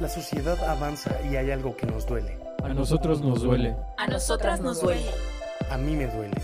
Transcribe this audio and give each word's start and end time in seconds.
La 0.00 0.08
sociedad 0.08 0.58
avanza 0.64 1.14
y 1.30 1.36
hay 1.36 1.50
algo 1.50 1.76
que 1.76 1.84
nos 1.84 2.06
duele. 2.06 2.38
A 2.64 2.70
nosotros 2.70 3.20
nos 3.20 3.42
duele. 3.42 3.76
A 3.98 4.06
nosotras 4.06 4.58
nos 4.62 4.80
duele. 4.80 5.10
A 5.70 5.76
mí 5.76 5.94
me 5.94 6.06
duele. 6.06 6.40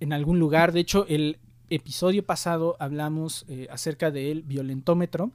en 0.00 0.12
algún 0.12 0.40
lugar, 0.40 0.72
de 0.72 0.80
hecho 0.80 1.06
el 1.08 1.38
episodio 1.70 2.26
pasado 2.26 2.76
hablamos 2.80 3.44
eh, 3.48 3.68
acerca 3.70 4.10
del 4.10 4.42
violentómetro 4.42 5.32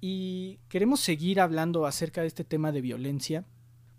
y 0.00 0.58
queremos 0.68 1.00
seguir 1.00 1.40
hablando 1.40 1.86
acerca 1.86 2.20
de 2.20 2.26
este 2.26 2.44
tema 2.44 2.70
de 2.70 2.82
violencia. 2.82 3.44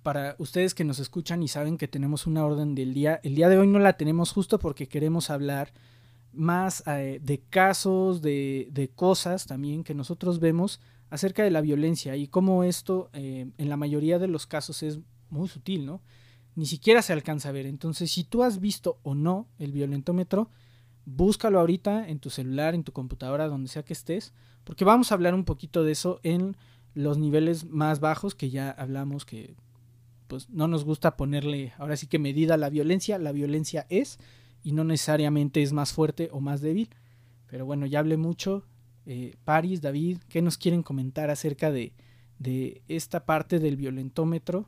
Para 0.04 0.36
ustedes 0.38 0.76
que 0.76 0.84
nos 0.84 1.00
escuchan 1.00 1.42
y 1.42 1.48
saben 1.48 1.80
que 1.80 1.88
tenemos 1.88 2.28
una 2.28 2.46
orden 2.46 2.76
del 2.76 2.94
día, 2.94 3.20
el 3.24 3.34
día 3.34 3.50
de 3.50 3.58
hoy 3.58 3.66
no 3.66 3.80
la 3.80 3.98
tenemos 3.98 4.32
justo 4.32 4.60
porque 4.60 4.88
queremos 4.88 5.32
hablar 5.32 5.74
más 6.36 6.84
eh, 6.88 7.20
de 7.22 7.42
casos, 7.42 8.22
de, 8.22 8.70
de, 8.72 8.90
cosas 8.90 9.46
también 9.46 9.84
que 9.84 9.94
nosotros 9.94 10.40
vemos 10.40 10.80
acerca 11.10 11.44
de 11.44 11.52
la 11.52 11.62
violencia 11.62 12.16
y 12.16 12.28
cómo 12.28 12.64
esto 12.64 13.10
eh, 13.14 13.50
en 13.58 13.70
la 13.70 13.78
mayoría 13.78 14.20
de 14.20 14.28
los 14.28 14.48
casos 14.48 14.84
es 14.84 15.00
muy 15.30 15.48
sutil, 15.48 15.86
¿no? 15.86 16.02
Ni 16.56 16.66
siquiera 16.66 17.02
se 17.02 17.14
alcanza 17.14 17.50
a 17.50 17.52
ver. 17.52 17.66
Entonces, 17.66 18.12
si 18.12 18.24
tú 18.24 18.44
has 18.44 18.60
visto 18.60 19.00
o 19.04 19.14
no 19.14 19.48
el 19.60 19.72
violentómetro, 19.72 20.50
búscalo 21.06 21.60
ahorita 21.60 22.08
en 22.08 22.20
tu 22.20 22.30
celular, 22.30 22.76
en 22.76 22.84
tu 22.84 22.92
computadora, 22.92 23.48
donde 23.48 23.70
sea 23.70 23.84
que 23.84 23.94
estés, 23.94 24.34
porque 24.64 24.86
vamos 24.86 25.12
a 25.12 25.16
hablar 25.16 25.34
un 25.34 25.46
poquito 25.46 25.84
de 25.84 25.92
eso 25.92 26.20
en 26.24 26.56
los 26.94 27.18
niveles 27.18 27.66
más 27.66 28.00
bajos 28.00 28.36
que 28.36 28.50
ya 28.50 28.72
hablamos 28.72 29.26
que 29.26 29.56
pues 30.28 30.50
no 30.50 30.68
nos 30.68 30.86
gusta 30.86 31.18
ponerle 31.18 31.74
ahora 31.78 31.98
sí 31.98 32.08
que 32.08 32.18
medida 32.18 32.56
a 32.56 32.58
la 32.58 32.70
violencia, 32.70 33.20
la 33.20 33.32
violencia 33.32 33.86
es 33.90 34.18
y 34.66 34.72
no 34.72 34.84
necesariamente 34.84 35.62
es 35.62 35.74
más 35.74 35.94
fuerte 35.94 36.28
o 36.32 36.42
más 36.42 36.60
débil. 36.60 36.90
Pero 37.46 37.68
bueno, 37.68 37.86
ya 37.86 38.00
hablé 38.00 38.18
mucho. 38.18 38.66
Eh, 39.06 39.36
Paris, 39.44 39.80
David, 39.80 40.18
¿qué 40.28 40.42
nos 40.42 40.58
quieren 40.58 40.82
comentar 40.82 41.30
acerca 41.30 41.72
de, 41.72 41.94
de 42.40 42.82
esta 42.88 43.28
parte 43.28 43.60
del 43.60 43.78
violentómetro? 43.78 44.68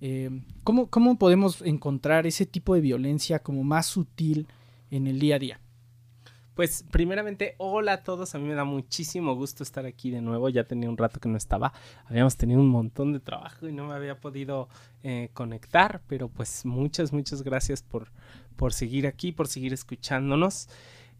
Eh, 0.00 0.30
¿cómo, 0.64 0.88
¿Cómo 0.88 1.18
podemos 1.18 1.60
encontrar 1.60 2.26
ese 2.26 2.46
tipo 2.46 2.74
de 2.74 2.80
violencia 2.80 3.40
como 3.40 3.64
más 3.64 3.84
sutil 3.84 4.48
en 4.90 5.06
el 5.06 5.20
día 5.20 5.36
a 5.36 5.38
día? 5.38 5.60
Pues 6.54 6.84
primeramente, 6.90 7.54
hola 7.58 7.92
a 7.92 8.02
todos, 8.02 8.34
a 8.34 8.38
mí 8.38 8.48
me 8.48 8.54
da 8.54 8.64
muchísimo 8.64 9.36
gusto 9.36 9.62
estar 9.62 9.84
aquí 9.84 10.10
de 10.10 10.22
nuevo, 10.22 10.48
ya 10.48 10.64
tenía 10.64 10.88
un 10.88 10.96
rato 10.96 11.20
que 11.20 11.28
no 11.28 11.36
estaba, 11.36 11.72
habíamos 12.06 12.36
tenido 12.36 12.60
un 12.60 12.70
montón 12.70 13.12
de 13.12 13.20
trabajo 13.20 13.68
y 13.68 13.72
no 13.72 13.86
me 13.86 13.94
había 13.94 14.18
podido 14.18 14.68
eh, 15.04 15.30
conectar, 15.34 16.02
pero 16.08 16.28
pues 16.28 16.66
muchas, 16.66 17.12
muchas 17.12 17.42
gracias 17.42 17.84
por, 17.84 18.10
por 18.58 18.74
seguir 18.74 19.06
aquí, 19.06 19.30
por 19.32 19.46
seguir 19.46 19.72
escuchándonos. 19.72 20.68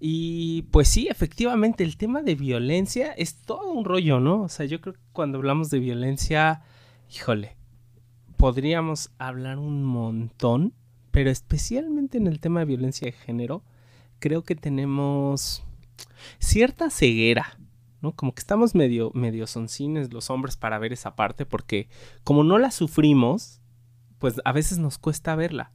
Y 0.01 0.63
pues 0.71 0.89
sí, 0.89 1.09
efectivamente, 1.09 1.85
el 1.85 1.97
tema 1.97 2.21
de 2.21 2.35
violencia 2.35 3.13
es 3.13 3.37
todo 3.37 3.73
un 3.73 3.85
rollo, 3.85 4.21
¿no? 4.21 4.43
O 4.43 4.49
sea, 4.49 4.67
yo 4.67 4.81
creo 4.81 4.95
que 4.95 5.01
cuando 5.13 5.39
hablamos 5.39 5.71
de 5.71 5.79
violencia, 5.79 6.63
híjole, 7.15 7.57
podríamos 8.37 9.11
hablar 9.19 9.59
un 9.59 9.85
montón, 9.85 10.75
pero 11.13 11.31
especialmente 11.31 12.19
en 12.19 12.27
el 12.27 12.41
tema 12.41 12.61
de 12.61 12.67
violencia 12.67 13.07
de 13.07 13.13
género, 13.13 13.63
creo 14.19 14.43
que 14.43 14.57
tenemos 14.57 15.63
cierta 16.41 16.91
ceguera, 16.91 17.57
¿no? 18.03 18.13
Como 18.13 18.35
que 18.35 18.41
estamos 18.41 18.75
medio, 18.75 19.13
medio 19.15 19.47
soncines 19.47 20.13
los 20.13 20.29
hombres 20.29 20.57
para 20.57 20.81
ver 20.81 20.93
esa 20.93 21.15
parte, 21.15 21.47
porque 21.47 21.89
como 22.25 22.43
no 22.43 22.59
la 22.59 22.73
sufrimos, 22.73 23.61
pues 24.19 24.41
a 24.45 24.51
veces 24.51 24.79
nos 24.79 24.99
cuesta 24.99 25.37
verla 25.37 25.73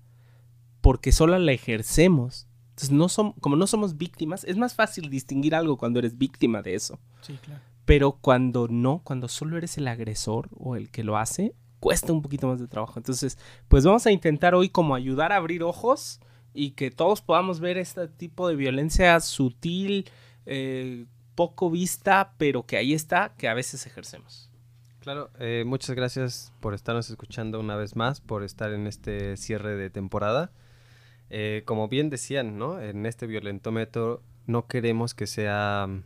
porque 0.84 1.14
solo 1.14 1.40
la 1.40 1.54
ejercemos. 1.54 2.46
Entonces, 2.72 2.92
no 2.92 3.08
som 3.08 3.32
como 3.40 3.56
no 3.56 3.68
somos 3.68 3.98
víctimas, 3.98 4.44
es 4.44 4.58
más 4.58 4.76
fácil 4.76 5.10
distinguir 5.10 5.56
algo 5.56 5.78
cuando 5.78 6.00
eres 6.00 6.18
víctima 6.18 6.62
de 6.62 6.76
eso. 6.76 7.00
Sí, 7.22 7.40
claro. 7.42 7.62
Pero 7.86 8.18
cuando 8.20 8.68
no, 8.68 9.00
cuando 9.02 9.30
solo 9.30 9.58
eres 9.58 9.78
el 9.78 9.88
agresor 9.88 10.50
o 10.52 10.76
el 10.76 10.92
que 10.92 11.06
lo 11.06 11.18
hace, 11.18 11.56
cuesta 11.80 12.12
un 12.12 12.22
poquito 12.22 12.48
más 12.48 12.60
de 12.60 12.68
trabajo. 12.68 13.00
Entonces, 13.00 13.38
pues 13.70 13.86
vamos 13.86 14.06
a 14.06 14.12
intentar 14.12 14.56
hoy 14.56 14.68
como 14.68 14.94
ayudar 14.94 15.32
a 15.32 15.38
abrir 15.38 15.64
ojos 15.64 16.20
y 16.54 16.72
que 16.72 16.92
todos 16.92 17.22
podamos 17.22 17.62
ver 17.62 17.78
este 17.78 18.10
tipo 18.10 18.50
de 18.50 18.58
violencia 18.58 19.18
sutil, 19.22 20.10
eh, 20.46 21.06
poco 21.34 21.72
vista, 21.72 22.34
pero 22.38 22.66
que 22.66 22.76
ahí 22.76 22.94
está, 22.94 23.36
que 23.38 23.47
a 23.47 23.53
veces 23.53 23.86
ejercemos. 23.86 24.50
Claro, 25.00 25.32
eh, 25.40 25.64
muchas 25.66 25.96
gracias 25.96 26.52
por 26.59 26.74
estarnos 26.74 27.09
escuchando 27.09 27.62
una 27.62 27.78
vez 27.78 27.96
más, 27.96 28.20
por 28.20 28.44
estar 28.44 28.74
en 28.74 28.86
este 28.86 29.38
cierre 29.38 29.78
de 29.78 29.90
temporada. 29.90 30.52
Eh, 31.29 31.64
como 31.66 31.87
bien 31.87 32.09
decían, 32.09 32.58
¿no? 32.58 32.79
En 32.81 33.05
este 33.05 33.25
violentómetro 33.28 34.22
no 34.46 34.67
queremos 34.67 35.14
que 35.14 35.25
sea 35.28 35.87
mm, 35.90 36.03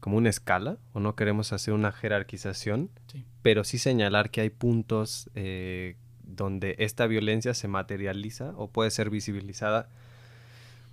como 0.00 0.16
una 0.16 0.30
escala 0.30 0.78
o 0.92 1.00
no 1.00 1.14
queremos 1.14 1.52
hacer 1.52 1.74
una 1.74 1.92
jerarquización, 1.92 2.90
Sí. 3.06 3.24
pero 3.42 3.64
sí 3.64 3.78
señalar 3.78 4.30
que 4.30 4.40
hay 4.40 4.50
puntos 4.50 5.30
eh, 5.34 5.96
donde 6.22 6.76
esta 6.78 7.06
violencia 7.06 7.54
se 7.54 7.68
materializa 7.68 8.52
o 8.56 8.68
puede 8.68 8.90
ser 8.90 9.10
visibilizada 9.10 9.88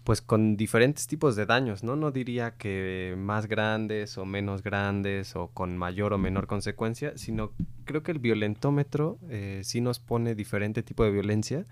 pues 0.04 0.22
con 0.22 0.56
diferentes 0.56 1.08
tipos 1.08 1.36
de 1.36 1.48
daños, 1.48 1.84
¿no? 1.84 1.96
No 1.96 2.12
diría 2.12 2.52
que 2.58 3.16
más 3.18 3.48
grandes 3.48 4.20
o 4.20 4.26
menos 4.26 4.62
grandes 4.62 5.36
o 5.36 5.48
con 5.48 5.78
mayor 5.78 6.14
o 6.14 6.20
menor 6.20 6.46
consecuencia, 6.46 7.14
sino 7.18 7.52
creo 7.86 8.04
que 8.04 8.12
el 8.12 8.20
violentómetro 8.20 9.18
eh, 9.30 9.62
sí 9.64 9.82
nos 9.82 9.98
pone 10.00 10.36
diferente 10.36 10.84
tipo 10.84 11.04
de 11.04 11.10
violencia, 11.10 11.66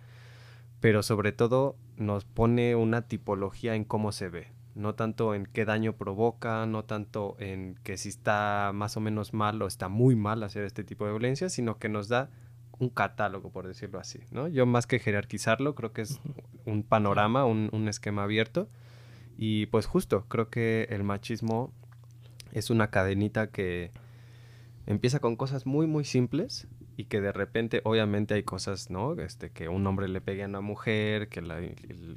pero 0.83 1.01
sobre 1.01 1.31
todo 1.31 1.77
nos 1.95 2.25
pone 2.25 2.75
una 2.75 3.03
tipología 3.03 3.74
en 3.74 3.85
cómo 3.85 4.12
se 4.12 4.27
ve, 4.27 4.47
no 4.75 4.95
tanto 4.95 5.33
en 5.33 5.45
qué 5.45 5.63
daño 5.63 5.95
provoca, 5.95 6.65
no 6.65 6.83
tanto 6.83 7.38
en 7.39 7.80
que 7.83 7.95
si 7.95 8.09
está 8.09 8.71
más 8.74 8.97
o 8.97 9.00
menos 9.00 9.33
mal 9.33 9.62
o 9.62 9.68
está 9.68 9.88
muy 9.88 10.18
mal 10.18 10.44
hacer 10.44 10.65
este 10.65 10.83
tipo 10.83 11.06
de 11.06 11.12
violencia, 11.12 11.47
sino 11.47 11.80
que 11.80 11.88
nos 11.88 12.09
da 12.09 12.31
un 12.80 12.89
catálogo, 12.89 13.50
por 13.50 13.65
decirlo 13.65 13.97
así, 13.97 14.19
¿no? 14.31 14.50
Yo 14.50 14.65
más 14.65 14.85
que 14.85 15.00
jerarquizarlo, 15.00 15.74
creo 15.74 15.94
que 15.94 16.01
es 16.01 16.19
un 16.65 16.83
panorama, 16.83 17.45
un, 17.45 17.69
un 17.71 17.88
esquema 17.88 18.24
abierto. 18.24 18.68
Y 19.38 19.68
pues 19.68 19.86
justo, 19.86 20.25
creo 20.27 20.50
que 20.50 20.88
el 20.89 21.06
machismo 21.06 21.71
es 22.51 22.69
una 22.69 22.89
cadenita 22.89 23.47
que 23.51 23.91
empieza 24.86 25.21
con 25.21 25.38
cosas 25.38 25.65
muy, 25.65 25.88
muy 25.88 26.03
simples 26.03 26.68
y 26.95 27.06
que 27.06 27.22
de 27.22 27.31
repente, 27.31 27.81
obviamente 27.86 28.36
hay 28.36 28.44
cosas, 28.44 28.90
¿no? 28.90 29.13
Este, 29.13 29.50
que 29.50 29.68
un 29.68 29.86
hombre 29.88 30.07
le 30.07 30.22
pegue 30.22 30.44
a 30.44 30.48
una 30.48 30.62
mujer, 30.62 31.28
que, 31.28 31.42
la, 31.42 31.60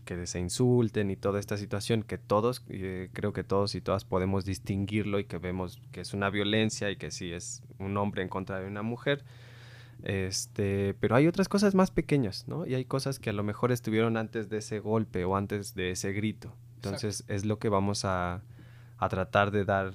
que 0.04 0.26
se 0.26 0.38
insulten 0.38 1.10
y 1.10 1.16
toda 1.16 1.40
esta 1.40 1.56
situación 1.56 2.02
que 2.02 2.18
todos, 2.18 2.62
eh, 2.68 3.08
creo 3.12 3.32
que 3.32 3.42
todos 3.42 3.74
y 3.74 3.80
todas 3.80 4.04
podemos 4.04 4.44
distinguirlo 4.44 5.18
y 5.18 5.24
que 5.24 5.38
vemos 5.38 5.80
que 5.92 6.02
es 6.02 6.12
una 6.12 6.28
violencia 6.28 6.90
y 6.90 6.96
que 6.96 7.10
sí 7.10 7.32
es 7.32 7.62
un 7.78 7.96
hombre 7.96 8.22
en 8.22 8.28
contra 8.28 8.60
de 8.60 8.66
una 8.66 8.82
mujer. 8.82 9.24
Este, 10.02 10.94
pero 11.00 11.16
hay 11.16 11.26
otras 11.26 11.48
cosas 11.48 11.74
más 11.74 11.90
pequeñas, 11.90 12.46
¿no? 12.46 12.66
Y 12.66 12.74
hay 12.74 12.84
cosas 12.84 13.18
que 13.18 13.30
a 13.30 13.32
lo 13.32 13.42
mejor 13.42 13.72
estuvieron 13.72 14.18
antes 14.18 14.50
de 14.50 14.58
ese 14.58 14.78
golpe 14.78 15.24
o 15.24 15.36
antes 15.36 15.74
de 15.74 15.92
ese 15.92 16.12
grito. 16.12 16.52
Entonces 16.76 17.24
es 17.28 17.46
lo 17.46 17.58
que 17.58 17.70
vamos 17.70 18.04
a, 18.04 18.42
a 18.98 19.08
tratar 19.08 19.50
de 19.50 19.64
dar 19.64 19.92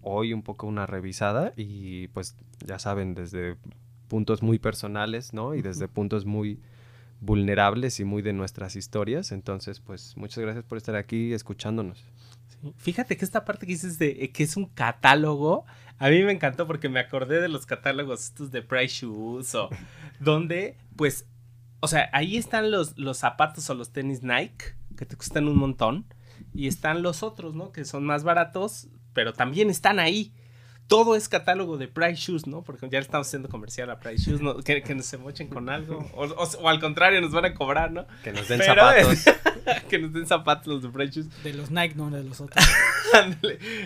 hoy 0.00 0.32
un 0.32 0.42
poco 0.42 0.66
una 0.66 0.86
revisada 0.86 1.52
y 1.54 2.08
pues 2.08 2.34
ya 2.66 2.78
saben, 2.78 3.14
desde 3.14 3.56
puntos 4.12 4.42
muy 4.42 4.58
personales, 4.58 5.32
¿no? 5.32 5.54
Y 5.54 5.62
desde 5.62 5.88
puntos 5.88 6.26
muy 6.26 6.60
vulnerables 7.22 7.98
y 7.98 8.04
muy 8.04 8.20
de 8.20 8.34
nuestras 8.34 8.76
historias. 8.76 9.32
Entonces, 9.32 9.80
pues 9.80 10.18
muchas 10.18 10.44
gracias 10.44 10.66
por 10.66 10.76
estar 10.76 10.96
aquí 10.96 11.32
escuchándonos. 11.32 12.04
Fíjate 12.76 13.16
que 13.16 13.24
esta 13.24 13.46
parte 13.46 13.64
que 13.64 13.72
dices 13.72 13.98
de 13.98 14.18
eh, 14.22 14.30
que 14.30 14.42
es 14.42 14.58
un 14.58 14.66
catálogo, 14.66 15.64
a 15.98 16.10
mí 16.10 16.22
me 16.24 16.30
encantó 16.30 16.66
porque 16.66 16.90
me 16.90 17.00
acordé 17.00 17.40
de 17.40 17.48
los 17.48 17.64
catálogos 17.64 18.24
estos 18.24 18.50
de 18.50 18.60
Price 18.60 18.96
Shoes 18.96 19.54
o 19.54 19.70
donde, 20.20 20.76
pues, 20.94 21.26
o 21.80 21.88
sea, 21.88 22.10
ahí 22.12 22.36
están 22.36 22.70
los, 22.70 22.98
los 22.98 23.16
zapatos 23.16 23.70
o 23.70 23.74
los 23.74 23.94
tenis 23.94 24.22
Nike 24.22 24.74
que 24.94 25.06
te 25.06 25.16
cuestan 25.16 25.48
un 25.48 25.56
montón 25.56 26.04
y 26.52 26.66
están 26.66 27.00
los 27.00 27.22
otros, 27.22 27.54
¿no? 27.54 27.72
Que 27.72 27.86
son 27.86 28.04
más 28.04 28.24
baratos, 28.24 28.88
pero 29.14 29.32
también 29.32 29.70
están 29.70 29.98
ahí 29.98 30.34
todo 30.92 31.16
es 31.16 31.26
catálogo 31.26 31.78
de 31.78 31.88
Price 31.88 32.16
Shoes, 32.16 32.46
¿no? 32.46 32.60
Porque 32.60 32.86
ya 32.90 32.98
estamos 32.98 33.26
haciendo 33.26 33.48
comercial 33.48 33.88
a 33.88 33.98
Price 33.98 34.24
Shoes, 34.24 34.42
¿no? 34.42 34.56
que, 34.62 34.94
nos 34.94 35.06
se 35.06 35.16
mochen 35.16 35.48
con 35.48 35.70
algo. 35.70 36.06
O, 36.14 36.68
al 36.68 36.80
contrario, 36.80 37.22
nos 37.22 37.32
van 37.32 37.46
a 37.46 37.54
cobrar, 37.54 37.90
¿no? 37.90 38.06
Que 38.22 38.30
nos 38.30 38.46
den 38.46 38.60
zapatos. 38.60 39.24
que 39.88 39.98
nos 39.98 40.12
den 40.12 40.26
zapatos 40.26 40.66
los 40.66 40.82
de 40.82 40.90
Price 40.90 41.14
Shoes. 41.14 41.42
De 41.42 41.54
los 41.54 41.70
Nike, 41.70 41.94
no 41.94 42.10
de 42.10 42.22
los 42.22 42.40
otros. 42.42 42.62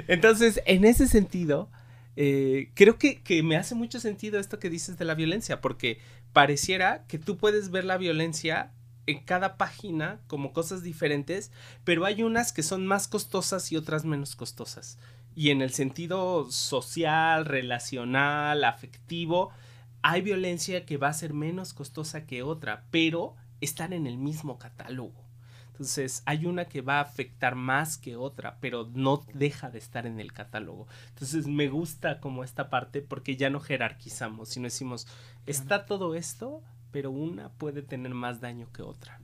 Entonces, 0.08 0.60
en 0.66 0.84
ese 0.84 1.06
sentido, 1.06 1.70
eh, 2.16 2.72
creo 2.74 2.98
que, 2.98 3.22
que 3.22 3.40
me 3.44 3.56
hace 3.56 3.76
mucho 3.76 4.00
sentido 4.00 4.40
esto 4.40 4.58
que 4.58 4.68
dices 4.68 4.98
de 4.98 5.04
la 5.04 5.14
violencia, 5.14 5.60
porque 5.60 6.00
pareciera 6.32 7.04
que 7.06 7.20
tú 7.20 7.36
puedes 7.36 7.70
ver 7.70 7.84
la 7.84 7.98
violencia 7.98 8.72
en 9.06 9.20
cada 9.20 9.56
página 9.56 10.18
como 10.26 10.52
cosas 10.52 10.82
diferentes, 10.82 11.52
pero 11.84 12.04
hay 12.04 12.24
unas 12.24 12.52
que 12.52 12.64
son 12.64 12.84
más 12.84 13.06
costosas 13.06 13.70
y 13.70 13.76
otras 13.76 14.04
menos 14.04 14.34
costosas 14.34 14.98
y 15.36 15.50
en 15.50 15.60
el 15.60 15.70
sentido 15.70 16.50
social, 16.50 17.44
relacional, 17.44 18.64
afectivo, 18.64 19.52
hay 20.00 20.22
violencia 20.22 20.86
que 20.86 20.96
va 20.96 21.08
a 21.08 21.12
ser 21.12 21.34
menos 21.34 21.74
costosa 21.74 22.24
que 22.24 22.42
otra, 22.42 22.86
pero 22.90 23.36
están 23.60 23.92
en 23.92 24.06
el 24.06 24.16
mismo 24.16 24.58
catálogo. 24.58 25.26
Entonces, 25.72 26.22
hay 26.24 26.46
una 26.46 26.64
que 26.64 26.80
va 26.80 26.98
a 26.98 27.02
afectar 27.02 27.54
más 27.54 27.98
que 27.98 28.16
otra, 28.16 28.56
pero 28.62 28.88
no 28.94 29.22
deja 29.34 29.68
de 29.68 29.76
estar 29.76 30.06
en 30.06 30.20
el 30.20 30.32
catálogo. 30.32 30.86
Entonces, 31.10 31.46
me 31.46 31.68
gusta 31.68 32.18
como 32.18 32.42
esta 32.42 32.70
parte 32.70 33.02
porque 33.02 33.36
ya 33.36 33.50
no 33.50 33.60
jerarquizamos, 33.60 34.48
sino 34.48 34.64
decimos, 34.64 35.06
está 35.44 35.84
todo 35.84 36.14
esto, 36.14 36.62
pero 36.92 37.10
una 37.10 37.50
puede 37.50 37.82
tener 37.82 38.14
más 38.14 38.40
daño 38.40 38.72
que 38.72 38.80
otra. 38.80 39.20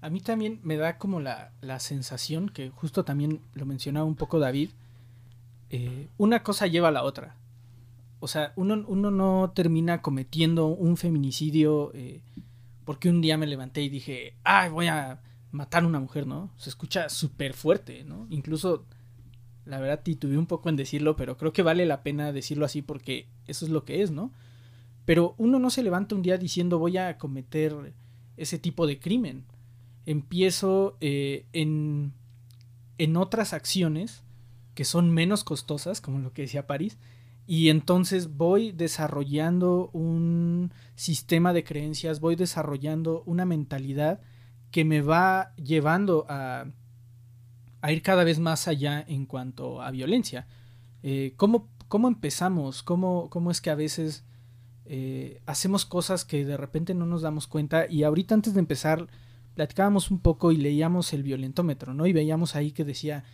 A 0.00 0.08
mí 0.08 0.20
también 0.20 0.60
me 0.62 0.78
da 0.78 0.96
como 0.96 1.20
la, 1.20 1.52
la 1.60 1.78
sensación, 1.78 2.48
que 2.48 2.70
justo 2.70 3.04
también 3.04 3.42
lo 3.52 3.66
mencionaba 3.66 4.06
un 4.06 4.16
poco 4.16 4.38
David, 4.38 4.70
eh, 5.72 6.08
una 6.18 6.42
cosa 6.42 6.66
lleva 6.66 6.88
a 6.88 6.92
la 6.92 7.02
otra. 7.02 7.36
O 8.20 8.28
sea, 8.28 8.52
uno, 8.56 8.76
no 8.76 9.52
termina 9.54 10.02
cometiendo 10.02 10.66
un 10.66 10.96
feminicidio 10.96 11.90
eh, 11.94 12.20
porque 12.84 13.08
un 13.08 13.20
día 13.20 13.38
me 13.38 13.46
levanté 13.46 13.82
y 13.82 13.88
dije, 13.88 14.36
ay, 14.44 14.70
voy 14.70 14.86
a 14.86 15.22
matar 15.50 15.82
a 15.82 15.86
una 15.86 15.98
mujer, 15.98 16.26
¿no? 16.26 16.52
Se 16.56 16.68
escucha 16.68 17.08
súper 17.08 17.54
fuerte, 17.54 18.04
¿no? 18.04 18.26
Incluso, 18.28 18.84
la 19.64 19.80
verdad, 19.80 20.02
titubeé 20.02 20.36
un 20.38 20.46
poco 20.46 20.68
en 20.68 20.76
decirlo, 20.76 21.16
pero 21.16 21.36
creo 21.36 21.52
que 21.52 21.62
vale 21.62 21.86
la 21.86 22.02
pena 22.02 22.32
decirlo 22.32 22.66
así 22.66 22.82
porque 22.82 23.28
eso 23.46 23.64
es 23.64 23.70
lo 23.70 23.84
que 23.84 24.02
es, 24.02 24.10
¿no? 24.10 24.30
Pero 25.04 25.34
uno 25.38 25.58
no 25.58 25.70
se 25.70 25.82
levanta 25.82 26.14
un 26.14 26.22
día 26.22 26.36
diciendo 26.36 26.78
voy 26.78 26.98
a 26.98 27.16
cometer 27.18 27.94
ese 28.36 28.58
tipo 28.58 28.86
de 28.86 29.00
crimen. 29.00 29.46
Empiezo 30.04 30.96
eh, 31.00 31.46
en, 31.52 32.12
en 32.98 33.16
otras 33.16 33.52
acciones 33.52 34.22
que 34.74 34.84
son 34.84 35.10
menos 35.10 35.44
costosas, 35.44 36.00
como 36.00 36.18
lo 36.18 36.32
que 36.32 36.42
decía 36.42 36.66
París, 36.66 36.98
y 37.46 37.70
entonces 37.70 38.36
voy 38.36 38.72
desarrollando 38.72 39.90
un 39.92 40.72
sistema 40.94 41.52
de 41.52 41.64
creencias, 41.64 42.20
voy 42.20 42.36
desarrollando 42.36 43.22
una 43.26 43.44
mentalidad 43.44 44.20
que 44.70 44.84
me 44.84 45.02
va 45.02 45.54
llevando 45.56 46.24
a, 46.28 46.66
a 47.80 47.92
ir 47.92 48.02
cada 48.02 48.24
vez 48.24 48.38
más 48.38 48.68
allá 48.68 49.04
en 49.06 49.26
cuanto 49.26 49.82
a 49.82 49.90
violencia. 49.90 50.46
Eh, 51.02 51.34
¿cómo, 51.36 51.68
empezamos? 52.08 52.82
¿Cómo, 52.82 53.28
¿Cómo, 53.28 53.50
es 53.50 53.60
que 53.60 53.70
a 53.70 53.74
veces 53.74 54.24
eh, 54.84 55.42
hacemos 55.46 55.84
cosas 55.84 56.24
que 56.24 56.44
de 56.44 56.56
repente 56.56 56.94
no 56.94 57.06
nos 57.06 57.22
damos 57.22 57.48
cuenta? 57.48 57.86
Y 57.90 58.04
ahorita 58.04 58.34
antes 58.34 58.54
de 58.54 58.60
empezar, 58.60 59.08
platicábamos 59.54 60.10
un 60.10 60.20
poco 60.20 60.52
y 60.52 60.56
leíamos 60.56 61.12
el 61.12 61.24
violentómetro, 61.24 61.92
¿no? 61.92 62.06
Y 62.06 62.12
veíamos 62.12 62.54
ahí 62.54 62.70
que 62.70 62.84
decía 62.84 63.24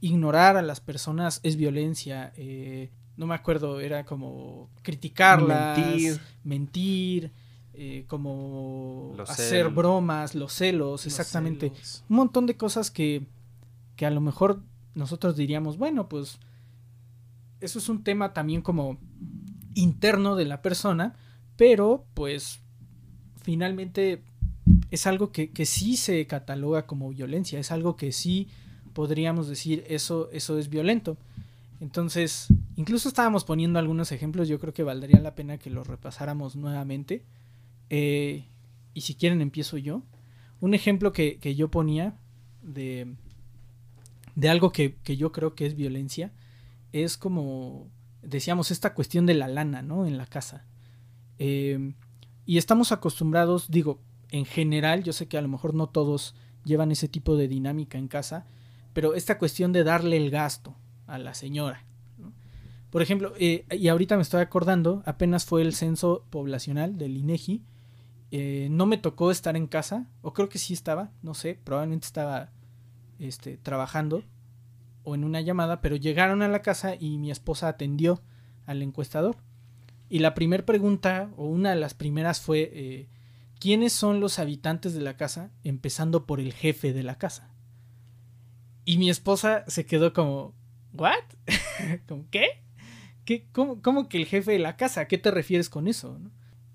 ignorar 0.00 0.56
a 0.56 0.62
las 0.62 0.80
personas 0.80 1.40
es 1.42 1.56
violencia. 1.56 2.32
Eh, 2.36 2.90
no 3.16 3.26
me 3.26 3.34
acuerdo, 3.34 3.80
era 3.80 4.04
como 4.04 4.70
criticarlas, 4.82 5.78
mentir, 5.78 6.20
mentir 6.44 7.32
eh, 7.72 8.04
como 8.08 9.14
hacer 9.26 9.68
bromas, 9.70 10.34
los 10.34 10.52
celos, 10.52 11.06
exactamente. 11.06 11.72
Un 12.08 12.16
montón 12.16 12.46
de 12.46 12.56
cosas 12.56 12.90
que, 12.90 13.26
que 13.96 14.06
a 14.06 14.10
lo 14.10 14.20
mejor 14.20 14.62
nosotros 14.94 15.36
diríamos, 15.36 15.76
bueno, 15.76 16.08
pues 16.08 16.38
eso 17.60 17.78
es 17.78 17.88
un 17.88 18.02
tema 18.02 18.32
también 18.32 18.62
como 18.62 18.98
interno 19.74 20.36
de 20.36 20.46
la 20.46 20.62
persona, 20.62 21.16
pero 21.56 22.06
pues 22.14 22.60
finalmente 23.42 24.24
es 24.90 25.06
algo 25.06 25.32
que, 25.32 25.50
que 25.50 25.66
sí 25.66 25.96
se 25.96 26.26
cataloga 26.26 26.86
como 26.86 27.10
violencia, 27.10 27.58
es 27.58 27.70
algo 27.70 27.96
que 27.96 28.12
sí 28.12 28.48
podríamos 28.96 29.46
decir 29.46 29.84
eso, 29.88 30.30
eso 30.32 30.58
es 30.58 30.70
violento. 30.70 31.18
Entonces, 31.80 32.46
incluso 32.76 33.10
estábamos 33.10 33.44
poniendo 33.44 33.78
algunos 33.78 34.10
ejemplos, 34.10 34.48
yo 34.48 34.58
creo 34.58 34.72
que 34.72 34.84
valdría 34.84 35.20
la 35.20 35.34
pena 35.34 35.58
que 35.58 35.68
los 35.68 35.86
repasáramos 35.86 36.56
nuevamente. 36.56 37.22
Eh, 37.90 38.46
y 38.94 39.02
si 39.02 39.14
quieren 39.14 39.42
empiezo 39.42 39.76
yo. 39.76 40.02
Un 40.62 40.72
ejemplo 40.72 41.12
que, 41.12 41.38
yo 41.54 41.70
ponía 41.70 42.16
de, 42.62 43.14
de 44.34 44.48
algo 44.48 44.72
que, 44.72 44.96
yo 45.04 45.30
creo 45.30 45.54
que 45.54 45.66
es 45.66 45.76
violencia 45.76 46.32
es 46.92 47.18
como, 47.18 47.88
decíamos, 48.22 48.70
esta 48.70 48.94
cuestión 48.94 49.26
de 49.26 49.34
la 49.34 49.46
lana, 49.46 49.82
¿no? 49.82 50.06
En 50.06 50.16
la 50.16 50.24
casa. 50.24 50.64
Eh, 51.38 51.92
y 52.46 52.56
estamos 52.56 52.92
acostumbrados, 52.92 53.70
digo, 53.70 54.00
en 54.30 54.46
general, 54.46 55.04
yo 55.04 55.12
sé 55.12 55.28
que 55.28 55.36
a 55.36 55.42
lo 55.42 55.48
mejor 55.48 55.74
no 55.74 55.86
todos 55.86 56.34
llevan 56.64 56.92
ese 56.92 57.08
tipo 57.08 57.36
de 57.36 57.46
dinámica 57.46 57.98
en 57.98 58.08
casa, 58.08 58.46
pero 58.96 59.12
esta 59.12 59.36
cuestión 59.36 59.74
de 59.74 59.84
darle 59.84 60.16
el 60.16 60.30
gasto 60.30 60.74
a 61.06 61.18
la 61.18 61.34
señora. 61.34 61.84
Por 62.88 63.02
ejemplo, 63.02 63.34
eh, 63.38 63.66
y 63.70 63.88
ahorita 63.88 64.16
me 64.16 64.22
estoy 64.22 64.40
acordando, 64.40 65.02
apenas 65.04 65.44
fue 65.44 65.60
el 65.60 65.74
censo 65.74 66.24
poblacional 66.30 66.96
del 66.96 67.18
INEGI. 67.18 67.62
Eh, 68.30 68.68
no 68.70 68.86
me 68.86 68.96
tocó 68.96 69.30
estar 69.30 69.54
en 69.54 69.66
casa, 69.66 70.06
o 70.22 70.32
creo 70.32 70.48
que 70.48 70.56
sí 70.56 70.72
estaba, 70.72 71.10
no 71.20 71.34
sé, 71.34 71.60
probablemente 71.62 72.06
estaba 72.06 72.52
este, 73.18 73.58
trabajando 73.58 74.24
o 75.02 75.14
en 75.14 75.24
una 75.24 75.42
llamada, 75.42 75.82
pero 75.82 75.96
llegaron 75.96 76.40
a 76.40 76.48
la 76.48 76.62
casa 76.62 76.94
y 76.98 77.18
mi 77.18 77.30
esposa 77.30 77.68
atendió 77.68 78.22
al 78.64 78.80
encuestador. 78.80 79.36
Y 80.08 80.20
la 80.20 80.32
primera 80.32 80.64
pregunta, 80.64 81.28
o 81.36 81.44
una 81.44 81.68
de 81.68 81.76
las 81.76 81.92
primeras 81.92 82.40
fue, 82.40 82.70
eh, 82.72 83.08
¿quiénes 83.60 83.92
son 83.92 84.20
los 84.20 84.38
habitantes 84.38 84.94
de 84.94 85.02
la 85.02 85.18
casa? 85.18 85.50
Empezando 85.64 86.24
por 86.24 86.40
el 86.40 86.54
jefe 86.54 86.94
de 86.94 87.02
la 87.02 87.18
casa. 87.18 87.52
Y 88.86 88.98
mi 88.98 89.10
esposa 89.10 89.64
se 89.66 89.84
quedó 89.84 90.12
como, 90.12 90.54
¿what? 90.94 91.24
¿Cómo 92.08 92.24
qué? 92.30 92.62
¿Qué 93.24 93.48
cómo, 93.52 94.08
que 94.08 94.16
el 94.16 94.26
jefe 94.26 94.52
de 94.52 94.60
la 94.60 94.76
casa? 94.76 95.02
¿A 95.02 95.08
qué 95.08 95.18
te 95.18 95.32
refieres 95.32 95.68
con 95.68 95.88
eso? 95.88 96.18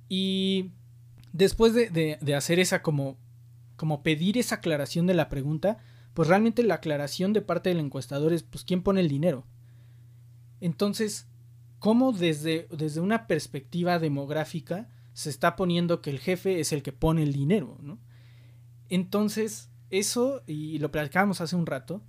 Y 0.10 0.72
después 1.32 1.74
de, 1.74 2.20
hacer 2.36 2.60
esa 2.60 2.82
como, 2.82 3.18
como 3.78 4.04
pedir 4.04 4.38
esa 4.38 4.56
aclaración 4.56 5.08
de 5.08 5.14
la 5.14 5.30
pregunta, 5.30 5.78
pues 6.14 6.28
realmente 6.28 6.64
la 6.64 6.76
aclaración 6.76 7.32
de 7.32 7.42
parte 7.42 7.70
del 7.70 7.80
encuestador 7.80 8.34
es, 8.34 8.44
pues, 8.44 8.66
¿quién 8.66 8.84
pone 8.84 9.00
el 9.00 9.08
dinero? 9.08 9.48
Entonces, 10.60 11.30
¿cómo 11.80 12.12
desde, 12.12 12.68
desde 12.72 13.00
una 13.00 13.26
perspectiva 13.26 14.00
demográfica 14.00 14.90
se 15.14 15.30
está 15.30 15.56
poniendo 15.56 16.02
que 16.02 16.10
el 16.10 16.20
jefe 16.20 16.60
es 16.60 16.74
el 16.74 16.84
que 16.84 16.92
pone 16.92 17.24
el 17.24 17.32
dinero, 17.32 17.78
¿no? 17.82 18.00
Entonces, 18.90 19.71
eso, 19.92 20.42
y 20.48 20.80
lo 20.80 20.92
platicábamos 20.92 21.42
hace 21.42 21.56
un 21.56 21.66
rato, 21.66 22.02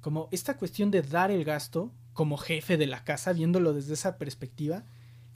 como 0.00 0.28
esta 0.32 0.56
cuestión 0.56 0.90
de 0.90 1.02
dar 1.02 1.30
el 1.30 1.44
gasto 1.44 1.92
como 2.12 2.38
jefe 2.38 2.76
de 2.76 2.86
la 2.86 3.04
casa, 3.04 3.32
viéndolo 3.32 3.74
desde 3.74 3.94
esa 3.94 4.18
perspectiva, 4.18 4.84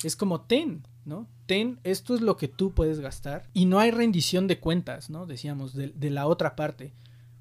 es 0.02 0.16
como 0.16 0.42
ten, 0.42 0.87
¿no? 1.04 1.28
Ten, 1.47 1.78
esto 1.85 2.14
es 2.14 2.21
lo 2.21 2.37
que 2.37 2.49
tú 2.49 2.73
puedes 2.73 3.00
gastar. 3.00 3.49
Y 3.52 3.66
no 3.66 3.78
hay 3.78 3.90
rendición 3.90 4.47
de 4.47 4.59
cuentas, 4.59 5.11
¿no? 5.11 5.26
Decíamos, 5.26 5.75
de, 5.75 5.88
de 5.88 6.11
la 6.11 6.26
otra 6.26 6.57
parte. 6.57 6.95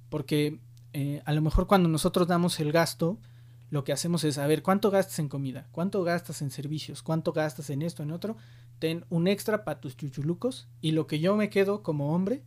Porque 0.10 0.60
eh, 0.94 1.22
a 1.26 1.34
lo 1.34 1.42
mejor 1.42 1.68
cuando 1.68 1.88
nosotros 1.88 2.28
damos 2.28 2.60
el 2.60 2.72
gasto, 2.72 3.20
lo 3.70 3.84
que 3.84 3.94
hacemos 3.94 4.24
es, 4.24 4.38
a 4.38 4.48
ver, 4.48 4.64
¿cuánto 4.64 4.90
gastas 4.90 5.20
en 5.20 5.30
comida? 5.30 5.68
¿Cuánto 5.72 6.04
gastas 6.04 6.42
en 6.42 6.52
servicios? 6.52 7.04
¿Cuánto 7.04 7.32
gastas 7.32 7.70
en 7.70 7.82
esto, 7.82 8.04
en 8.04 8.12
otro? 8.12 8.36
Ten 8.80 9.06
un 9.10 9.28
extra 9.28 9.64
para 9.64 9.80
tus 9.80 9.96
chuchulucos 9.96 10.68
y 10.82 10.92
lo 10.92 11.06
que 11.06 11.20
yo 11.20 11.36
me 11.36 11.50
quedo 11.50 11.84
como 11.84 12.14
hombre, 12.14 12.44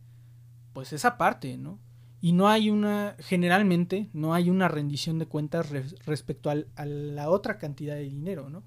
pues 0.73 0.91
esa 0.91 1.17
parte, 1.17 1.57
¿no? 1.57 1.79
Y 2.23 2.31
no 2.31 2.47
hay 2.47 2.69
una, 2.69 3.17
generalmente, 3.19 4.07
no 4.13 4.33
hay 4.33 4.49
una 4.49 4.69
rendición 4.69 5.19
de 5.19 5.25
cuentas 5.25 5.69
respecto 6.05 6.49
al, 6.49 6.69
a 6.77 6.85
la 6.85 7.29
otra 7.29 7.57
cantidad 7.57 7.95
de 7.95 8.03
dinero, 8.03 8.49
¿no? 8.49 8.63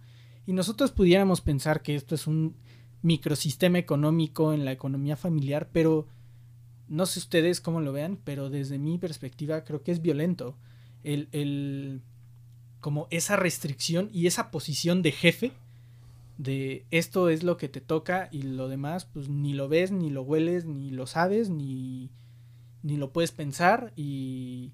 Y 0.46 0.52
nosotros 0.52 0.92
pudiéramos 0.92 1.40
pensar 1.40 1.80
que 1.80 1.94
esto 1.94 2.14
es 2.14 2.26
un 2.26 2.54
microsistema 3.00 3.78
económico 3.78 4.52
en 4.52 4.66
la 4.66 4.72
economía 4.72 5.16
familiar, 5.16 5.70
pero 5.72 6.06
no 6.86 7.06
sé 7.06 7.18
ustedes 7.18 7.62
cómo 7.62 7.80
lo 7.80 7.94
vean, 7.94 8.18
pero 8.22 8.50
desde 8.50 8.76
mi 8.78 8.98
perspectiva 8.98 9.64
creo 9.64 9.82
que 9.82 9.92
es 9.92 10.02
violento. 10.02 10.58
El, 11.02 11.30
el, 11.32 12.02
como 12.80 13.08
esa 13.10 13.36
restricción 13.36 14.10
y 14.12 14.26
esa 14.26 14.50
posición 14.50 15.00
de 15.00 15.12
jefe 15.12 15.52
de 16.36 16.84
esto 16.90 17.30
es 17.30 17.42
lo 17.42 17.56
que 17.56 17.70
te 17.70 17.80
toca 17.80 18.28
y 18.30 18.42
lo 18.42 18.68
demás 18.68 19.06
pues 19.06 19.30
ni 19.30 19.54
lo 19.54 19.66
ves, 19.70 19.92
ni 19.92 20.10
lo 20.10 20.20
hueles, 20.20 20.66
ni 20.66 20.90
lo 20.90 21.06
sabes, 21.06 21.48
ni, 21.48 22.10
ni 22.86 22.96
lo 22.96 23.12
puedes 23.12 23.32
pensar 23.32 23.92
y, 23.96 24.72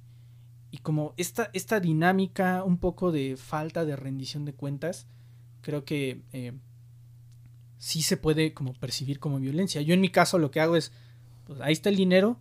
y 0.70 0.78
como 0.78 1.14
esta, 1.16 1.48
esta 1.54 1.80
dinámica 1.80 2.62
un 2.62 2.76
poco 2.76 3.10
de 3.10 3.38
falta 3.38 3.86
de 3.86 3.96
rendición 3.96 4.44
de 4.44 4.52
cuentas 4.52 5.06
creo 5.62 5.86
que 5.86 6.20
eh, 6.32 6.52
sí 7.78 8.02
se 8.02 8.18
puede 8.18 8.52
como 8.52 8.74
percibir 8.74 9.18
como 9.18 9.38
violencia. 9.38 9.80
Yo 9.80 9.94
en 9.94 10.02
mi 10.02 10.10
caso 10.10 10.38
lo 10.38 10.50
que 10.50 10.60
hago 10.60 10.76
es 10.76 10.92
pues 11.46 11.58
ahí 11.62 11.72
está 11.72 11.88
el 11.88 11.96
dinero, 11.96 12.38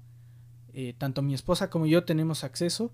eh, 0.73 0.93
tanto 0.97 1.21
mi 1.21 1.33
esposa 1.33 1.69
como 1.69 1.85
yo 1.85 2.03
tenemos 2.03 2.43
acceso 2.43 2.91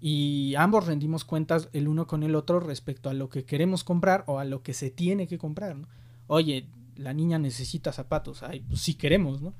y 0.00 0.54
ambos 0.56 0.86
rendimos 0.86 1.24
cuentas 1.24 1.68
el 1.72 1.88
uno 1.88 2.06
con 2.06 2.22
el 2.22 2.36
otro 2.36 2.60
respecto 2.60 3.10
a 3.10 3.14
lo 3.14 3.28
que 3.28 3.44
queremos 3.44 3.82
comprar 3.82 4.22
o 4.28 4.38
a 4.38 4.44
lo 4.44 4.62
que 4.62 4.72
se 4.72 4.90
tiene 4.92 5.26
que 5.26 5.36
comprar. 5.36 5.74
¿no? 5.74 5.88
Oye, 6.28 6.68
la 6.94 7.12
niña 7.12 7.40
necesita 7.40 7.92
zapatos, 7.92 8.44
Ay, 8.44 8.60
pues 8.60 8.82
sí 8.82 8.94
queremos, 8.94 9.42
¿no? 9.42 9.52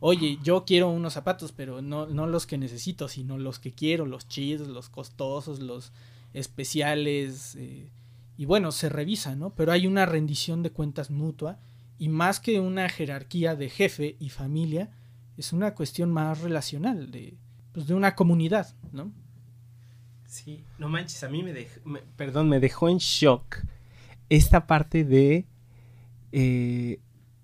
Oye, 0.00 0.38
yo 0.42 0.64
quiero 0.64 0.90
unos 0.90 1.14
zapatos, 1.14 1.52
pero 1.52 1.82
no, 1.82 2.06
no 2.06 2.26
los 2.26 2.46
que 2.46 2.58
necesito, 2.58 3.08
sino 3.08 3.38
los 3.38 3.58
que 3.58 3.72
quiero, 3.72 4.06
los 4.06 4.28
chidos, 4.28 4.68
los 4.68 4.88
costosos, 4.88 5.60
los 5.60 5.92
especiales. 6.32 7.56
Eh, 7.56 7.90
y 8.36 8.44
bueno, 8.44 8.72
se 8.72 8.88
revisa, 8.88 9.36
¿no? 9.36 9.54
Pero 9.54 9.72
hay 9.72 9.86
una 9.86 10.06
rendición 10.06 10.62
de 10.62 10.70
cuentas 10.70 11.10
mutua 11.10 11.58
y 11.98 12.08
más 12.08 12.40
que 12.40 12.60
una 12.60 12.88
jerarquía 12.88 13.54
de 13.54 13.70
jefe 13.70 14.16
y 14.18 14.30
familia, 14.30 14.90
es 15.36 15.52
una 15.52 15.74
cuestión 15.74 16.10
más 16.12 16.40
relacional, 16.40 17.10
de, 17.10 17.36
pues 17.72 17.86
de 17.86 17.94
una 17.94 18.14
comunidad, 18.14 18.74
¿no? 18.92 19.12
Sí, 20.26 20.64
no 20.78 20.88
manches, 20.88 21.22
a 21.22 21.28
mí 21.28 21.42
me 21.42 21.52
dejó, 21.52 21.80
perdón, 22.16 22.48
me 22.48 22.58
dejó 22.58 22.88
en 22.88 22.98
shock 22.98 23.58
esta 24.28 24.66
parte 24.66 25.04
de 25.04 25.46
eh, 26.32 27.00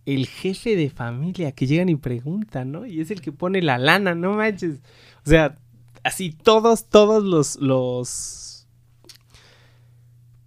el 0.06 0.26
jefe 0.26 0.76
de 0.76 0.90
familia 0.90 1.52
que 1.52 1.66
llegan 1.66 1.88
y 1.88 1.96
preguntan, 1.96 2.72
¿no? 2.72 2.86
Y 2.86 3.00
es 3.00 3.10
el 3.10 3.20
que 3.20 3.32
pone 3.32 3.62
la 3.62 3.78
lana, 3.78 4.14
no 4.14 4.34
manches. 4.34 4.80
O 5.26 5.30
sea, 5.30 5.56
así 6.02 6.30
todos, 6.30 6.88
todos 6.88 7.22
los, 7.22 7.56
los 7.56 8.66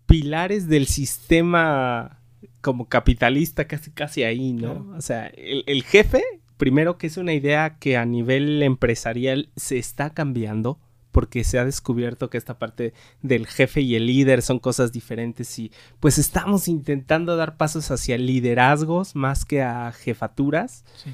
pilares 0.06 0.68
del 0.68 0.88
sistema 0.88 2.20
como 2.62 2.88
capitalista 2.88 3.68
casi 3.68 3.92
casi 3.92 4.24
ahí, 4.24 4.54
¿no? 4.54 4.94
O 4.98 5.02
sea, 5.02 5.28
el, 5.28 5.64
el, 5.68 5.84
jefe 5.84 6.24
primero 6.58 6.98
que 6.98 7.08
es 7.08 7.18
una 7.18 7.34
idea 7.34 7.78
que 7.78 7.98
a 7.98 8.06
nivel 8.06 8.64
empresarial 8.64 9.50
se 9.56 9.78
está 9.78 10.12
cambiando 10.12 10.80
porque 11.14 11.46
se 11.46 11.58
ha 11.60 11.64
descubierto 11.64 12.30
que 12.30 12.38
esta 12.38 12.60
parte 12.60 12.94
del 13.22 13.48
jefe 13.48 13.80
y 13.80 13.96
el 13.96 14.08
líder 14.08 14.42
son 14.42 14.60
cosas 14.60 14.92
diferentes 14.92 15.58
y 15.60 15.72
pues 16.02 16.18
estamos 16.18 16.68
intentando 16.68 17.38
dar 17.38 17.56
pasos 17.56 17.90
hacia 17.92 18.18
liderazgos 18.18 19.16
más 19.16 19.46
que 19.46 19.62
a 19.62 19.94
jefaturas. 19.94 20.84
Sí. 20.96 21.12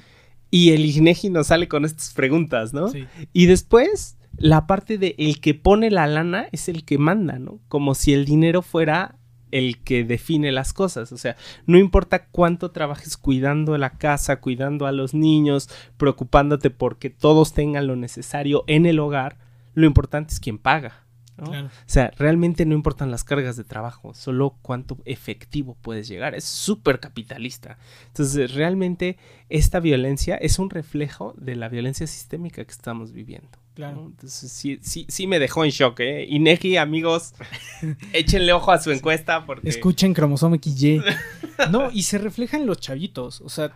Y 0.49 0.71
el 0.71 0.83
IGNEGI 0.83 1.29
nos 1.29 1.47
sale 1.47 1.67
con 1.67 1.85
estas 1.85 2.13
preguntas, 2.13 2.73
¿no? 2.73 2.87
Sí. 2.87 3.05
Y 3.33 3.45
después 3.45 4.17
la 4.37 4.65
parte 4.65 4.97
de 4.97 5.15
el 5.19 5.41
que 5.41 5.53
pone 5.53 5.91
la 5.91 6.07
lana 6.07 6.47
es 6.51 6.69
el 6.69 6.85
que 6.85 6.97
manda, 6.97 7.37
¿no? 7.37 7.59
Como 7.67 7.93
si 7.93 8.13
el 8.13 8.25
dinero 8.25 8.61
fuera 8.61 9.19
el 9.51 9.79
que 9.79 10.03
define 10.03 10.51
las 10.51 10.73
cosas. 10.73 11.11
O 11.11 11.17
sea, 11.17 11.35
no 11.65 11.77
importa 11.77 12.27
cuánto 12.27 12.71
trabajes 12.71 13.17
cuidando 13.17 13.77
la 13.77 13.91
casa, 13.91 14.39
cuidando 14.39 14.85
a 14.85 14.91
los 14.91 15.13
niños, 15.13 15.69
preocupándote 15.97 16.69
porque 16.69 17.09
todos 17.09 17.53
tengan 17.53 17.87
lo 17.87 17.95
necesario 17.95 18.63
en 18.67 18.85
el 18.85 18.99
hogar, 18.99 19.37
lo 19.79 19.88
importante 19.88 20.33
es 20.33 20.39
quién 20.39 20.57
paga. 20.57 21.05
Claro. 21.38 21.67
O 21.67 21.69
sea, 21.86 22.12
realmente 22.17 22.65
no 22.65 22.75
importan 22.75 23.12
las 23.12 23.24
cargas 23.24 23.55
de 23.55 23.63
trabajo, 23.63 24.13
solo 24.13 24.57
cuánto 24.62 24.98
efectivo 25.05 25.77
puedes 25.81 26.07
llegar. 26.07 26.36
Es 26.36 26.43
súper 26.43 27.00
capitalista. 27.00 27.77
Entonces, 28.07 28.53
realmente 28.53 29.17
esta 29.48 29.79
violencia 29.79 30.36
es 30.36 30.59
un 30.59 30.69
reflejo 30.69 31.33
de 31.38 31.55
la 31.55 31.69
violencia 31.69 32.07
sistémica 32.07 32.65
que 32.65 32.71
estamos 32.71 33.13
viviendo. 33.13 33.57
Claro. 33.79 34.07
Entonces 34.07 34.51
sí, 34.51 34.77
sí, 34.81 35.05
sí 35.07 35.25
me 35.25 35.39
dejó 35.39 35.63
en 35.63 35.71
shock, 35.71 36.01
¿eh? 36.01 36.25
Inegi, 36.27 36.75
amigos, 36.75 37.33
échenle 38.13 38.51
ojo 38.51 38.74
a 38.74 38.81
su 38.81 38.91
encuesta 38.91 39.45
porque... 39.45 39.69
Escuchen 39.69 40.13
cromosoma 40.13 40.57
XY. 40.62 41.01
no, 41.71 41.89
y 41.89 42.03
se 42.03 42.17
reflejan 42.17 42.65
los 42.65 42.81
chavitos, 42.81 43.39
o 43.39 43.48
sea, 43.48 43.71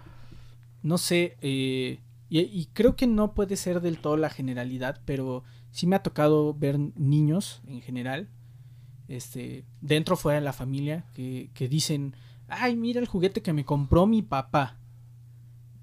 no 0.82 0.98
sé, 0.98 1.38
eh, 1.42 2.02
y, 2.28 2.40
y, 2.40 2.68
creo 2.74 2.98
que 2.98 3.08
no 3.08 3.34
puede 3.34 3.56
ser 3.56 3.80
del 3.80 4.00
todo 4.00 4.18
la 4.18 4.30
generalidad, 4.30 5.00
pero 5.06 5.46
sí 5.74 5.86
me 5.86 5.98
ha 5.98 6.04
tocado 6.04 6.54
ver 6.54 6.80
niños 6.96 7.62
en 7.68 7.82
general, 7.82 8.30
este, 9.10 9.66
dentro 9.82 10.16
o 10.16 10.18
fuera 10.18 10.40
de 10.40 10.46
la 10.46 10.54
familia, 10.54 11.04
que, 11.14 11.50
que 11.54 11.68
dicen, 11.68 12.16
ay, 12.48 12.78
mira 12.78 13.02
el 13.02 13.08
juguete 13.08 13.42
que 13.42 13.52
me 13.52 13.66
compró 13.66 14.08
mi 14.08 14.22
papá. 14.22 14.78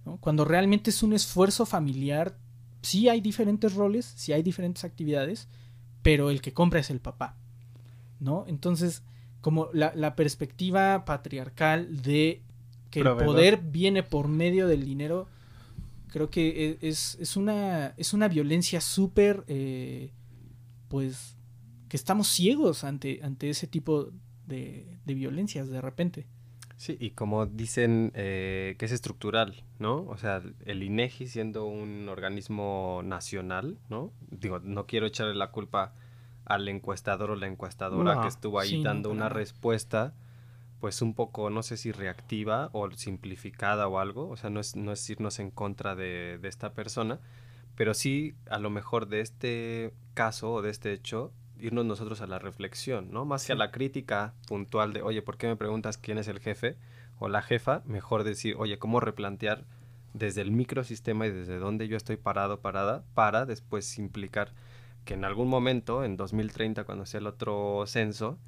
¿no? 0.06 0.16
Cuando 0.16 0.46
realmente 0.46 0.88
es 0.88 1.02
un 1.02 1.12
esfuerzo 1.12 1.66
familiar 1.66 2.38
sí 2.82 3.08
hay 3.08 3.20
diferentes 3.20 3.74
roles, 3.74 4.12
sí 4.16 4.32
hay 4.32 4.42
diferentes 4.42 4.84
actividades, 4.84 5.48
pero 6.02 6.30
el 6.30 6.40
que 6.40 6.52
compra 6.52 6.80
es 6.80 6.90
el 6.90 7.00
papá, 7.00 7.36
¿no? 8.18 8.44
Entonces, 8.46 9.02
como 9.40 9.68
la, 9.72 9.92
la 9.94 10.16
perspectiva 10.16 11.04
patriarcal 11.04 12.02
de 12.02 12.42
que 12.90 13.00
Proveedor. 13.00 13.22
el 13.22 13.26
poder 13.26 13.70
viene 13.70 14.02
por 14.02 14.28
medio 14.28 14.66
del 14.66 14.84
dinero, 14.84 15.28
creo 16.10 16.30
que 16.30 16.78
e, 16.82 16.88
es, 16.88 17.16
es 17.20 17.36
una, 17.36 17.94
es 17.96 18.12
una 18.12 18.28
violencia 18.28 18.80
súper, 18.80 19.44
eh, 19.48 20.12
pues, 20.88 21.36
que 21.88 21.96
estamos 21.96 22.28
ciegos 22.28 22.84
ante, 22.84 23.20
ante 23.22 23.50
ese 23.50 23.66
tipo 23.66 24.10
de, 24.46 24.98
de 25.04 25.14
violencias 25.14 25.68
de 25.68 25.80
repente. 25.80 26.26
Sí, 26.80 26.96
y 26.98 27.10
como 27.10 27.44
dicen 27.44 28.10
eh, 28.14 28.74
que 28.78 28.86
es 28.86 28.92
estructural, 28.92 29.64
¿no? 29.78 30.06
O 30.08 30.16
sea, 30.16 30.42
el 30.64 30.82
INEGI 30.82 31.26
siendo 31.26 31.66
un 31.66 32.08
organismo 32.08 33.02
nacional, 33.04 33.76
¿no? 33.90 34.14
Digo, 34.30 34.60
no 34.60 34.86
quiero 34.86 35.04
echarle 35.04 35.34
la 35.34 35.50
culpa 35.50 35.92
al 36.46 36.66
encuestador 36.68 37.32
o 37.32 37.36
la 37.36 37.48
encuestadora 37.48 38.14
no, 38.14 38.22
que 38.22 38.28
estuvo 38.28 38.58
ahí 38.58 38.70
sí, 38.70 38.82
dando 38.82 39.10
no, 39.10 39.16
una 39.16 39.28
respuesta, 39.28 40.14
pues 40.80 41.02
un 41.02 41.14
poco, 41.14 41.50
no 41.50 41.62
sé 41.62 41.76
si 41.76 41.92
reactiva 41.92 42.70
o 42.72 42.90
simplificada 42.92 43.86
o 43.86 43.98
algo, 43.98 44.28
o 44.28 44.36
sea, 44.36 44.50
no 44.50 44.60
es, 44.60 44.76
no 44.76 44.92
es 44.92 45.08
irnos 45.08 45.38
en 45.38 45.50
contra 45.50 45.94
de, 45.94 46.38
de 46.40 46.48
esta 46.48 46.72
persona, 46.72 47.20
pero 47.76 47.94
sí, 47.94 48.34
a 48.48 48.58
lo 48.58 48.70
mejor 48.70 49.08
de 49.08 49.20
este 49.20 49.92
caso 50.14 50.52
o 50.52 50.62
de 50.62 50.70
este 50.70 50.92
hecho, 50.92 51.32
irnos 51.60 51.84
nosotros 51.84 52.20
a 52.20 52.26
la 52.26 52.38
reflexión, 52.38 53.12
¿no? 53.12 53.24
Más 53.24 53.42
sí. 53.42 53.48
que 53.48 53.52
a 53.52 53.56
la 53.56 53.70
crítica 53.70 54.34
puntual 54.48 54.92
de, 54.92 55.02
oye, 55.02 55.22
¿por 55.22 55.36
qué 55.36 55.46
me 55.46 55.56
preguntas 55.56 55.98
quién 55.98 56.18
es 56.18 56.28
el 56.28 56.40
jefe 56.40 56.76
o 57.18 57.28
la 57.28 57.42
jefa? 57.42 57.82
Mejor 57.84 58.24
decir, 58.24 58.56
oye, 58.58 58.78
¿cómo 58.78 59.00
replantear 59.00 59.64
desde 60.14 60.40
el 60.40 60.50
microsistema 60.50 61.26
y 61.26 61.30
desde 61.30 61.58
donde 61.58 61.88
yo 61.88 61.96
estoy 61.96 62.16
parado, 62.16 62.60
parada, 62.60 63.04
para 63.14 63.46
después 63.46 63.98
implicar 63.98 64.52
que 65.04 65.14
en 65.14 65.24
algún 65.24 65.48
momento, 65.48 66.04
en 66.04 66.16
2030, 66.16 66.84
cuando 66.84 67.06
sea 67.06 67.20
el 67.20 67.26
otro 67.26 67.84
censo, 67.86 68.38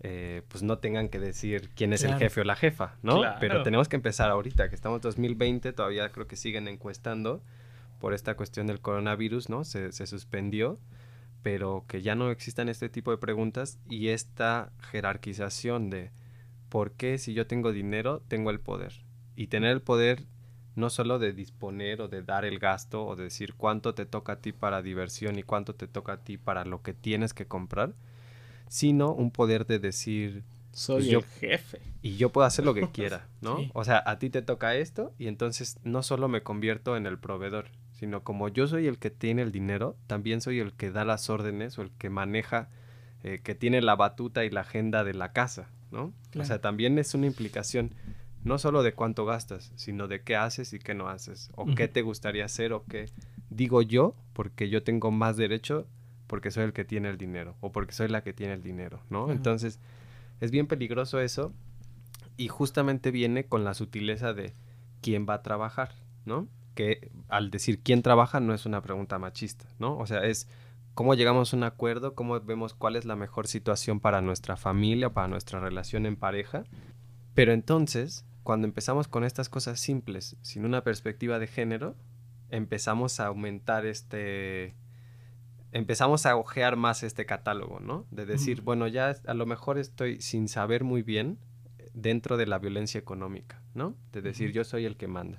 eh, 0.00 0.42
pues 0.48 0.62
no 0.62 0.78
tengan 0.78 1.08
que 1.08 1.18
decir 1.18 1.70
quién 1.74 1.92
es 1.92 2.00
claro. 2.02 2.16
el 2.16 2.22
jefe 2.22 2.40
o 2.40 2.44
la 2.44 2.56
jefa, 2.56 2.96
¿no? 3.02 3.18
Claro. 3.18 3.36
Pero 3.40 3.62
tenemos 3.62 3.88
que 3.88 3.96
empezar 3.96 4.30
ahorita, 4.30 4.68
que 4.68 4.74
estamos 4.74 4.98
en 4.98 5.02
2020, 5.02 5.72
todavía 5.72 6.10
creo 6.10 6.26
que 6.26 6.36
siguen 6.36 6.68
encuestando 6.68 7.42
por 7.98 8.14
esta 8.14 8.36
cuestión 8.36 8.66
del 8.66 8.80
coronavirus, 8.80 9.48
¿no? 9.48 9.64
Se, 9.64 9.92
se 9.92 10.06
suspendió 10.06 10.78
pero 11.46 11.84
que 11.86 12.02
ya 12.02 12.16
no 12.16 12.32
existan 12.32 12.68
este 12.68 12.88
tipo 12.88 13.12
de 13.12 13.18
preguntas 13.18 13.78
y 13.88 14.08
esta 14.08 14.72
jerarquización 14.90 15.90
de 15.90 16.10
por 16.68 16.94
qué 16.94 17.18
si 17.18 17.34
yo 17.34 17.46
tengo 17.46 17.70
dinero 17.70 18.20
tengo 18.26 18.50
el 18.50 18.58
poder. 18.58 19.04
Y 19.36 19.46
tener 19.46 19.70
el 19.70 19.80
poder 19.80 20.26
no 20.74 20.90
solo 20.90 21.20
de 21.20 21.32
disponer 21.32 22.00
o 22.00 22.08
de 22.08 22.22
dar 22.22 22.44
el 22.44 22.58
gasto 22.58 23.06
o 23.06 23.14
de 23.14 23.22
decir 23.22 23.54
cuánto 23.54 23.94
te 23.94 24.06
toca 24.06 24.32
a 24.32 24.40
ti 24.40 24.50
para 24.50 24.82
diversión 24.82 25.38
y 25.38 25.44
cuánto 25.44 25.76
te 25.76 25.86
toca 25.86 26.14
a 26.14 26.24
ti 26.24 26.36
para 26.36 26.64
lo 26.64 26.82
que 26.82 26.94
tienes 26.94 27.32
que 27.32 27.46
comprar, 27.46 27.94
sino 28.68 29.12
un 29.12 29.30
poder 29.30 29.66
de 29.66 29.78
decir, 29.78 30.44
soy 30.72 30.96
Pues 30.96 31.06
yo- 31.06 31.18
el 31.20 31.24
jefe. 31.24 31.80
y 32.02 32.16
yo 32.16 32.30
puedo 32.30 32.46
hacer 32.46 32.64
lo 32.64 32.74
que 32.74 32.88
quiera, 32.92 33.28
¿no? 33.40 33.58
Sí. 33.58 33.70
O 33.74 33.84
sea, 33.84 34.02
a 34.06 34.18
ti 34.18 34.30
te 34.30 34.42
toca 34.42 34.74
esto 34.76 35.12
y 35.18 35.28
entonces 35.28 35.78
no 35.84 36.02
solo 36.02 36.28
me 36.28 36.42
convierto 36.42 36.96
en 36.96 37.06
el 37.06 37.18
proveedor, 37.18 37.66
sino 37.92 38.22
como 38.22 38.48
yo 38.48 38.66
soy 38.66 38.86
el 38.86 38.98
que 38.98 39.10
tiene 39.10 39.42
el 39.42 39.52
dinero, 39.52 39.96
también 40.06 40.40
soy 40.40 40.58
el 40.60 40.72
que 40.74 40.90
da 40.90 41.04
las 41.04 41.30
órdenes 41.30 41.78
o 41.78 41.82
el 41.82 41.90
que 41.92 42.10
maneja, 42.10 42.68
eh, 43.22 43.40
que 43.42 43.54
tiene 43.54 43.80
la 43.80 43.96
batuta 43.96 44.44
y 44.44 44.50
la 44.50 44.60
agenda 44.60 45.02
de 45.02 45.14
la 45.14 45.32
casa, 45.32 45.70
¿no? 45.90 46.12
Claro. 46.30 46.44
O 46.44 46.46
sea, 46.46 46.60
también 46.60 46.98
es 46.98 47.14
una 47.14 47.26
implicación 47.26 47.94
no 48.44 48.58
solo 48.58 48.82
de 48.84 48.92
cuánto 48.92 49.24
gastas, 49.24 49.72
sino 49.76 50.06
de 50.06 50.20
qué 50.22 50.36
haces 50.36 50.72
y 50.72 50.78
qué 50.78 50.94
no 50.94 51.08
haces, 51.08 51.50
o 51.56 51.66
qué 51.74 51.88
te 51.88 52.02
gustaría 52.02 52.44
hacer 52.44 52.72
o 52.74 52.84
qué 52.84 53.06
digo 53.50 53.80
yo, 53.82 54.14
porque 54.34 54.68
yo 54.68 54.82
tengo 54.84 55.10
más 55.10 55.36
derecho 55.36 55.88
porque 56.26 56.50
soy 56.50 56.64
el 56.64 56.72
que 56.72 56.84
tiene 56.84 57.08
el 57.08 57.18
dinero 57.18 57.56
o 57.60 57.72
porque 57.72 57.92
soy 57.92 58.08
la 58.08 58.22
que 58.22 58.32
tiene 58.32 58.54
el 58.54 58.62
dinero, 58.62 59.00
¿no? 59.10 59.30
Entonces, 59.30 59.80
es 60.40 60.50
bien 60.50 60.66
peligroso 60.66 61.20
eso 61.20 61.52
y 62.36 62.48
justamente 62.48 63.10
viene 63.10 63.46
con 63.46 63.64
la 63.64 63.74
sutileza 63.74 64.34
de 64.34 64.54
quién 65.00 65.26
va 65.28 65.34
a 65.34 65.42
trabajar, 65.42 65.94
¿no? 66.24 66.48
Que 66.74 67.10
al 67.28 67.50
decir 67.50 67.82
quién 67.82 68.02
trabaja 68.02 68.40
no 68.40 68.54
es 68.54 68.66
una 68.66 68.82
pregunta 68.82 69.18
machista, 69.18 69.66
¿no? 69.78 69.96
O 69.98 70.06
sea, 70.06 70.24
es 70.24 70.48
cómo 70.94 71.14
llegamos 71.14 71.52
a 71.52 71.56
un 71.56 71.64
acuerdo, 71.64 72.14
cómo 72.14 72.40
vemos 72.40 72.74
cuál 72.74 72.96
es 72.96 73.04
la 73.04 73.16
mejor 73.16 73.46
situación 73.46 74.00
para 74.00 74.20
nuestra 74.20 74.56
familia, 74.56 75.10
para 75.10 75.28
nuestra 75.28 75.60
relación 75.60 76.06
en 76.06 76.16
pareja. 76.16 76.64
Pero 77.34 77.52
entonces, 77.52 78.24
cuando 78.42 78.66
empezamos 78.66 79.08
con 79.08 79.24
estas 79.24 79.48
cosas 79.48 79.80
simples, 79.80 80.36
sin 80.42 80.64
una 80.64 80.82
perspectiva 80.82 81.38
de 81.38 81.46
género, 81.46 81.96
empezamos 82.50 83.20
a 83.20 83.26
aumentar 83.26 83.86
este 83.86 84.74
empezamos 85.76 86.24
a 86.24 86.36
ojear 86.36 86.76
más 86.76 87.02
este 87.02 87.26
catálogo, 87.26 87.80
¿no? 87.80 88.06
De 88.10 88.24
decir, 88.24 88.62
bueno, 88.62 88.86
ya 88.86 89.14
a 89.26 89.34
lo 89.34 89.44
mejor 89.44 89.78
estoy 89.78 90.22
sin 90.22 90.48
saber 90.48 90.84
muy 90.84 91.02
bien 91.02 91.38
eh, 91.78 91.90
dentro 91.92 92.38
de 92.38 92.46
la 92.46 92.58
violencia 92.58 92.98
económica, 92.98 93.60
¿no? 93.74 93.94
De 94.10 94.22
decir, 94.22 94.52
yo 94.52 94.64
soy 94.64 94.86
el 94.86 94.96
que 94.96 95.06
manda. 95.06 95.38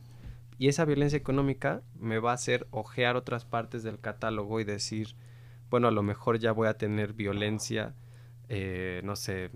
Y 0.60 0.68
esa 0.68 0.86
violencia 0.86 1.18
económica 1.18 1.82
me 2.00 2.20
va 2.20 2.32
a 2.32 2.36
hacer 2.36 2.68
ojear 2.70 3.16
otras 3.16 3.46
partes 3.46 3.82
del 3.82 4.00
catálogo 4.00 4.60
y 4.60 4.64
decir, 4.64 5.16
bueno, 5.72 5.88
a 5.88 5.92
lo 5.92 6.04
mejor 6.04 6.38
ya 6.38 6.52
voy 6.52 6.68
a 6.68 6.78
tener 6.78 7.14
violencia, 7.14 7.96
eh, 8.48 9.02
no 9.04 9.16
sé, 9.16 9.50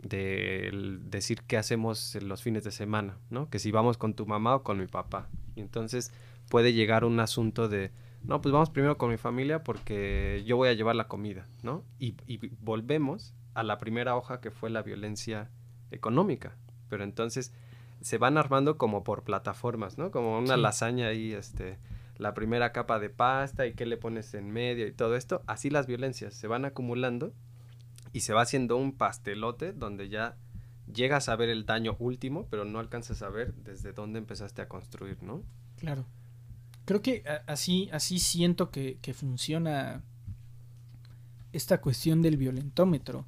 de 0.00 0.98
decir 1.04 1.42
qué 1.46 1.56
hacemos 1.56 2.16
en 2.16 2.26
los 2.26 2.42
fines 2.42 2.64
de 2.64 2.72
semana, 2.72 3.18
¿no? 3.30 3.48
Que 3.50 3.60
si 3.60 3.70
vamos 3.70 3.98
con 3.98 4.14
tu 4.14 4.26
mamá 4.26 4.56
o 4.56 4.62
con 4.64 4.78
mi 4.78 4.88
papá. 4.88 5.28
Y 5.54 5.60
entonces 5.60 6.12
puede 6.48 6.72
llegar 6.72 7.04
un 7.04 7.20
asunto 7.20 7.68
de, 7.68 7.92
no, 8.24 8.40
pues 8.40 8.52
vamos 8.52 8.70
primero 8.70 8.96
con 8.98 9.10
mi 9.10 9.16
familia 9.16 9.62
porque 9.64 10.42
yo 10.46 10.56
voy 10.56 10.68
a 10.68 10.72
llevar 10.74 10.96
la 10.96 11.08
comida, 11.08 11.46
¿no? 11.62 11.84
Y, 11.98 12.16
y 12.26 12.38
volvemos 12.60 13.34
a 13.54 13.62
la 13.62 13.78
primera 13.78 14.16
hoja 14.16 14.40
que 14.40 14.50
fue 14.50 14.70
la 14.70 14.82
violencia 14.82 15.50
económica. 15.90 16.56
Pero 16.88 17.04
entonces 17.04 17.52
se 18.00 18.18
van 18.18 18.36
armando 18.38 18.78
como 18.78 19.04
por 19.04 19.22
plataformas, 19.24 19.98
¿no? 19.98 20.10
Como 20.10 20.38
una 20.38 20.54
Sí. 20.56 20.60
lasaña 20.60 21.06
ahí, 21.08 21.32
este, 21.32 21.78
la 22.18 22.34
primera 22.34 22.72
capa 22.72 22.98
de 22.98 23.10
pasta 23.10 23.66
y 23.66 23.74
qué 23.74 23.86
le 23.86 23.96
pones 23.96 24.34
en 24.34 24.50
medio 24.50 24.86
y 24.86 24.92
todo 24.92 25.16
esto. 25.16 25.42
Así 25.46 25.70
las 25.70 25.86
violencias 25.86 26.34
se 26.34 26.46
van 26.48 26.64
acumulando 26.64 27.32
y 28.12 28.20
se 28.20 28.32
va 28.34 28.42
haciendo 28.42 28.76
un 28.76 28.92
pastelote 28.96 29.72
donde 29.72 30.08
ya 30.08 30.36
llegas 30.92 31.28
a 31.28 31.36
ver 31.36 31.48
el 31.48 31.64
daño 31.64 31.96
último, 31.98 32.46
pero 32.50 32.64
no 32.64 32.78
alcanzas 32.80 33.22
a 33.22 33.30
ver 33.30 33.54
desde 33.54 33.92
dónde 33.92 34.18
empezaste 34.18 34.62
a 34.62 34.68
construir, 34.68 35.22
¿no? 35.22 35.42
Claro. 35.76 36.04
Creo 36.84 37.02
que 37.02 37.24
así, 37.46 37.88
así 37.92 38.18
siento 38.18 38.70
que, 38.70 38.98
que 39.00 39.14
funciona 39.14 40.02
esta 41.52 41.80
cuestión 41.80 42.22
del 42.22 42.36
violentómetro. 42.36 43.26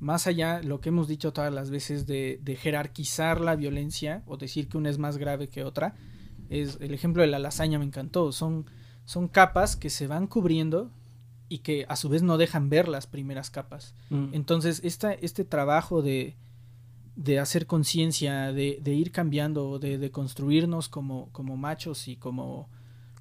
Más 0.00 0.26
allá, 0.26 0.62
lo 0.62 0.80
que 0.80 0.90
hemos 0.90 1.08
dicho 1.08 1.32
todas 1.32 1.52
las 1.52 1.70
veces 1.70 2.06
de, 2.06 2.40
de 2.42 2.56
jerarquizar 2.56 3.40
la 3.40 3.56
violencia 3.56 4.22
o 4.26 4.36
decir 4.36 4.68
que 4.68 4.78
una 4.78 4.90
es 4.90 4.98
más 4.98 5.16
grave 5.18 5.48
que 5.48 5.64
otra, 5.64 5.96
es 6.48 6.78
el 6.80 6.94
ejemplo 6.94 7.22
de 7.22 7.28
la 7.28 7.38
lasaña 7.38 7.78
me 7.78 7.84
encantó. 7.84 8.32
Son, 8.32 8.66
son 9.04 9.28
capas 9.28 9.76
que 9.76 9.90
se 9.90 10.06
van 10.06 10.26
cubriendo 10.26 10.90
y 11.48 11.58
que 11.58 11.86
a 11.88 11.96
su 11.96 12.08
vez 12.08 12.22
no 12.22 12.38
dejan 12.38 12.68
ver 12.68 12.88
las 12.88 13.06
primeras 13.06 13.50
capas. 13.50 13.94
Mm. 14.10 14.28
Entonces, 14.32 14.80
esta, 14.84 15.12
este 15.12 15.44
trabajo 15.44 16.02
de, 16.02 16.36
de 17.16 17.38
hacer 17.38 17.66
conciencia, 17.66 18.52
de, 18.52 18.78
de 18.82 18.94
ir 18.94 19.12
cambiando, 19.12 19.78
de, 19.78 19.98
de 19.98 20.10
construirnos 20.10 20.88
como, 20.88 21.30
como 21.32 21.56
machos 21.56 22.06
y 22.08 22.16
como 22.16 22.68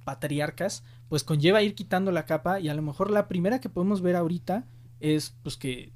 patriarcas, 0.07 0.83
pues 1.09 1.25
conlleva 1.25 1.61
ir 1.61 1.75
quitando 1.75 2.11
la 2.13 2.25
capa 2.25 2.61
y 2.61 2.69
a 2.69 2.73
lo 2.73 2.81
mejor 2.81 3.11
la 3.11 3.27
primera 3.27 3.59
que 3.59 3.67
podemos 3.69 4.01
ver 4.01 4.15
ahorita 4.15 4.63
es 5.01 5.35
pues 5.43 5.57
que 5.57 5.91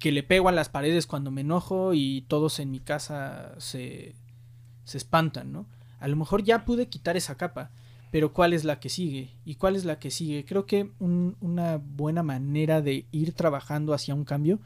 que 0.00 0.10
le 0.12 0.22
pego 0.22 0.48
a 0.48 0.52
las 0.52 0.68
paredes 0.68 1.06
cuando 1.06 1.30
me 1.30 1.40
enojo 1.42 1.92
y 1.94 2.24
todos 2.28 2.58
en 2.60 2.70
mi 2.72 2.78
casa 2.80 3.54
se, 3.58 4.14
se 4.84 4.96
espantan, 4.98 5.52
¿no? 5.52 5.66
A 6.00 6.06
lo 6.08 6.16
mejor 6.16 6.42
ya 6.44 6.64
pude 6.64 6.86
quitar 6.88 7.16
esa 7.16 7.36
capa, 7.36 7.70
pero 8.12 8.32
¿cuál 8.32 8.52
es 8.52 8.64
la 8.64 8.78
que 8.78 8.88
sigue? 8.88 9.30
¿Y 9.44 9.56
cuál 9.56 9.74
es 9.76 9.84
la 9.84 9.98
que 9.98 10.10
sigue? 10.12 10.44
Creo 10.44 10.66
que 10.66 10.90
un- 11.00 11.36
una 11.40 11.78
buena 11.78 12.22
manera 12.22 12.80
de 12.80 13.06
ir 13.10 13.32
trabajando 13.32 13.92
hacia 13.94 14.14
un 14.14 14.24
cambio, 14.24 14.60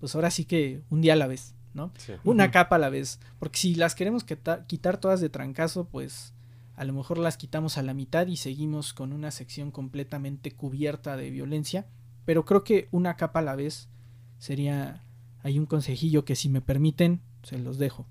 pues 0.00 0.14
ahora 0.14 0.30
sí 0.30 0.44
que 0.46 0.80
un 0.88 1.02
día 1.02 1.12
a 1.12 1.16
la 1.16 1.26
vez, 1.26 1.54
¿no? 1.74 1.92
Una 2.24 2.44
capa 2.50 2.76
a 2.76 2.78
la 2.78 2.88
vez. 2.88 3.20
Porque 3.38 3.58
si 3.58 3.74
las 3.74 3.94
queremos 3.94 4.24
quita- 4.24 4.64
quitar 4.66 4.96
todas 4.96 5.20
de 5.20 5.28
trancazo, 5.28 5.84
pues 5.84 6.32
a 6.80 6.84
lo 6.84 6.94
mejor 6.94 7.18
las 7.18 7.36
quitamos 7.36 7.76
a 7.76 7.82
la 7.82 7.92
mitad 7.92 8.26
y 8.26 8.38
seguimos 8.38 8.94
con 8.94 9.12
una 9.12 9.30
sección 9.32 9.70
completamente 9.70 10.52
cubierta 10.52 11.18
de 11.18 11.28
violencia. 11.28 11.86
Pero 12.24 12.46
creo 12.46 12.64
que 12.64 12.88
una 12.90 13.16
capa 13.16 13.40
a 13.40 13.42
la 13.42 13.54
vez 13.54 13.90
sería 14.38 15.04
hay 15.42 15.58
un 15.58 15.66
consejillo 15.66 16.24
que 16.24 16.36
si 16.36 16.48
me 16.48 16.62
permiten, 16.62 17.20
se 17.42 17.58
los 17.58 17.76
dejo. 17.76 18.06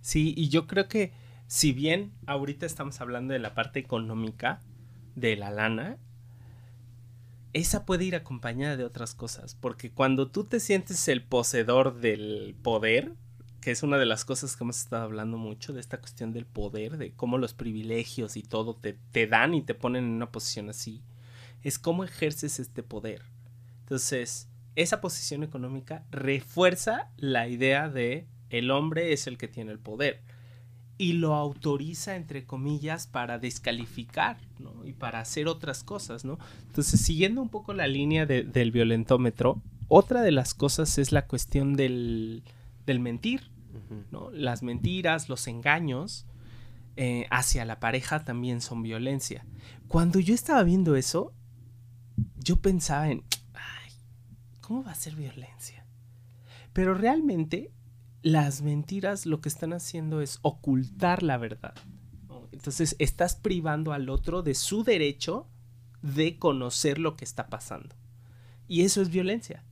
Sí, 0.00 0.32
y 0.38 0.48
yo 0.48 0.66
creo 0.66 0.88
que 0.88 1.12
si 1.48 1.72
bien 1.72 2.10
ahorita 2.24 2.64
estamos 2.64 2.98
hablando 3.02 3.34
de 3.34 3.40
la 3.40 3.52
parte 3.52 3.78
económica 3.78 4.60
de 5.14 5.36
la 5.36 5.50
lana, 5.50 5.98
esa 7.52 7.84
puede 7.84 8.06
ir 8.06 8.16
acompañada 8.16 8.78
de 8.78 8.84
otras 8.86 9.14
cosas, 9.14 9.54
porque 9.54 9.90
cuando 9.90 10.30
tú 10.30 10.44
te 10.44 10.60
sientes 10.60 11.08
el 11.08 11.22
poseedor 11.22 12.00
del 12.00 12.56
poder, 12.62 13.12
que 13.68 13.72
es 13.72 13.82
una 13.82 13.98
de 13.98 14.06
las 14.06 14.24
cosas 14.24 14.56
que 14.56 14.64
hemos 14.64 14.78
estado 14.78 15.02
hablando 15.02 15.36
mucho, 15.36 15.74
de 15.74 15.80
esta 15.80 15.98
cuestión 16.00 16.32
del 16.32 16.46
poder, 16.46 16.96
de 16.96 17.12
cómo 17.12 17.36
los 17.36 17.52
privilegios 17.52 18.38
y 18.38 18.42
todo 18.42 18.74
te, 18.74 18.96
te 19.12 19.26
dan 19.26 19.52
y 19.52 19.60
te 19.60 19.74
ponen 19.74 20.04
en 20.04 20.10
una 20.12 20.32
posición 20.32 20.70
así, 20.70 21.02
es 21.62 21.78
cómo 21.78 22.02
ejerces 22.02 22.60
este 22.60 22.82
poder. 22.82 23.20
Entonces, 23.80 24.48
esa 24.74 25.02
posición 25.02 25.42
económica 25.42 26.06
refuerza 26.10 27.10
la 27.18 27.46
idea 27.46 27.90
de 27.90 28.26
el 28.48 28.70
hombre 28.70 29.12
es 29.12 29.26
el 29.26 29.36
que 29.36 29.48
tiene 29.48 29.70
el 29.72 29.78
poder 29.78 30.22
y 30.96 31.12
lo 31.12 31.34
autoriza 31.34 32.16
entre 32.16 32.46
comillas 32.46 33.06
para 33.06 33.38
descalificar 33.38 34.38
¿no? 34.58 34.86
y 34.86 34.94
para 34.94 35.20
hacer 35.20 35.46
otras 35.46 35.84
cosas 35.84 36.24
no 36.24 36.38
entonces 36.66 37.02
siguiendo 37.02 37.42
un 37.42 37.50
poco 37.50 37.74
la 37.74 37.86
línea 37.86 38.24
de- 38.24 38.44
del 38.44 38.70
violentómetro 38.72 39.60
otra 39.88 40.22
de 40.22 40.32
las 40.32 40.54
cosas 40.54 40.96
es 40.96 41.12
la 41.12 41.26
cuestión 41.26 41.74
del, 41.76 42.42
del 42.86 43.00
mentir. 43.00 43.42
¿No? 44.10 44.30
las 44.30 44.62
mentiras 44.62 45.28
los 45.28 45.46
engaños 45.46 46.26
eh, 46.96 47.26
hacia 47.30 47.64
la 47.64 47.80
pareja 47.80 48.24
también 48.24 48.60
son 48.60 48.82
violencia 48.82 49.46
cuando 49.86 50.18
yo 50.20 50.34
estaba 50.34 50.62
viendo 50.62 50.96
eso 50.96 51.32
yo 52.36 52.56
pensaba 52.56 53.10
en 53.10 53.24
ay 53.54 53.92
cómo 54.60 54.82
va 54.82 54.92
a 54.92 54.96
ser 54.96 55.14
violencia 55.14 55.86
pero 56.72 56.94
realmente 56.94 57.72
las 58.22 58.62
mentiras 58.62 59.26
lo 59.26 59.40
que 59.40 59.48
están 59.48 59.72
haciendo 59.72 60.20
es 60.20 60.38
ocultar 60.42 61.22
la 61.22 61.38
verdad. 61.38 61.74
Entonces 62.52 62.96
estás 62.98 63.36
privando 63.36 63.92
al 63.92 64.08
otro 64.08 64.42
de 64.42 64.54
su 64.54 64.82
derecho 64.82 65.46
de 66.02 66.38
conocer 66.38 66.98
lo 66.98 67.16
que 67.16 67.24
está 67.24 67.48
pasando. 67.48 67.94
Y 68.66 68.82
eso 68.82 69.00
es 69.00 69.10
violencia, 69.10 69.64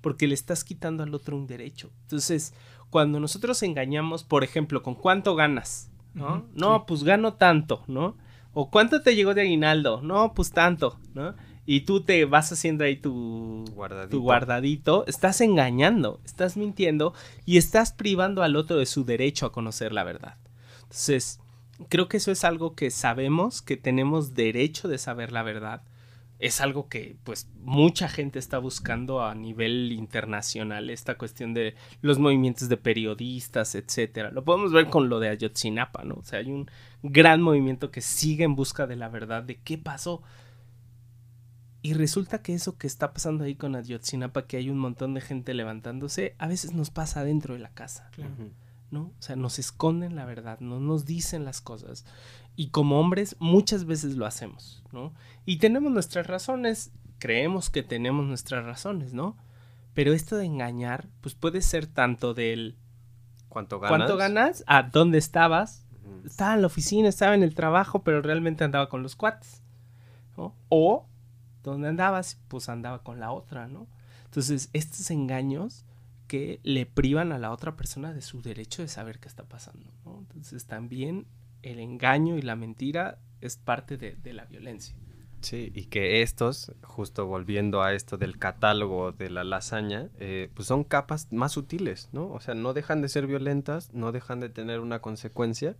porque 0.00 0.26
le 0.26 0.34
estás 0.34 0.64
quitando 0.64 1.02
al 1.02 1.14
otro 1.14 1.36
un 1.36 1.46
derecho. 1.46 1.92
Entonces, 2.02 2.52
cuando 2.94 3.18
nosotros 3.18 3.60
engañamos, 3.64 4.22
por 4.22 4.44
ejemplo, 4.44 4.84
con 4.84 4.94
cuánto 4.94 5.34
ganas, 5.34 5.90
¿no? 6.14 6.46
No, 6.54 6.76
sí. 6.76 6.84
pues 6.86 7.02
gano 7.02 7.34
tanto, 7.34 7.82
¿no? 7.88 8.16
O 8.52 8.70
cuánto 8.70 9.02
te 9.02 9.16
llegó 9.16 9.34
de 9.34 9.40
aguinaldo, 9.40 10.00
no, 10.00 10.32
pues 10.32 10.52
tanto, 10.52 10.96
¿no? 11.12 11.34
Y 11.66 11.80
tú 11.80 12.02
te 12.02 12.24
vas 12.24 12.52
haciendo 12.52 12.84
ahí 12.84 12.94
tu 12.94 13.64
Guardadito. 13.74 14.16
tu 14.16 14.22
guardadito, 14.22 15.04
estás 15.08 15.40
engañando, 15.40 16.20
estás 16.24 16.56
mintiendo 16.56 17.14
y 17.44 17.56
estás 17.56 17.92
privando 17.92 18.44
al 18.44 18.54
otro 18.54 18.76
de 18.76 18.86
su 18.86 19.04
derecho 19.04 19.46
a 19.46 19.50
conocer 19.50 19.90
la 19.92 20.04
verdad. 20.04 20.36
Entonces, 20.84 21.40
creo 21.88 22.06
que 22.06 22.18
eso 22.18 22.30
es 22.30 22.44
algo 22.44 22.76
que 22.76 22.92
sabemos, 22.92 23.60
que 23.60 23.76
tenemos 23.76 24.34
derecho 24.34 24.86
de 24.86 24.98
saber 24.98 25.32
la 25.32 25.42
verdad, 25.42 25.82
es 26.38 26.60
algo 26.60 26.88
que 26.88 27.16
pues 27.24 27.48
mucha 27.60 28.08
gente 28.08 28.38
está 28.38 28.58
buscando 28.58 29.22
a 29.22 29.34
nivel 29.34 29.92
internacional, 29.92 30.90
esta 30.90 31.16
cuestión 31.16 31.54
de 31.54 31.74
los 32.02 32.18
movimientos 32.18 32.68
de 32.68 32.76
periodistas, 32.76 33.74
etcétera. 33.74 34.30
Lo 34.30 34.44
podemos 34.44 34.72
ver 34.72 34.90
con 34.90 35.08
lo 35.08 35.20
de 35.20 35.28
Ayotzinapa, 35.28 36.04
¿no? 36.04 36.16
O 36.16 36.24
sea, 36.24 36.40
hay 36.40 36.50
un 36.50 36.68
gran 37.02 37.40
movimiento 37.40 37.90
que 37.90 38.00
sigue 38.00 38.44
en 38.44 38.56
busca 38.56 38.86
de 38.86 38.96
la 38.96 39.08
verdad 39.08 39.42
de 39.42 39.56
qué 39.56 39.78
pasó. 39.78 40.22
Y 41.82 41.92
resulta 41.92 42.42
que 42.42 42.54
eso 42.54 42.78
que 42.78 42.86
está 42.86 43.12
pasando 43.12 43.44
ahí 43.44 43.54
con 43.54 43.76
Ayotzinapa, 43.76 44.46
que 44.46 44.56
hay 44.56 44.70
un 44.70 44.78
montón 44.78 45.14
de 45.14 45.20
gente 45.20 45.54
levantándose, 45.54 46.34
a 46.38 46.48
veces 46.48 46.72
nos 46.72 46.90
pasa 46.90 47.24
dentro 47.24 47.54
de 47.54 47.60
la 47.60 47.74
casa. 47.74 48.10
¿no? 48.90 49.12
O 49.18 49.22
sea, 49.22 49.36
nos 49.36 49.58
esconden 49.58 50.16
la 50.16 50.24
verdad, 50.24 50.60
no 50.60 50.80
nos 50.80 51.04
dicen 51.04 51.44
las 51.44 51.60
cosas. 51.60 52.06
Y 52.56 52.68
como 52.68 53.00
hombres 53.00 53.36
muchas 53.40 53.84
veces 53.84 54.16
lo 54.16 54.26
hacemos, 54.26 54.82
¿no? 54.92 55.12
Y 55.44 55.58
tenemos 55.58 55.92
nuestras 55.92 56.26
razones, 56.26 56.92
creemos 57.18 57.70
que 57.70 57.82
tenemos 57.82 58.26
nuestras 58.26 58.64
razones, 58.64 59.12
¿no? 59.12 59.36
Pero 59.92 60.12
esto 60.12 60.36
de 60.36 60.44
engañar, 60.44 61.08
pues 61.20 61.34
puede 61.34 61.62
ser 61.62 61.86
tanto 61.86 62.34
del... 62.34 62.76
¿Cuánto 63.48 63.78
ganas? 63.78 63.96
¿Cuánto 63.96 64.16
ganas? 64.16 64.64
¿A 64.66 64.82
dónde 64.82 65.18
estabas? 65.18 65.86
Estaba 66.24 66.54
en 66.54 66.60
la 66.62 66.66
oficina, 66.66 67.08
estaba 67.08 67.34
en 67.34 67.42
el 67.42 67.54
trabajo, 67.54 68.02
pero 68.02 68.22
realmente 68.22 68.64
andaba 68.64 68.88
con 68.88 69.02
los 69.02 69.14
cuates, 69.14 69.62
¿no? 70.36 70.56
O, 70.68 71.06
¿dónde 71.62 71.88
andabas? 71.88 72.40
Pues 72.48 72.68
andaba 72.68 73.02
con 73.02 73.20
la 73.20 73.30
otra, 73.30 73.68
¿no? 73.68 73.86
Entonces, 74.24 74.70
estos 74.72 75.10
engaños 75.10 75.84
que 76.26 76.60
le 76.62 76.86
privan 76.86 77.30
a 77.32 77.38
la 77.38 77.52
otra 77.52 77.76
persona 77.76 78.12
de 78.12 78.22
su 78.22 78.42
derecho 78.42 78.82
de 78.82 78.88
saber 78.88 79.20
qué 79.20 79.28
está 79.28 79.44
pasando, 79.44 79.92
¿no? 80.04 80.18
Entonces, 80.18 80.66
también 80.66 81.26
el 81.64 81.80
engaño 81.80 82.36
y 82.36 82.42
la 82.42 82.56
mentira 82.56 83.18
es 83.40 83.56
parte 83.56 83.96
de, 83.96 84.32
la 84.32 84.44
violencia. 84.44 84.94
Sí, 85.40 85.70
y 85.74 85.86
que 85.86 86.22
estos, 86.22 86.72
justo 86.82 87.26
volviendo 87.26 87.82
a 87.82 87.92
esto 87.92 88.16
del 88.16 88.38
catálogo 88.38 89.12
de 89.12 89.28
la 89.28 89.44
lasaña, 89.44 90.08
eh, 90.18 90.50
pues 90.54 90.68
son 90.68 90.84
capas 90.84 91.30
más 91.32 91.52
sutiles, 91.52 92.08
¿no? 92.12 92.28
O 92.28 92.40
sea, 92.40 92.54
no 92.54 92.72
dejan 92.72 93.02
de 93.02 93.08
ser 93.08 93.26
violentas, 93.26 93.92
no 93.92 94.12
dejan 94.12 94.40
de 94.40 94.48
tener 94.48 94.80
una 94.80 95.00
consecuencia, 95.00 95.76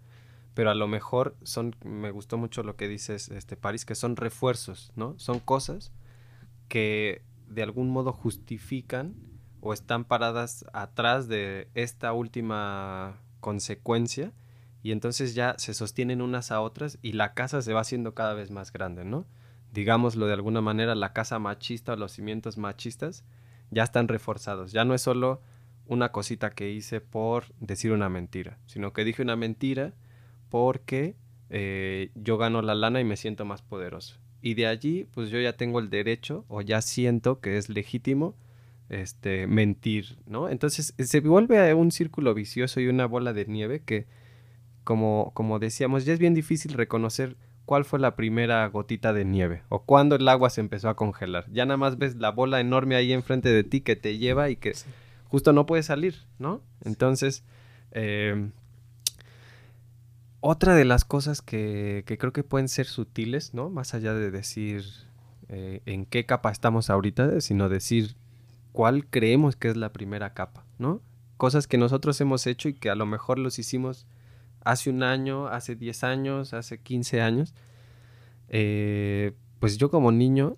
pero 0.52 0.70
a 0.70 0.74
lo 0.74 0.86
mejor 0.86 1.36
son, 1.42 1.74
me 1.82 2.10
gustó 2.10 2.36
mucho 2.36 2.62
lo 2.62 2.76
que 2.76 2.88
dices, 2.88 3.30
este, 3.30 3.56
París, 3.56 3.86
que 3.86 3.94
son 3.94 4.16
refuerzos, 4.16 4.92
¿no? 4.96 5.18
Son 5.18 5.38
cosas 5.38 5.92
que 6.68 7.22
de 7.48 7.62
algún 7.62 7.88
modo 7.88 8.12
justifican 8.12 9.14
o 9.60 9.72
están 9.72 10.04
paradas 10.04 10.66
atrás 10.74 11.28
de 11.28 11.68
esta 11.74 12.12
última 12.12 13.18
consecuencia 13.40 14.32
y 14.84 14.92
entonces 14.92 15.34
ya 15.34 15.54
se 15.56 15.72
sostienen 15.72 16.20
unas 16.20 16.52
a 16.52 16.60
otras 16.60 16.98
y 17.00 17.12
la 17.12 17.32
casa 17.32 17.62
se 17.62 17.72
va 17.72 17.80
haciendo 17.80 18.14
cada 18.14 18.34
vez 18.34 18.50
más 18.50 18.70
grande, 18.70 19.06
¿no? 19.06 19.24
Digámoslo 19.72 20.26
de 20.26 20.34
alguna 20.34 20.60
manera, 20.60 20.94
la 20.94 21.14
casa 21.14 21.38
machista 21.38 21.94
o 21.94 21.96
los 21.96 22.12
cimientos 22.12 22.58
machistas 22.58 23.24
ya 23.70 23.82
están 23.82 24.08
reforzados, 24.08 24.72
ya 24.72 24.84
no 24.84 24.92
es 24.92 25.00
solo 25.00 25.40
una 25.86 26.12
cosita 26.12 26.50
que 26.50 26.70
hice 26.70 27.00
por 27.00 27.46
decir 27.60 27.92
una 27.92 28.10
mentira, 28.10 28.58
sino 28.66 28.92
que 28.92 29.06
dije 29.06 29.22
una 29.22 29.36
mentira 29.36 29.94
porque 30.50 31.16
eh, 31.48 32.10
yo 32.14 32.36
gano 32.36 32.60
la 32.60 32.74
lana 32.74 33.00
y 33.00 33.04
me 33.04 33.16
siento 33.16 33.46
más 33.46 33.62
poderoso. 33.62 34.18
Y 34.42 34.52
de 34.52 34.66
allí, 34.66 35.08
pues 35.14 35.30
yo 35.30 35.40
ya 35.40 35.56
tengo 35.56 35.78
el 35.78 35.88
derecho 35.88 36.44
o 36.48 36.60
ya 36.60 36.82
siento 36.82 37.40
que 37.40 37.56
es 37.56 37.70
legítimo 37.70 38.36
este, 38.90 39.46
mentir, 39.46 40.18
¿no? 40.26 40.50
Entonces 40.50 40.92
se 40.98 41.20
vuelve 41.20 41.70
a 41.70 41.74
un 41.74 41.90
círculo 41.90 42.34
vicioso 42.34 42.80
y 42.80 42.88
una 42.88 43.06
bola 43.06 43.32
de 43.32 43.46
nieve 43.46 43.80
que 43.82 44.06
como, 44.84 45.32
como 45.34 45.58
decíamos, 45.58 46.04
ya 46.04 46.12
es 46.12 46.18
bien 46.18 46.34
difícil 46.34 46.74
reconocer 46.74 47.36
cuál 47.64 47.84
fue 47.84 47.98
la 47.98 48.14
primera 48.14 48.66
gotita 48.68 49.12
de 49.12 49.24
nieve 49.24 49.62
o 49.68 49.82
cuándo 49.82 50.16
el 50.16 50.28
agua 50.28 50.50
se 50.50 50.60
empezó 50.60 50.88
a 50.88 50.96
congelar. 50.96 51.46
Ya 51.50 51.64
nada 51.64 51.76
más 51.76 51.98
ves 51.98 52.16
la 52.16 52.30
bola 52.30 52.60
enorme 52.60 52.96
ahí 52.96 53.12
enfrente 53.12 53.48
de 53.48 53.64
ti 53.64 53.80
que 53.80 53.96
te 53.96 54.18
lleva 54.18 54.50
y 54.50 54.56
que 54.56 54.74
justo 55.28 55.52
no 55.52 55.66
puede 55.66 55.82
salir, 55.82 56.16
¿no? 56.38 56.60
Entonces, 56.84 57.42
em, 57.90 58.52
otra 60.40 60.74
de 60.74 60.84
las 60.84 61.04
cosas 61.04 61.40
que, 61.40 62.04
que, 62.06 62.18
creo 62.18 62.32
que 62.32 62.44
pueden 62.44 62.68
ser 62.68 62.86
sutiles, 62.86 63.54
¿no? 63.54 63.70
Más 63.70 63.94
allá 63.94 64.12
de 64.12 64.30
decir 64.30 64.84
eh, 65.48 65.80
en 65.86 66.04
qué 66.04 66.26
capa 66.26 66.50
estamos 66.50 66.90
ahorita, 66.90 67.40
sino 67.40 67.68
decir 67.68 68.16
cuál 68.72 69.06
creemos 69.06 69.56
que 69.56 69.68
es 69.68 69.76
la 69.76 69.92
primera 69.92 70.34
capa, 70.34 70.64
¿no? 70.78 71.00
Cosas 71.36 71.66
que 71.66 71.78
nosotros 71.78 72.20
hemos 72.20 72.46
hecho 72.46 72.68
y 72.68 72.74
que 72.74 72.90
a 72.90 72.94
lo 72.94 73.06
mejor 73.06 73.38
los 73.38 73.58
hicimos 73.58 74.06
hace 74.64 74.90
un 74.90 75.02
año, 75.02 75.46
hace 75.46 75.76
10 75.76 76.04
años, 76.04 76.54
hace 76.54 76.78
15 76.78 77.20
años, 77.20 77.54
eh, 78.48 79.32
pues 79.60 79.78
yo 79.78 79.90
como 79.90 80.10
niño 80.12 80.56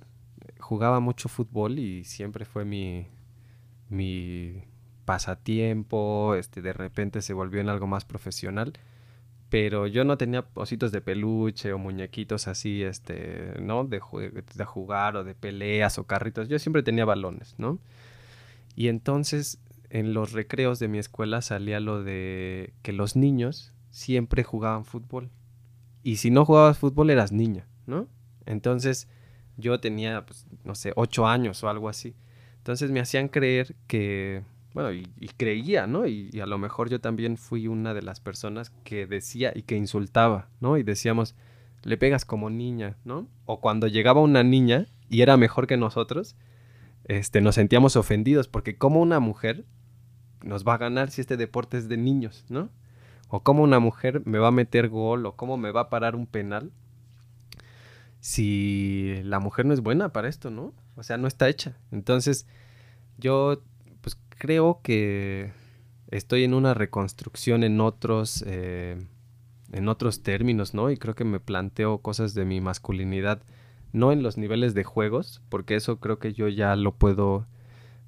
jugaba 0.59 1.01
mucho 1.01 1.29
fútbol 1.29 1.79
y 1.79 2.05
siempre 2.05 2.45
fue 2.45 2.65
mi, 2.65 3.07
mi 3.89 4.63
pasatiempo, 5.05 6.35
este, 6.35 6.63
de 6.63 6.73
repente 6.73 7.23
se 7.23 7.33
volvió 7.33 7.61
en 7.61 7.69
algo 7.69 7.87
más 7.87 8.05
profesional, 8.05 8.73
pero 9.49 9.87
yo 9.87 10.05
no 10.05 10.19
tenía 10.19 10.45
ositos 10.55 10.93
de 10.93 11.01
peluche 11.01 11.73
o 11.73 11.79
muñequitos 11.79 12.49
así, 12.49 12.83
este, 12.83 13.55
¿no? 13.61 13.85
De, 13.85 14.01
de 14.55 14.65
jugar 14.65 15.17
o 15.17 15.25
de 15.25 15.35
peleas 15.35 15.99
o 15.99 16.05
carritos, 16.05 16.49
yo 16.49 16.59
siempre 16.59 16.83
tenía 16.83 17.05
balones, 17.05 17.55
¿no? 17.59 17.79
Y 18.75 18.89
entonces 18.89 19.59
en 19.91 20.15
los 20.15 20.33
recreos 20.33 20.79
de 20.79 20.89
mi 20.89 20.99
escuela 20.99 21.43
salía 21.43 21.81
lo 21.81 22.03
de 22.03 22.75
que 22.83 22.93
los 22.93 23.17
niños 23.17 23.73
siempre 23.97 24.45
jugaban 24.45 24.85
fútbol. 24.85 25.31
Y 26.03 26.17
si 26.17 26.31
no 26.31 26.45
jugabas 26.45 26.79
fútbol 26.79 27.09
eras 27.09 27.33
niña, 27.33 27.67
¿no? 27.87 28.09
Entonces 28.45 29.09
yo 29.57 29.81
tenía, 29.81 30.27
pues, 30.27 30.47
no 30.65 30.75
sé, 30.75 30.93
ocho 30.97 31.27
años 31.27 31.65
o 31.65 31.71
algo 31.71 31.89
así. 31.89 32.15
Entonces 32.59 32.91
me 32.91 33.01
hacían 33.01 33.29
creer 33.29 33.75
que, 33.87 34.43
bueno, 34.75 34.93
y, 34.93 35.07
creía, 35.39 35.87
¿no? 35.87 36.07
Y, 36.07 36.29
y, 36.31 36.41
a 36.41 36.47
lo 36.47 36.59
mejor 36.59 36.91
yo 36.91 37.01
también 37.01 37.39
fui 37.39 37.69
una 37.69 37.95
de 37.95 38.03
las 38.03 38.21
personas 38.21 38.69
que 38.85 39.07
decía 39.07 39.51
y 39.55 39.63
que 39.63 39.77
insultaba, 39.77 40.51
¿no? 40.61 40.77
Y 40.77 40.83
decíamos, 40.83 41.35
le 41.83 41.97
pegas 41.97 42.27
como 42.27 42.51
niña, 42.51 42.99
¿no? 43.03 43.29
O 43.47 43.63
cuando 43.63 43.87
llegaba 43.87 44.21
una 44.21 44.43
niña 44.43 44.89
y 45.09 45.23
era 45.23 45.39
mejor 45.39 45.67
que 45.67 45.79
nosotros, 45.79 46.37
este, 47.05 47.41
nos 47.41 47.55
sentíamos 47.55 47.97
ofendidos 47.97 48.47
porque 48.47 48.77
como 48.77 49.01
una 49.01 49.21
mujer 49.21 49.65
nos 50.43 50.67
va 50.67 50.75
a 50.75 50.79
ganar 50.79 51.11
si 51.11 51.23
este 51.23 51.39
deporte 51.39 51.79
es 51.79 51.89
de 51.89 51.97
niños, 51.97 52.45
¿no? 52.51 52.69
O 53.29 53.41
cómo 53.41 53.63
una 53.63 53.79
mujer 53.81 54.23
me 54.25 54.39
va 54.39 54.49
a 54.49 54.53
meter 54.53 54.89
gol 54.89 55.27
o 55.27 55.37
cómo 55.37 55.57
me 55.57 55.73
va 55.73 55.83
a 55.83 55.91
parar 55.91 56.17
un 56.17 56.27
penal 56.27 56.73
si 58.21 59.21
la 59.23 59.39
mujer 59.39 59.67
no 59.67 59.75
es 59.75 59.81
buena 59.81 60.13
para 60.13 60.29
esto, 60.29 60.51
¿no? 60.51 60.73
O 60.97 61.03
sea, 61.03 61.17
no 61.17 61.29
está 61.29 61.49
hecha. 61.49 61.77
Entonces, 61.93 62.47
yo 63.19 63.63
pues 64.01 64.19
creo 64.31 64.81
que 64.83 65.53
estoy 66.11 66.45
en 66.45 66.55
una 66.55 66.75
reconstrucción 66.75 67.63
en 67.63 67.81
otros, 67.81 68.43
eh, 68.47 68.97
en 69.73 69.89
otros 69.89 70.23
términos, 70.23 70.75
¿no? 70.75 70.91
Y 70.91 70.97
creo 70.97 71.15
que 71.15 71.25
me 71.25 71.41
planteo 71.41 71.99
cosas 71.99 72.35
de 72.35 72.45
mi 72.45 72.61
masculinidad, 72.61 73.43
no 73.93 74.13
en 74.13 74.23
los 74.23 74.39
niveles 74.39 74.75
de 74.75 74.85
juegos, 74.85 75.43
porque 75.49 75.77
eso 75.77 76.01
creo 76.01 76.19
que 76.19 76.33
yo 76.33 76.49
ya 76.49 76.75
lo 76.77 76.93
puedo 76.97 77.47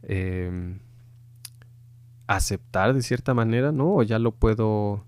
em, 0.03 0.81
aceptar 2.27 2.95
de 2.95 3.03
cierta 3.03 3.35
manera, 3.35 3.73
¿no? 3.73 3.95
O 3.95 4.03
ya 4.03 4.19
lo 4.19 4.33
puedo 4.33 5.05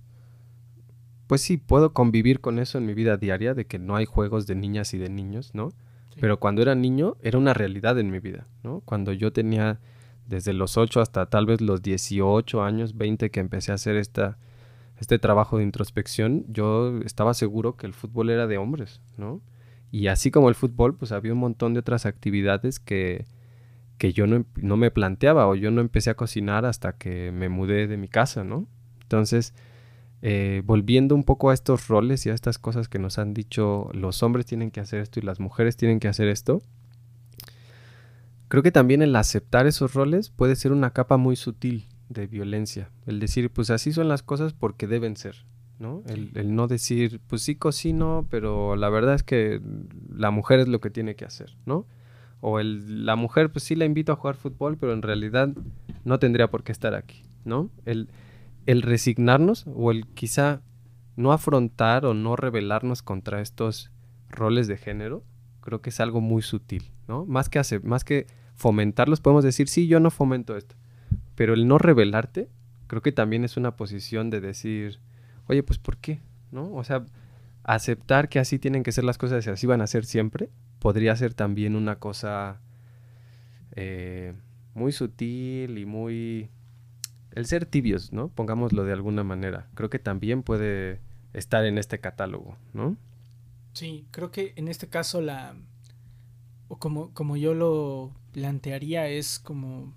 pues 1.31 1.43
sí, 1.43 1.59
puedo 1.59 1.93
convivir 1.93 2.41
con 2.41 2.59
eso 2.59 2.77
en 2.77 2.87
mi 2.87 2.93
vida 2.93 3.17
diaria, 3.17 3.55
de 3.55 3.65
que 3.65 3.79
no 3.79 3.95
hay 3.95 4.05
juegos 4.05 4.49
de 4.49 4.57
niñas 4.57 4.95
y 4.95 4.99
de 4.99 5.09
niños, 5.09 5.55
¿no? 5.55 5.69
Pero 6.21 6.41
cuando 6.41 6.61
era 6.61 6.75
niño 6.75 7.19
era 7.23 7.39
una 7.39 7.55
realidad 7.55 8.01
en 8.01 8.11
mi 8.11 8.19
vida, 8.19 8.49
¿no? 8.65 8.81
Cuando 8.81 9.13
yo 9.13 9.33
tenía 9.33 9.79
desde 10.27 10.53
los 10.53 10.77
8 10.77 11.01
hasta 11.01 11.27
tal 11.27 11.47
vez 11.47 11.61
los 11.61 11.83
18 11.83 12.65
años, 12.65 12.97
20 12.97 13.31
que 13.31 13.39
empecé 13.39 13.71
a 13.71 13.77
hacer 13.77 13.95
esta, 13.95 14.39
este 14.99 15.21
trabajo 15.21 15.59
de 15.59 15.63
introspección, 15.63 16.47
yo 16.49 16.99
estaba 17.05 17.33
seguro 17.33 17.77
que 17.77 17.87
el 17.87 17.95
fútbol 17.95 18.31
era 18.31 18.49
de 18.49 18.59
hombres, 18.59 19.01
¿no? 19.17 19.41
Y 19.93 20.09
así 20.09 20.33
como 20.33 20.49
el 20.49 20.57
fútbol, 20.57 20.97
pues 20.97 21.13
había 21.13 21.33
un 21.33 21.39
montón 21.39 21.75
de 21.75 21.79
otras 21.79 22.07
actividades 22.07 22.81
que, 22.81 23.25
que 23.99 24.13
yo 24.13 24.27
no, 24.27 24.47
no 24.57 24.77
me 24.77 24.91
planteaba 24.91 25.47
o 25.47 25.55
yo 25.55 25.71
no 25.71 25.81
empecé 25.81 26.11
a 26.11 26.17
cocinar 26.17 26.65
hasta 26.65 26.95
que 26.95 27.31
me 27.31 27.49
mudé 27.49 27.87
de 27.87 27.99
mi 27.99 28.09
casa, 28.09 28.43
¿no? 28.43 28.67
Entonces, 29.03 29.55
eh, 30.23 30.63
volviendo 30.65 31.15
un 31.15 31.25
poco 31.25 31.51
a 31.51 31.55
estos 31.55 31.89
roles 31.89 32.27
y 32.27 32.31
a 32.31 32.35
estas 32.35 32.59
cosas 32.59 32.89
que 32.89 32.99
nos 32.99 33.19
han 33.19 33.33
dicho 33.33 33.89
los 33.95 34.23
hombres 34.23 34.45
tienen 34.45 34.71
que 34.71 34.81
hacer 34.81 35.01
esto 35.01 35.19
y 35.19 35.23
las 35.23 35.41
mujeres 35.41 35.77
tienen 35.77 35.99
que 35.99 36.09
hacer 36.09 36.29
esto, 36.29 36.61
creo 38.49 38.63
que 38.63 38.73
también 38.73 39.01
el 39.01 39.17
aceptar 39.17 39.67
esos 39.67 39.95
roles 39.95 40.29
puede 40.31 40.57
ser 40.57 40.73
una 40.73 40.91
capa 40.91 41.17
muy 41.17 41.37
sutil 41.37 41.87
de 42.11 42.27
violencia. 42.27 42.91
El 43.07 43.21
decir, 43.21 43.51
pues 43.51 43.71
así 43.71 43.93
son 43.93 44.09
las 44.09 44.23
cosas 44.23 44.53
porque 44.53 44.87
deben 44.87 45.17
ser, 45.17 45.47
¿no? 45.79 46.03
El, 46.07 46.55
no 46.55 46.67
decir, 46.67 47.21
pues 47.29 47.43
sí 47.43 47.55
cocino, 47.55 48.27
pero 48.29 48.77
la 48.77 48.91
verdad 48.91 49.15
es 49.15 49.23
que 49.23 49.63
la 50.15 50.31
mujer 50.31 50.61
es 50.61 50.69
lo 50.69 50.81
que 50.81 50.91
tiene 50.91 51.15
que 51.15 51.25
hacer, 51.25 51.57
¿no? 51.65 51.87
O 52.41 52.59
el, 52.59 53.07
la 53.07 53.17
mujer, 53.17 53.51
pues 53.53 53.65
sí 53.65 53.77
la 53.77 53.85
invito 53.85 54.13
a 54.13 54.17
jugar 54.17 54.35
fútbol, 54.35 54.77
pero 54.77 54.93
en 54.93 55.03
realidad 55.03 55.51
no 56.05 56.19
tendría 56.19 56.51
por 56.51 56.65
qué 56.65 56.73
estar 56.73 56.95
aquí, 56.95 57.23
¿no? 57.45 57.71
El, 57.87 58.09
el 58.67 58.83
resignarnos 58.83 59.65
o 59.67 59.91
el 59.91 60.07
quizá 60.07 60.63
no 61.17 61.33
afrontar 61.33 62.07
o 62.07 62.15
no 62.15 62.37
rebelarnos 62.37 63.03
contra 63.03 63.41
estos 63.41 63.91
roles 64.31 64.69
de 64.69 64.77
género 64.77 65.25
creo 65.61 65.81
que 65.81 65.91
es 65.91 66.01
algo 66.01 66.21
muy 66.21 66.43
sutil, 66.43 66.91
¿no? 67.07 67.25
Más 67.27 67.49
que, 67.49 67.59
hacer, 67.59 67.85
más 67.85 68.05
que 68.05 68.27
fomentarlos, 68.55 69.21
podemos 69.21 69.45
decir, 69.45 69.69
sí, 69.69 69.87
yo 69.87 70.01
no 70.01 70.11
fomento 70.11 70.57
esto. 70.57 70.75
Pero 71.35 71.55
el 71.55 71.69
no 71.69 71.79
revelarte, 71.79 72.49
creo 72.87 73.03
que 73.03 73.13
también 73.13 73.45
es 73.45 73.57
una 73.57 73.77
posición 73.77 74.31
de 74.31 74.41
decir, 74.41 75.01
oye, 75.47 75.63
pues 75.63 75.79
¿por 75.79 75.97
qué? 75.99 76.21
¿No? 76.51 76.73
O 76.75 76.85
sea, 76.85 77.05
aceptar 77.63 78.29
que 78.29 78.39
así 78.39 78.59
tienen 78.59 78.83
que 78.83 78.93
ser 78.93 79.05
las 79.05 79.19
cosas 79.19 79.47
y 79.47 79.51
así 79.51 79.67
van 79.67 79.81
a 79.81 79.87
ser 79.87 80.05
siempre, 80.05 80.51
podría 80.79 81.15
ser 81.17 81.35
también 81.35 81.77
una 81.77 81.97
cosa 81.97 82.61
eh, 83.73 84.35
muy 84.75 84.93
sutil 84.93 85.79
y 85.79 85.87
muy... 85.87 86.51
El 87.33 87.47
ser 87.47 87.67
tibios, 87.67 88.13
¿no? 88.13 88.29
Pongámoslo 88.29 88.85
de 88.85 88.93
alguna 88.93 89.25
manera. 89.25 89.69
Creo 89.75 89.91
que 89.91 89.99
también 89.99 90.43
puede 90.43 91.01
estar 91.33 91.65
en 91.65 91.79
este 91.79 92.01
catálogo, 92.01 92.57
¿no? 92.73 92.97
Sí, 93.73 94.07
creo 94.11 94.31
que 94.31 94.53
en 94.57 94.69
este 94.69 94.89
caso 94.89 95.21
la... 95.21 95.55
O 96.69 96.79
como, 96.79 97.13
como 97.15 97.37
yo 97.37 97.55
lo 97.55 98.13
plantearía 98.33 99.09
es 99.09 99.39
como 99.39 99.93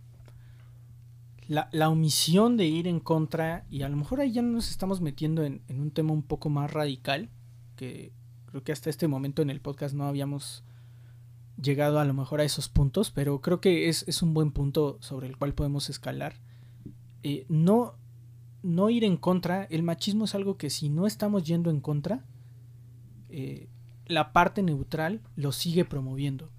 la, 1.47 1.69
la, 1.71 1.89
omisión 1.89 2.57
de 2.57 2.65
ir 2.65 2.87
en 2.87 2.99
contra, 2.99 3.65
y 3.69 3.83
a 3.83 3.89
lo 3.89 3.97
mejor 3.97 4.21
ahí 4.21 4.31
ya 4.31 4.41
nos 4.41 4.71
estamos 4.71 5.01
metiendo 5.01 5.43
en, 5.43 5.61
en, 5.67 5.79
un 5.79 5.91
tema 5.91 6.13
un 6.13 6.23
poco 6.23 6.49
más 6.49 6.71
radical, 6.71 7.29
que 7.75 8.11
creo 8.47 8.63
que 8.63 8.71
hasta 8.71 8.89
este 8.89 9.07
momento 9.07 9.41
en 9.41 9.51
el 9.51 9.61
podcast 9.61 9.93
no 9.93 10.05
habíamos 10.05 10.63
llegado 11.61 11.99
a 11.99 12.05
lo 12.05 12.13
mejor 12.13 12.41
a 12.41 12.43
esos 12.43 12.69
puntos, 12.69 13.11
pero 13.11 13.41
creo 13.41 13.61
que 13.61 13.89
es, 13.89 14.03
es 14.07 14.21
un 14.21 14.33
buen 14.33 14.51
punto 14.51 14.97
sobre 15.01 15.27
el 15.27 15.37
cual 15.37 15.53
podemos 15.53 15.89
escalar. 15.89 16.35
Eh, 17.23 17.45
no, 17.49 17.95
no 18.61 18.89
ir 18.89 19.03
en 19.03 19.17
contra, 19.17 19.63
el 19.65 19.83
machismo 19.83 20.25
es 20.25 20.35
algo 20.35 20.57
que 20.57 20.69
si 20.69 20.89
no 20.89 21.07
estamos 21.07 21.43
yendo 21.43 21.69
en 21.69 21.79
contra, 21.79 22.25
eh, 23.29 23.69
la 24.05 24.33
parte 24.33 24.61
neutral 24.61 25.21
lo 25.35 25.51
sigue 25.51 25.85
promoviendo. 25.85 26.49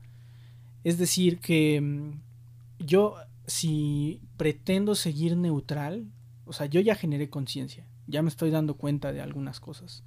Es 0.82 0.98
decir, 0.98 1.38
que 1.38 1.80
mm, 1.80 2.84
yo 2.84 3.16
si 3.46 4.20
pretendo 4.36 4.94
seguir 4.94 5.36
neutral, 5.36 6.10
o 6.44 6.52
sea, 6.52 6.66
yo 6.66 6.80
ya 6.80 6.94
generé 6.94 7.28
conciencia, 7.30 7.86
ya 8.06 8.22
me 8.22 8.28
estoy 8.28 8.50
dando 8.50 8.74
cuenta 8.76 9.12
de 9.12 9.20
algunas 9.20 9.60
cosas. 9.60 10.02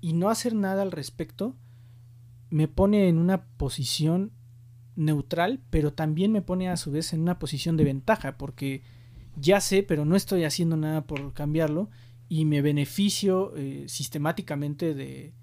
Y 0.00 0.12
no 0.14 0.28
hacer 0.28 0.54
nada 0.54 0.82
al 0.82 0.92
respecto 0.92 1.56
me 2.50 2.68
pone 2.68 3.08
en 3.08 3.18
una 3.18 3.44
posición 3.56 4.32
neutral, 4.94 5.60
pero 5.70 5.92
también 5.92 6.32
me 6.32 6.42
pone 6.42 6.68
a 6.68 6.76
su 6.76 6.90
vez 6.90 7.12
en 7.12 7.20
una 7.20 7.38
posición 7.38 7.76
de 7.76 7.84
ventaja, 7.84 8.36
porque 8.36 8.82
ya 9.36 9.60
sé, 9.60 9.82
pero 9.82 10.04
no 10.04 10.16
estoy 10.16 10.44
haciendo 10.44 10.76
nada 10.76 11.06
por 11.06 11.32
cambiarlo 11.32 11.90
y 12.28 12.44
me 12.44 12.62
beneficio 12.62 13.54
eh, 13.56 13.84
sistemáticamente 13.88 14.94
de, 14.94 15.34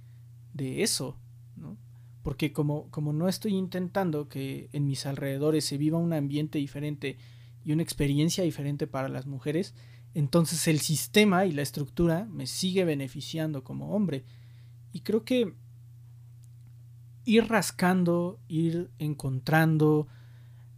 de 0.53 0.83
eso, 0.83 1.19
¿no? 1.55 1.77
Porque 2.23 2.51
como, 2.51 2.89
como 2.91 3.13
no 3.13 3.27
estoy 3.27 3.55
intentando 3.55 4.27
que 4.27 4.69
en 4.73 4.85
mis 4.85 5.05
alrededores 5.05 5.65
se 5.65 5.77
viva 5.77 5.97
un 5.97 6.13
ambiente 6.13 6.59
diferente 6.59 7.17
y 7.63 7.71
una 7.71 7.83
experiencia 7.83 8.43
diferente 8.43 8.87
para 8.87 9.09
las 9.09 9.25
mujeres, 9.25 9.73
entonces 10.13 10.67
el 10.67 10.79
sistema 10.79 11.45
y 11.45 11.51
la 11.51 11.61
estructura 11.61 12.25
me 12.25 12.47
sigue 12.47 12.85
beneficiando 12.85 13.63
como 13.63 13.95
hombre. 13.95 14.25
Y 14.91 15.01
creo 15.01 15.23
que 15.23 15.53
ir 17.25 17.47
rascando, 17.47 18.39
ir 18.47 18.89
encontrando 18.97 20.07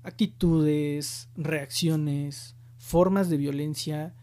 actitudes, 0.03 1.29
reacciones, 1.35 2.55
formas 2.91 3.29
de 3.29 3.37
violencia, 3.37 4.13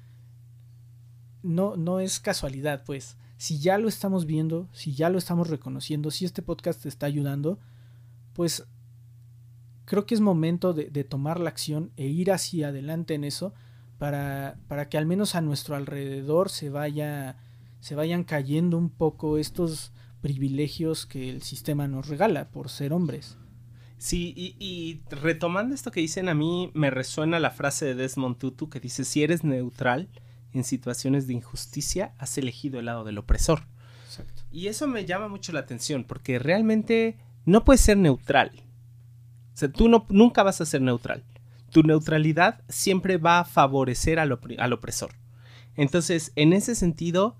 no, 1.43 1.77
no 1.77 2.01
es 2.01 2.21
casualidad, 2.21 2.85
pues. 2.85 3.17
Si 3.39 3.59
ya 3.59 3.79
lo 3.79 3.89
estamos 3.89 4.27
viendo, 4.27 4.69
si 4.73 4.95
ya 4.95 5.09
lo 5.09 5.17
estamos 5.17 5.49
reconociendo, 5.49 6.11
si 6.11 6.27
este 6.27 6.43
podcast 6.43 6.83
te 6.83 6.91
está 6.91 7.07
ayudando, 7.07 7.59
pues 8.35 8.67
creo 9.87 10.05
que 10.05 10.15
es 10.15 10.21
momento 10.21 10.75
de, 10.75 10.91
de 10.91 11.03
tomar 11.03 11.41
la 11.41 11.49
acción 11.49 11.93
e 11.97 12.09
ir 12.09 12.31
hacia 12.31 12.69
adelante 12.69 13.15
en 13.15 13.25
eso 13.25 13.55
para, 13.97 14.59
para, 14.69 14.91
que 14.91 14.99
al 14.99 15.07
menos 15.07 15.35
a 15.35 15.41
nuestro 15.41 15.75
alrededor 15.75 16.51
se 16.51 16.69
vaya 16.69 17.37
se 17.81 17.95
vayan 17.95 18.25
cayendo 18.25 18.77
un 18.77 18.91
poco 18.91 19.39
estos 19.39 19.93
privilegios 20.21 21.07
que 21.07 21.31
el 21.31 21.43
sistema 21.43 21.89
nos 21.89 22.09
regala 22.09 22.51
por 22.51 22.69
ser 22.69 22.93
hombres. 22.93 23.39
Sí, 23.99 24.33
y, 24.37 24.55
y, 24.59 25.03
retomando 25.11 25.75
esto 25.75 25.91
que 25.91 26.01
dicen, 26.01 26.29
a 26.29 26.35
mí 26.35 26.71
me 26.73 26.91
resuena 26.91 27.41
la 27.41 27.51
frase 27.51 27.85
de 27.85 27.95
Desmond 27.97 28.39
Tutu 28.39 28.71
que 28.71 28.79
dice, 28.79 29.05
si 29.05 29.25
eres 29.25 29.43
neutral 29.43 30.09
en 30.53 30.63
situaciones 30.63 31.27
de 31.27 31.35
injusticia, 31.35 32.15
has 32.19 32.39
elegido 32.39 32.79
el 32.79 32.87
lado 32.87 33.05
del 33.05 33.19
opresor. 33.19 33.65
Exacto. 34.07 34.43
Y 34.53 34.69
eso 34.69 34.87
me 34.87 35.05
llama 35.05 35.29
mucho 35.29 35.53
la 35.53 35.61
atención, 35.61 36.05
porque 36.05 36.39
realmente 36.39 37.19
no 37.45 37.65
puedes 37.65 37.81
ser 37.81 37.97
neutral. 37.97 38.53
O 39.55 39.57
sea, 39.57 39.69
tú 39.71 39.89
no, 39.89 40.07
nunca 40.11 40.45
vas 40.45 40.61
a 40.61 40.67
ser 40.67 40.81
neutral. 40.81 41.25
Tu 41.71 41.83
neutralidad 41.83 42.63
siempre 42.69 43.19
va 43.19 43.41
a 43.41 43.45
favorecer 43.45 44.21
al, 44.21 44.39
al 44.59 44.73
opresor. 44.73 45.11
Entonces, 45.75 46.33
en 46.37 46.53
ese 46.53 46.77
sentido, 46.77 47.37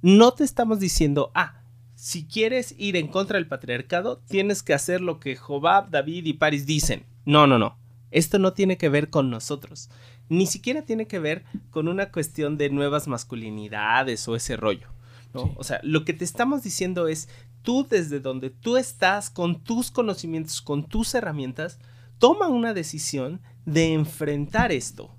no 0.00 0.32
te 0.32 0.44
estamos 0.44 0.80
diciendo, 0.80 1.30
ah, 1.34 1.59
si 2.00 2.24
quieres 2.24 2.74
ir 2.78 2.96
en 2.96 3.08
contra 3.08 3.36
del 3.36 3.46
patriarcado, 3.46 4.22
tienes 4.26 4.62
que 4.62 4.72
hacer 4.72 5.02
lo 5.02 5.20
que 5.20 5.36
Jobab, 5.36 5.90
David 5.90 6.24
y 6.24 6.32
Paris 6.32 6.64
dicen. 6.64 7.04
No, 7.26 7.46
no, 7.46 7.58
no. 7.58 7.76
Esto 8.10 8.38
no 8.38 8.54
tiene 8.54 8.78
que 8.78 8.88
ver 8.88 9.10
con 9.10 9.28
nosotros. 9.28 9.90
Ni 10.30 10.46
siquiera 10.46 10.80
tiene 10.80 11.06
que 11.06 11.18
ver 11.18 11.44
con 11.68 11.88
una 11.88 12.10
cuestión 12.10 12.56
de 12.56 12.70
nuevas 12.70 13.06
masculinidades 13.06 14.26
o 14.28 14.34
ese 14.34 14.56
rollo. 14.56 14.88
¿no? 15.34 15.44
Sí. 15.44 15.52
O 15.56 15.62
sea, 15.62 15.78
lo 15.82 16.06
que 16.06 16.14
te 16.14 16.24
estamos 16.24 16.62
diciendo 16.62 17.06
es, 17.06 17.28
tú 17.60 17.86
desde 17.86 18.18
donde 18.18 18.48
tú 18.48 18.78
estás, 18.78 19.28
con 19.28 19.62
tus 19.62 19.90
conocimientos, 19.90 20.62
con 20.62 20.88
tus 20.88 21.14
herramientas, 21.14 21.78
toma 22.18 22.48
una 22.48 22.72
decisión 22.72 23.42
de 23.66 23.92
enfrentar 23.92 24.72
esto 24.72 25.14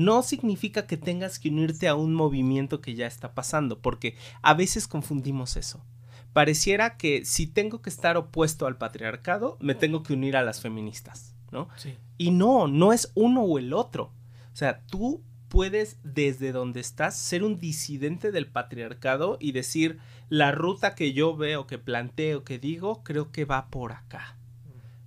no 0.00 0.22
significa 0.22 0.86
que 0.86 0.96
tengas 0.96 1.38
que 1.38 1.50
unirte 1.50 1.86
a 1.86 1.94
un 1.94 2.14
movimiento 2.14 2.80
que 2.80 2.94
ya 2.94 3.06
está 3.06 3.34
pasando, 3.34 3.80
porque 3.80 4.16
a 4.40 4.54
veces 4.54 4.88
confundimos 4.88 5.56
eso. 5.56 5.84
Pareciera 6.32 6.96
que 6.96 7.24
si 7.26 7.46
tengo 7.46 7.82
que 7.82 7.90
estar 7.90 8.16
opuesto 8.16 8.66
al 8.66 8.78
patriarcado, 8.78 9.58
me 9.60 9.74
tengo 9.74 10.02
que 10.02 10.14
unir 10.14 10.36
a 10.36 10.42
las 10.42 10.60
feministas, 10.60 11.34
¿no? 11.50 11.68
Sí. 11.76 11.96
Y 12.16 12.30
no, 12.30 12.66
no 12.66 12.94
es 12.94 13.12
uno 13.14 13.42
o 13.42 13.58
el 13.58 13.74
otro. 13.74 14.12
O 14.52 14.56
sea, 14.56 14.80
tú 14.86 15.22
puedes 15.48 15.98
desde 16.02 16.52
donde 16.52 16.80
estás 16.80 17.16
ser 17.16 17.44
un 17.44 17.58
disidente 17.58 18.30
del 18.30 18.46
patriarcado 18.46 19.36
y 19.38 19.52
decir 19.52 19.98
la 20.30 20.50
ruta 20.52 20.94
que 20.94 21.12
yo 21.12 21.36
veo, 21.36 21.66
que 21.66 21.76
planteo, 21.76 22.42
que 22.44 22.58
digo, 22.58 23.02
creo 23.02 23.32
que 23.32 23.44
va 23.44 23.68
por 23.68 23.92
acá, 23.92 24.38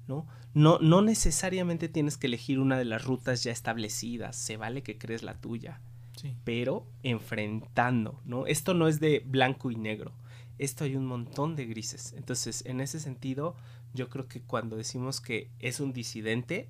¿no? 0.07 0.27
No, 0.53 0.77
no 0.79 1.01
necesariamente 1.01 1.89
tienes 1.89 2.17
que 2.17 2.27
elegir 2.27 2.59
una 2.59 2.77
de 2.77 2.85
las 2.85 3.03
rutas 3.03 3.43
ya 3.43 3.51
establecidas, 3.51 4.35
se 4.35 4.57
vale 4.57 4.83
que 4.83 4.97
crees 4.97 5.23
la 5.23 5.39
tuya, 5.39 5.81
sí. 6.15 6.35
pero 6.43 6.85
enfrentando, 7.01 8.21
¿no? 8.25 8.45
Esto 8.45 8.73
no 8.73 8.87
es 8.87 8.99
de 8.99 9.23
blanco 9.25 9.71
y 9.71 9.75
negro, 9.75 10.13
esto 10.59 10.83
hay 10.83 10.95
un 10.95 11.05
montón 11.05 11.55
de 11.55 11.65
grises. 11.65 12.13
Entonces, 12.13 12.63
en 12.65 12.81
ese 12.81 12.99
sentido, 12.99 13.55
yo 13.93 14.09
creo 14.09 14.27
que 14.27 14.41
cuando 14.41 14.75
decimos 14.75 15.21
que 15.21 15.49
es 15.59 15.79
un 15.79 15.93
disidente, 15.93 16.69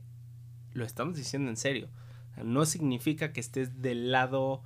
lo 0.74 0.86
estamos 0.86 1.16
diciendo 1.16 1.50
en 1.50 1.58
serio. 1.58 1.90
No 2.44 2.66
significa 2.66 3.32
que 3.32 3.40
estés 3.40 3.82
del 3.82 4.12
lado 4.12 4.64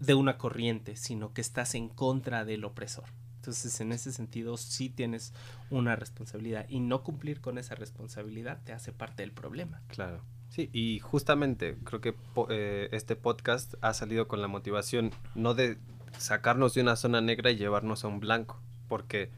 de 0.00 0.14
una 0.14 0.36
corriente, 0.36 0.96
sino 0.96 1.32
que 1.32 1.40
estás 1.40 1.74
en 1.74 1.88
contra 1.88 2.44
del 2.44 2.64
opresor. 2.64 3.04
Entonces, 3.42 3.80
en 3.80 3.90
ese 3.90 4.12
sentido, 4.12 4.56
sí 4.56 4.88
tienes 4.88 5.34
una 5.68 5.96
responsabilidad 5.96 6.64
y 6.68 6.78
no 6.78 7.02
cumplir 7.02 7.40
con 7.40 7.58
esa 7.58 7.74
responsabilidad 7.74 8.62
te 8.62 8.72
hace 8.72 8.92
parte 8.92 9.24
del 9.24 9.32
problema. 9.32 9.82
Claro. 9.88 10.22
Sí, 10.48 10.70
y 10.72 11.00
justamente 11.00 11.76
creo 11.82 12.00
que 12.00 12.14
eh, 12.50 12.88
este 12.92 13.16
podcast 13.16 13.74
ha 13.80 13.94
salido 13.94 14.28
con 14.28 14.40
la 14.42 14.46
motivación 14.46 15.10
no 15.34 15.54
de 15.54 15.76
sacarnos 16.16 16.74
de 16.74 16.82
una 16.82 16.94
zona 16.94 17.20
negra 17.20 17.50
y 17.50 17.56
llevarnos 17.56 18.04
a 18.04 18.08
un 18.08 18.20
blanco, 18.20 18.60
porque 18.86 19.32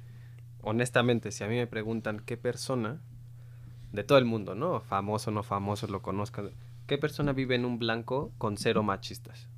honestamente, 0.60 1.32
si 1.32 1.42
a 1.42 1.48
mí 1.48 1.56
me 1.56 1.66
preguntan 1.66 2.20
qué 2.20 2.36
persona 2.36 3.00
de 3.92 4.04
todo 4.04 4.18
el 4.18 4.26
mundo, 4.26 4.54
¿no? 4.54 4.80
Famoso, 4.80 5.30
no 5.30 5.42
famoso, 5.42 5.86
lo 5.86 6.02
conozcan, 6.02 6.50
¿qué 6.86 6.98
persona 6.98 7.32
vive 7.32 7.54
en 7.54 7.64
un 7.64 7.78
blanco 7.78 8.32
con 8.36 8.58
cero 8.58 8.82
machistas? 8.82 9.48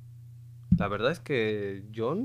La 0.77 0.87
verdad 0.87 1.11
es 1.11 1.19
que 1.19 1.83
yo 1.91 2.15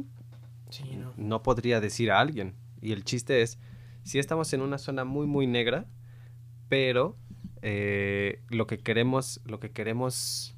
Sí, 0.73 0.97
no. 0.97 1.13
no 1.17 1.43
podría 1.43 1.81
decir 1.81 2.11
a 2.11 2.19
alguien. 2.19 2.55
Y 2.81 2.93
el 2.93 3.05
chiste 3.05 3.43
es, 3.43 3.59
si 4.03 4.19
estamos 4.19 4.53
en 4.53 4.63
una 4.63 4.79
zona 4.79 5.05
muy, 5.05 5.27
muy 5.27 5.47
negra, 5.47 5.87
pero 6.69 7.17
eh, 7.63 8.43
lo 8.49 8.67
que 8.67 8.79
queremos, 8.79 9.41
lo 9.45 9.61
que 9.61 9.71
queremos 9.71 10.57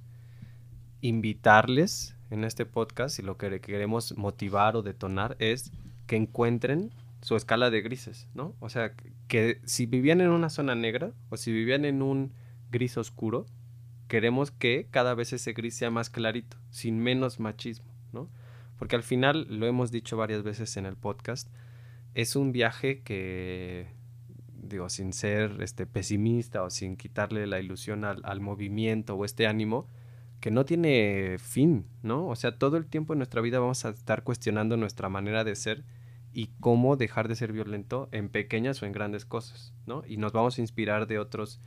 invitarles 1.03 2.17
en 2.31 2.45
este 2.45 2.65
podcast 2.65 3.19
y 3.19 3.23
lo 3.23 3.37
que 3.37 3.61
queremos 3.61 4.17
motivar 4.17 4.77
o 4.77 4.83
detonar 4.83 5.37
es 5.39 5.71
que 6.07 6.17
encuentren 6.17 6.91
su 7.21 7.37
escala 7.37 7.71
de 7.71 7.83
grises, 7.83 8.29
¿no? 8.35 8.55
O 8.61 8.69
sea, 8.69 8.95
que 9.29 9.61
si 9.65 9.87
vivían 9.87 10.21
en 10.21 10.31
una 10.31 10.51
zona 10.51 10.75
negra 10.75 11.13
o 11.31 11.37
si 11.37 11.53
vivían 11.53 11.85
en 11.85 12.03
un 12.03 12.33
gris 12.71 12.97
oscuro, 12.97 13.47
queremos 14.09 14.51
que 14.51 14.89
cada 14.91 15.15
vez 15.15 15.33
ese 15.33 15.53
gris 15.53 15.75
sea 15.75 15.91
más 15.91 16.11
clarito, 16.11 16.57
sin 16.71 16.99
menos 16.99 17.41
machismo. 17.41 17.94
Porque 18.85 18.97
al 18.97 19.03
final, 19.03 19.47
lo 19.49 19.65
hemos 19.67 19.91
dicho 19.91 20.19
varias 20.19 20.43
veces 20.43 20.77
en 20.77 20.85
el 20.85 20.95
podcast, 20.95 21.49
es 22.13 22.37
un 22.37 22.53
viaje 22.53 23.01
que, 23.01 23.87
digo, 24.53 24.91
sin 24.91 25.15
ser 25.15 25.57
este, 25.63 25.87
pesimista 25.87 26.63
o 26.63 26.69
sin 26.69 26.99
quitarle 26.99 27.47
la 27.47 27.61
ilusión 27.61 28.05
al, 28.05 28.41
movimiento 28.43 29.15
o 29.15 29.25
este 29.25 29.47
ánimo, 29.47 29.89
que 30.41 30.51
no 30.51 30.67
tiene 30.67 31.37
fin, 31.39 31.87
¿no? 32.03 32.29
O 32.29 32.37
sea, 32.37 32.59
todo 32.59 32.77
el 32.77 32.85
tiempo 32.85 33.15
en 33.15 33.21
nuestra 33.21 33.41
vida 33.41 33.59
vamos 33.59 33.87
a 33.87 33.89
estar 33.89 34.23
cuestionando 34.23 34.77
nuestra 34.77 35.09
manera 35.09 35.45
de 35.45 35.57
ser 35.57 35.83
y 36.35 36.51
cómo 36.61 36.97
dejar 36.97 37.27
de 37.27 37.37
ser 37.37 37.55
violento 37.55 38.11
en 38.13 38.29
pequeñas 38.29 38.83
o 38.83 38.85
en 38.85 38.93
grandes 38.93 39.25
cosas, 39.25 39.73
¿no? 39.87 40.03
Y 40.07 40.19
nos 40.19 40.33
vamos 40.33 40.59
a 40.59 40.61
inspirar 40.61 41.07
de 41.07 41.19
otros 41.19 41.59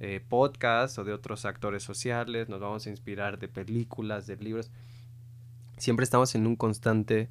eh, 0.00 0.20
podcasts 0.28 0.98
o 0.98 1.04
de 1.04 1.12
otros 1.12 1.44
actores 1.44 1.84
sociales, 1.84 2.48
nos 2.48 2.58
vamos 2.58 2.88
a 2.88 2.90
inspirar 2.90 3.38
de 3.38 3.46
películas, 3.46 4.26
de 4.26 4.34
libros. 4.34 4.72
Siempre 5.76 6.04
estamos 6.04 6.34
en 6.34 6.46
un 6.46 6.56
constante 6.56 7.30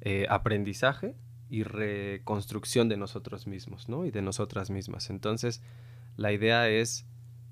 eh, 0.00 0.26
aprendizaje 0.28 1.16
y 1.48 1.62
reconstrucción 1.62 2.88
de 2.88 2.96
nosotros 2.96 3.46
mismos, 3.46 3.88
¿no? 3.88 4.04
Y 4.04 4.10
de 4.10 4.22
nosotras 4.22 4.70
mismas. 4.70 5.10
Entonces, 5.10 5.62
la 6.16 6.32
idea 6.32 6.68
es, 6.68 7.06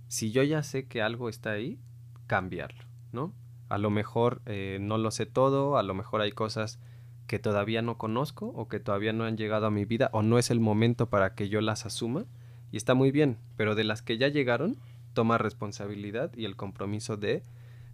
si 0.09 0.33
yo 0.33 0.43
ya 0.43 0.63
sé 0.63 0.87
que 0.87 1.03
algo 1.03 1.29
está 1.29 1.53
ahí, 1.53 1.79
cambiarlo, 2.27 2.85
¿no? 3.13 3.35
A 3.69 3.79
lo 3.79 3.91
mejor 3.91 4.43
eh, 4.47 4.79
no 4.81 4.99
lo 4.99 5.11
sé 5.11 5.27
todo, 5.27 5.79
a 5.79 5.83
lo 5.83 5.95
mejor 5.95 6.21
hay 6.21 6.33
cosas 6.33 6.79
que 7.27 7.39
todavía 7.39 7.83
no 7.83 7.97
conozco 7.97 8.47
o 8.49 8.69
que 8.69 8.81
todavía 8.81 9.13
no 9.13 9.25
han 9.25 9.37
llegado 9.37 9.67
a 9.67 9.71
mi 9.71 9.85
vida 9.85 10.11
o 10.13 10.23
no 10.23 10.39
es 10.39 10.51
el 10.51 10.61
momento 10.61 11.09
para 11.09 11.35
que 11.35 11.49
yo 11.49 11.61
las 11.61 11.87
asuma 11.87 12.27
y 12.71 12.77
está 12.77 12.95
muy 12.95 13.11
bien, 13.11 13.39
pero 13.57 13.75
de 13.75 13.85
las 13.85 14.03
que 14.03 14.19
ya 14.19 14.29
llegaron, 14.29 14.77
toma 15.15 15.39
responsabilidad 15.39 16.33
y 16.37 16.45
el 16.45 16.57
compromiso 16.57 17.17
de, 17.17 17.43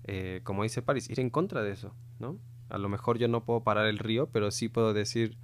eh, 0.05 0.41
como 0.43 0.65
dice 0.65 0.83
Paris, 0.83 1.09
ir 1.11 1.21
en 1.21 1.31
contra 1.31 1.63
de 1.63 1.73
eso, 1.73 1.95
¿no? 2.21 2.39
A 2.69 2.79
lo 2.79 2.89
mejor 2.89 3.19
yo 3.19 3.29
no 3.29 3.45
puedo 3.45 3.65
parar 3.65 3.87
el 3.87 3.99
río, 3.99 4.29
pero 4.31 4.51
sí 4.51 4.69
puedo 4.69 4.93
decir 4.93 5.37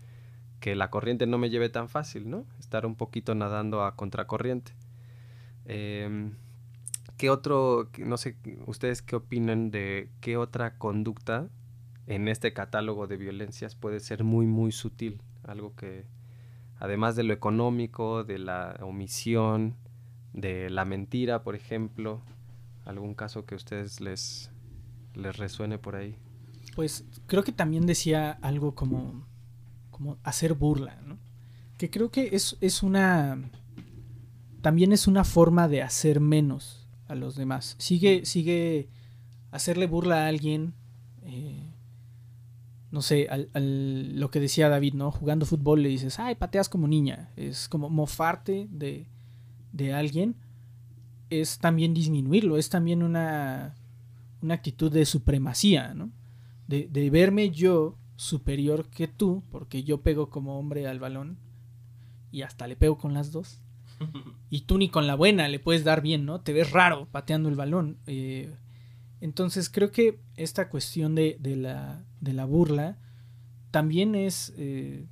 que 0.61 0.77
la 0.77 0.91
corriente 0.91 1.27
no 1.27 1.39
me 1.39 1.51
lleve 1.51 1.69
tan 1.69 1.89
fácil, 1.89 2.31
¿no? 2.31 2.47
Estar 2.59 2.87
un 2.87 2.95
poquito 2.95 3.35
nadando 3.35 3.85
a 3.85 3.97
contracorriente. 3.97 4.73
Em, 5.65 6.35
¿Qué 7.17 7.31
otro, 7.31 7.91
no 7.99 8.17
sé, 8.17 8.37
ustedes 8.67 9.03
qué 9.03 9.17
opinan 9.17 9.71
de 9.71 10.11
qué 10.21 10.37
otra 10.37 10.79
conducta 10.79 11.49
en 12.07 12.29
este 12.29 12.53
catálogo 12.53 13.07
de 13.07 13.17
violencias 13.17 13.75
puede 13.75 14.01
ser 14.01 14.23
muy, 14.23 14.47
muy 14.47 14.71
sutil. 14.73 15.21
Algo 15.45 15.75
que, 15.75 16.05
además 16.79 17.17
de 17.17 17.25
lo 17.25 17.33
económico, 17.33 18.23
de 18.23 18.39
la 18.39 18.77
omisión, 18.81 19.77
de 20.33 20.71
la 20.71 20.85
mentira, 20.85 21.43
por 21.43 21.57
ejemplo, 21.57 22.21
algún 22.85 23.15
caso 23.15 23.47
que 23.47 23.55
a 23.55 23.57
ustedes 23.57 24.01
les, 24.01 24.51
les 25.15 25.37
resuene 25.37 25.79
por 25.79 25.97
ahí. 25.97 26.17
Pues 26.77 27.07
creo 27.27 27.43
que 27.43 27.53
también 27.53 27.87
decía 27.87 28.33
algo 28.43 28.75
como, 28.75 29.27
como 29.91 30.19
hacer 30.23 30.53
burla, 30.53 31.01
¿no? 31.07 31.17
Que 31.79 31.89
creo 31.89 32.11
que 32.11 32.29
es, 32.33 32.59
es 32.61 32.83
una... 32.83 33.51
También 34.61 34.93
es 34.93 35.07
una 35.07 35.25
forma 35.25 35.69
de 35.69 35.83
hacer 35.83 36.21
menos 36.21 36.87
a 37.09 37.15
los 37.15 37.35
demás. 37.35 37.77
Sigue, 37.79 38.27
sigue 38.27 38.91
hacerle 39.53 39.87
burla 39.87 40.25
a 40.25 40.29
alguien. 40.29 40.75
Eh, 41.23 41.63
no 42.91 43.01
sé, 43.01 43.27
al, 43.31 44.19
lo 44.21 44.31
que 44.31 44.41
decía 44.41 44.69
David, 44.69 44.93
¿no? 44.95 45.11
Jugando 45.11 45.47
fútbol 45.47 45.83
le 45.83 45.89
dices, 45.89 46.19
ay, 46.19 46.35
pateas 46.35 46.69
como 46.69 46.89
niña. 46.89 47.31
Es 47.37 47.71
como 47.71 47.89
mofarte 47.89 48.69
de, 48.71 49.07
de 49.73 49.95
alguien. 49.95 50.37
Es 51.31 51.59
también 51.59 51.95
disminuirlo, 51.95 52.59
es 52.59 52.69
también 52.69 53.03
una, 53.03 53.75
una 54.43 54.55
actitud 54.55 54.93
de 54.93 55.07
supremacía, 55.07 55.95
¿no? 55.95 56.11
De, 56.67 56.89
de 56.91 57.11
verme 57.11 57.51
yo 57.51 57.97
superior 58.17 58.89
que 58.89 59.09
tú, 59.09 59.43
porque 59.51 59.85
yo 59.85 60.01
pego 60.01 60.31
como 60.31 60.59
hombre 60.59 60.87
al 60.87 60.99
balón 60.99 61.39
y 62.33 62.43
hasta 62.43 62.67
le 62.67 62.77
pego 62.77 62.99
con 62.99 63.15
las 63.15 63.33
dos. 63.33 63.61
Y 64.49 64.61
tú 64.61 64.79
ni 64.79 64.89
con 64.89 65.09
la 65.09 65.17
buena 65.17 65.49
le 65.49 65.59
puedes 65.59 65.83
dar 65.83 66.03
bien, 66.03 66.25
¿no? 66.25 66.41
Te 66.41 66.53
ves 66.53 66.71
raro 66.71 67.09
pateando 67.11 67.49
el 67.49 67.57
balón. 67.57 67.99
Eh, 68.07 68.55
entonces 69.21 69.69
creo 69.69 69.91
que 69.91 70.21
esta 70.37 70.69
cuestión 70.69 71.17
de, 71.17 71.37
de, 71.41 71.57
la, 71.57 72.05
de 72.21 72.33
la, 72.33 72.45
burla 72.45 72.97
también 73.73 74.15
es, 74.15 74.55
eh, 74.57 75.07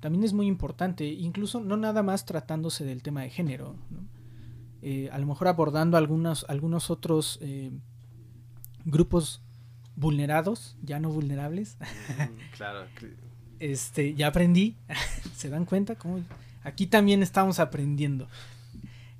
también 0.00 0.24
es 0.24 0.32
muy 0.32 0.46
importante, 0.46 1.04
incluso 1.04 1.60
no 1.60 1.76
nada 1.76 2.02
más 2.02 2.24
tratándose 2.24 2.84
del 2.84 3.02
tema 3.02 3.22
de 3.22 3.30
género, 3.30 3.76
eh, 4.80 5.10
a 5.12 5.18
lo 5.18 5.26
mejor 5.26 5.48
abordando 5.48 5.98
algunos, 5.98 6.46
algunos 6.48 6.90
otros 6.90 7.38
grupos 8.84 9.42
vulnerados, 9.96 10.76
ya 10.82 11.00
no 11.00 11.10
vulnerables. 11.10 11.76
claro. 12.56 12.86
Este, 13.58 14.14
ya 14.14 14.28
aprendí, 14.28 14.76
¿se 15.34 15.48
dan 15.48 15.64
cuenta? 15.64 15.96
¿Cómo? 15.96 16.22
Aquí 16.62 16.86
también 16.86 17.22
estamos 17.22 17.58
aprendiendo. 17.58 18.28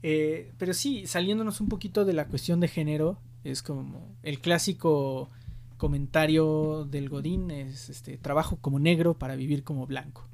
pero 0.02 0.74
sí, 0.74 1.06
saliéndonos 1.06 1.60
un 1.60 1.68
poquito 1.68 2.04
de 2.04 2.12
la 2.12 2.26
cuestión 2.26 2.60
de 2.60 2.68
género, 2.68 3.18
es 3.44 3.62
como 3.62 4.16
el 4.22 4.40
clásico 4.40 5.30
comentario 5.76 6.86
del 6.90 7.08
Godín 7.08 7.50
es 7.50 7.90
este 7.90 8.16
trabajo 8.18 8.56
como 8.60 8.78
negro 8.78 9.18
para 9.18 9.36
vivir 9.36 9.62
como 9.62 9.86
blanco. 9.86 10.28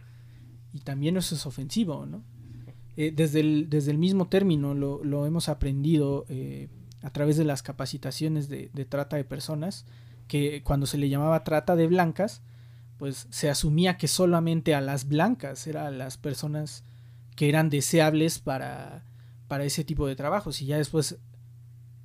Y 0.72 0.80
también 0.80 1.16
eso 1.16 1.34
es 1.34 1.44
ofensivo, 1.46 2.06
¿no? 2.06 2.22
Eh, 2.96 3.12
desde, 3.14 3.40
el, 3.40 3.70
desde 3.70 3.90
el 3.90 3.98
mismo 3.98 4.28
término 4.28 4.74
lo, 4.74 5.02
lo 5.02 5.26
hemos 5.26 5.48
aprendido 5.48 6.26
eh, 6.28 6.68
a 7.00 7.10
través 7.10 7.36
de 7.36 7.44
las 7.44 7.62
capacitaciones 7.62 8.48
de, 8.48 8.70
de, 8.72 8.84
trata 8.84 9.16
de 9.16 9.24
personas, 9.24 9.86
que 10.28 10.62
cuando 10.62 10.86
se 10.86 10.98
le 10.98 11.08
llamaba 11.08 11.44
trata 11.44 11.76
de 11.76 11.86
blancas, 11.86 12.42
pues 12.98 13.26
se 13.30 13.50
asumía 13.50 13.96
que 13.96 14.08
solamente 14.08 14.74
a 14.74 14.80
las 14.80 15.08
blancas 15.08 15.66
eran 15.66 15.98
las 15.98 16.18
personas 16.18 16.84
que 17.36 17.48
eran 17.48 17.70
deseables 17.70 18.38
para, 18.38 19.04
para 19.48 19.64
ese 19.64 19.84
tipo 19.84 20.06
de 20.06 20.16
trabajos. 20.16 20.62
Y 20.62 20.66
ya 20.66 20.76
después 20.76 21.18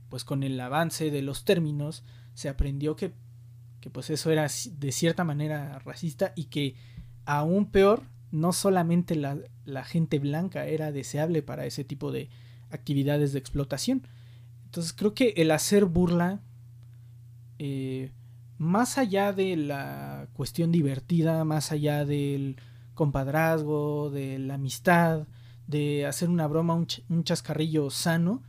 pues 0.09 0.23
con 0.23 0.43
el 0.43 0.59
avance 0.59 1.11
de 1.11 1.21
los 1.21 1.43
términos 1.43 2.03
se 2.33 2.49
aprendió 2.49 2.95
que, 2.95 3.13
que 3.81 3.89
pues 3.89 4.09
eso 4.09 4.31
era 4.31 4.47
de 4.71 4.91
cierta 4.91 5.23
manera 5.23 5.79
racista 5.79 6.33
y 6.35 6.45
que 6.45 6.75
aún 7.25 7.71
peor, 7.71 8.03
no 8.31 8.53
solamente 8.53 9.15
la, 9.15 9.37
la, 9.65 9.83
gente 9.83 10.19
blanca 10.19 10.65
era 10.65 10.91
deseable 10.91 11.41
para 11.41 11.65
ese 11.65 11.83
tipo 11.83 12.11
de 12.11 12.29
actividades 12.69 13.33
de 13.33 13.39
explotación. 13.39 14.07
Entonces 14.65 14.93
creo 14.93 15.13
que 15.13 15.33
el 15.37 15.51
hacer 15.51 15.85
burla, 15.85 16.41
eh, 17.59 18.11
más 18.57 18.97
allá 18.97 19.33
de 19.33 19.55
la 19.55 20.27
cuestión 20.33 20.71
divertida, 20.71 21.43
más 21.45 21.71
allá 21.71 22.05
del 22.05 22.57
compadrazgo, 22.93 24.09
de 24.09 24.39
la 24.39 24.55
amistad, 24.55 25.27
de 25.67 26.05
hacer 26.05 26.29
una 26.29 26.47
broma, 26.47 26.73
un, 26.73 26.87
ch 26.87 27.03
un 27.09 27.23
chascarrillo 27.23 27.89
sano, 27.89 28.41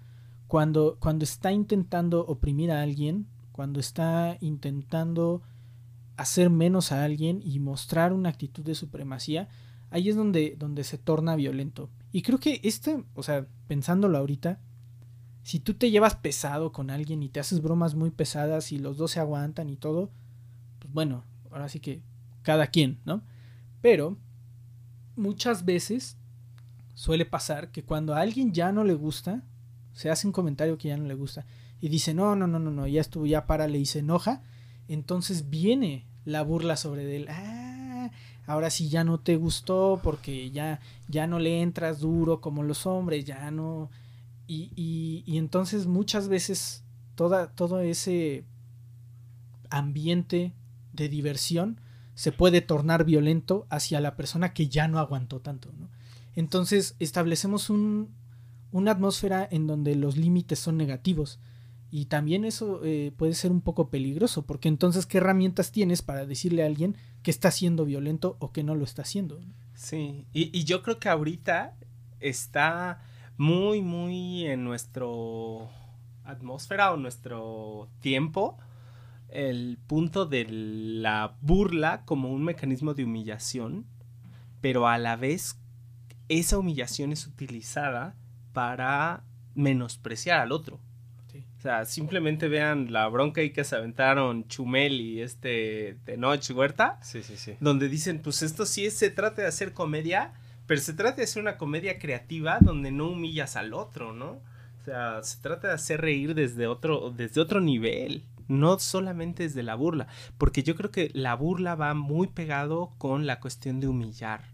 cuando, 0.47 0.97
cuando 0.99 1.25
está 1.25 1.53
intentando 1.53 2.25
oprimir 2.27 2.73
a 2.73 2.83
alguien, 2.83 3.27
cuando 3.53 3.81
está 3.81 4.39
intentando 4.41 5.43
hacer 6.17 6.49
menos 6.49 6.91
a 6.91 7.05
alguien 7.05 7.41
y 7.45 7.61
mostrar 7.61 8.13
una 8.13 8.31
actitud 8.31 8.65
de 8.65 8.75
supremacía, 8.75 9.49
ahí 9.91 10.09
es 10.09 10.17
donde, 10.17 10.57
donde 10.59 10.85
se 10.85 10.99
torna 10.99 11.37
violento. 11.37 11.91
Y 12.13 12.23
creo 12.23 12.39
que 12.39 12.61
este, 12.65 13.05
o 13.15 13.23
sea, 13.23 13.47
pensándolo 13.67 14.17
ahorita, 14.17 14.61
si 15.49 15.61
tú 15.61 15.73
te 15.73 15.91
llevas 15.91 16.15
pesado 16.15 16.73
con 16.73 16.91
alguien 16.91 17.23
y 17.23 17.31
te 17.31 17.41
haces 17.41 17.63
bromas 17.63 17.95
muy 17.95 18.11
pesadas 18.11 18.71
y 18.71 18.79
los 18.79 18.99
dos 18.99 19.13
se 19.13 19.21
aguantan 19.21 19.71
y 19.71 19.77
todo, 19.77 20.11
pues 20.79 20.93
bueno, 20.93 21.25
ahora 21.51 21.71
sí 21.71 21.81
que 21.81 22.03
cada 22.43 22.67
quien, 22.67 23.01
¿no? 23.07 23.23
Pero 23.81 24.19
muchas 25.17 25.65
veces 25.65 26.19
suele 26.93 27.25
pasar 27.25 27.71
que 27.71 27.83
cuando 27.83 28.15
a 28.15 28.21
alguien 28.21 28.53
ya 28.53 28.73
no 28.73 28.85
le 28.85 28.93
gusta, 28.93 29.43
se 29.95 30.11
hace 30.11 30.27
un 30.27 30.35
comentario 30.35 30.77
que 30.77 30.89
ya 30.89 30.99
no 30.99 31.07
le 31.07 31.15
gusta 31.15 31.47
y 31.81 31.89
dice, 31.89 32.13
no, 32.13 32.37
no, 32.37 32.47
no, 32.47 32.59
no, 32.59 32.71
no, 32.71 32.87
ya 32.87 33.01
estuvo, 33.01 33.25
ya 33.25 33.47
párale 33.47 33.79
y 33.79 33.87
se 33.87 34.01
enoja, 34.01 34.43
entonces 34.87 35.49
viene 35.49 36.05
la 36.27 36.43
burla 36.43 36.77
sobre 36.77 37.17
él. 37.17 37.27
Ah, 37.31 38.11
ahora 38.47 38.69
sí 38.69 38.91
ya 38.91 39.03
no 39.03 39.19
te 39.19 39.37
gustó 39.37 39.99
porque 40.03 40.51
ya, 40.51 40.81
ya 41.09 41.27
no 41.27 41.39
le 41.39 41.63
entras 41.63 42.01
duro 42.01 42.43
como 42.43 42.63
los 42.63 42.85
hombres, 42.85 43.25
ya 43.25 43.51
no... 43.51 43.89
Y, 44.49 44.73
y, 44.75 45.23
y 45.25 45.39
entonces 45.39 45.87
muchas 45.87 46.29
veces 46.29 46.83
toda, 47.15 47.55
todo 47.55 47.81
ese 47.81 48.45
ambiente 49.71 50.55
de 50.93 51.09
diversión 51.09 51.81
se 52.15 52.33
puede 52.33 52.63
tornar 52.63 53.05
violento 53.05 53.67
hacia 53.71 54.01
la 54.01 54.17
persona 54.17 54.53
que 54.53 54.69
ya 54.69 54.89
no 54.89 54.99
aguantó 54.99 55.41
tanto. 55.41 55.71
¿no? 55.79 55.89
Entonces 56.35 56.97
establecemos 56.99 57.71
un, 57.71 58.17
una 58.73 58.93
atmósfera 58.93 59.47
en 59.51 59.67
donde 59.67 59.95
los 59.95 60.17
límites 60.17 60.59
son 60.59 60.77
negativos. 60.77 61.39
Y 61.91 62.07
también 62.07 62.45
eso 62.45 62.81
eh, 62.85 63.13
puede 63.17 63.35
ser 63.35 63.51
un 63.51 63.61
poco 63.63 63.89
peligroso, 63.89 64.45
porque 64.45 64.69
entonces, 64.69 65.07
¿qué 65.07 65.19
herramientas 65.19 65.73
tienes 65.73 66.03
para 66.03 66.27
decirle 66.27 66.63
a 66.63 66.67
alguien 66.67 66.97
que 67.23 67.31
está 67.31 67.51
siendo 67.51 67.85
violento 67.85 68.37
o 68.41 68.53
que 68.53 68.63
no 68.63 68.75
lo 68.75 68.85
está 68.85 69.03
haciendo? 69.03 69.41
Sí, 69.75 70.27
y, 70.33 70.57
y 70.59 70.65
yo 70.65 70.83
creo 70.83 70.99
que 70.99 71.09
ahorita 71.09 71.77
está 72.21 73.01
muy, 73.39 73.81
muy 73.81 74.45
en 74.47 74.65
nuestro 74.65 75.71
atmósfera 76.25 76.93
o 76.93 76.97
nuestro 76.99 77.89
tiempo 78.01 78.59
el 79.31 79.79
punto 79.87 80.27
de 80.27 80.47
la 80.49 81.37
burla 81.41 82.03
como 82.05 82.31
un 82.31 82.45
mecanismo 82.45 82.93
de 82.95 83.05
humillación 83.05 83.87
pero 84.61 84.89
a 84.89 84.99
la 84.99 85.17
vez 85.17 85.59
esa 86.29 86.59
humillación 86.59 87.13
es 87.13 87.27
utilizada 87.27 88.15
para 88.53 89.23
menospreciar 89.55 90.41
al 90.41 90.53
otro. 90.53 90.79
Sí. 91.33 91.45
O 91.57 91.61
sea, 91.61 91.85
simplemente 91.85 92.49
vean 92.49 92.93
la 92.93 93.07
bronca 93.09 93.43
y 93.43 93.51
que 93.51 93.65
se 93.65 93.77
aventaron 93.77 94.47
Chumel 94.49 95.01
y 95.01 95.21
este 95.23 95.97
Tenoch 96.05 96.51
Huerta, 96.51 96.99
Sí, 97.03 97.23
sí, 97.23 97.37
sí. 97.37 97.55
donde 97.61 97.89
dicen, 97.89 98.21
pues 98.21 98.43
esto 98.43 98.67
sí 98.67 98.85
es- 98.87 98.95
se 98.97 99.11
trata 99.11 99.43
de 99.43 99.49
hacer 99.49 99.73
comedia, 99.73 100.33
pero 100.69 100.81
se 100.81 100.93
trata 100.93 101.17
de 101.17 101.23
hacer 101.25 101.43
una 101.43 101.57
comedia 101.57 101.99
creativa 101.99 102.61
donde 102.61 102.93
no 102.93 103.09
humillas 103.09 103.57
al 103.57 103.75
otro, 103.75 104.13
¿no? 104.13 104.33
O 104.81 104.85
sea, 104.85 105.23
se 105.25 105.39
trata 105.41 105.69
de 105.69 105.75
hacer 105.75 106.01
reír 106.01 106.35
desde 106.35 106.67
otro, 106.69 107.11
desde 107.11 107.41
otro 107.41 107.61
nivel, 107.61 108.25
no 108.47 108.79
solamente 108.79 109.43
desde 109.43 109.63
la 109.63 109.75
burla, 109.75 110.07
porque 110.39 110.63
yo 110.63 110.77
creo 110.77 110.91
que 110.91 111.11
la 111.15 111.35
burla 111.35 111.75
va 111.75 111.95
muy 111.95 112.29
pegado 112.29 112.93
con 112.99 113.27
la 113.27 113.41
cuestión 113.41 113.81
de 113.81 113.89
humillar, 113.89 114.45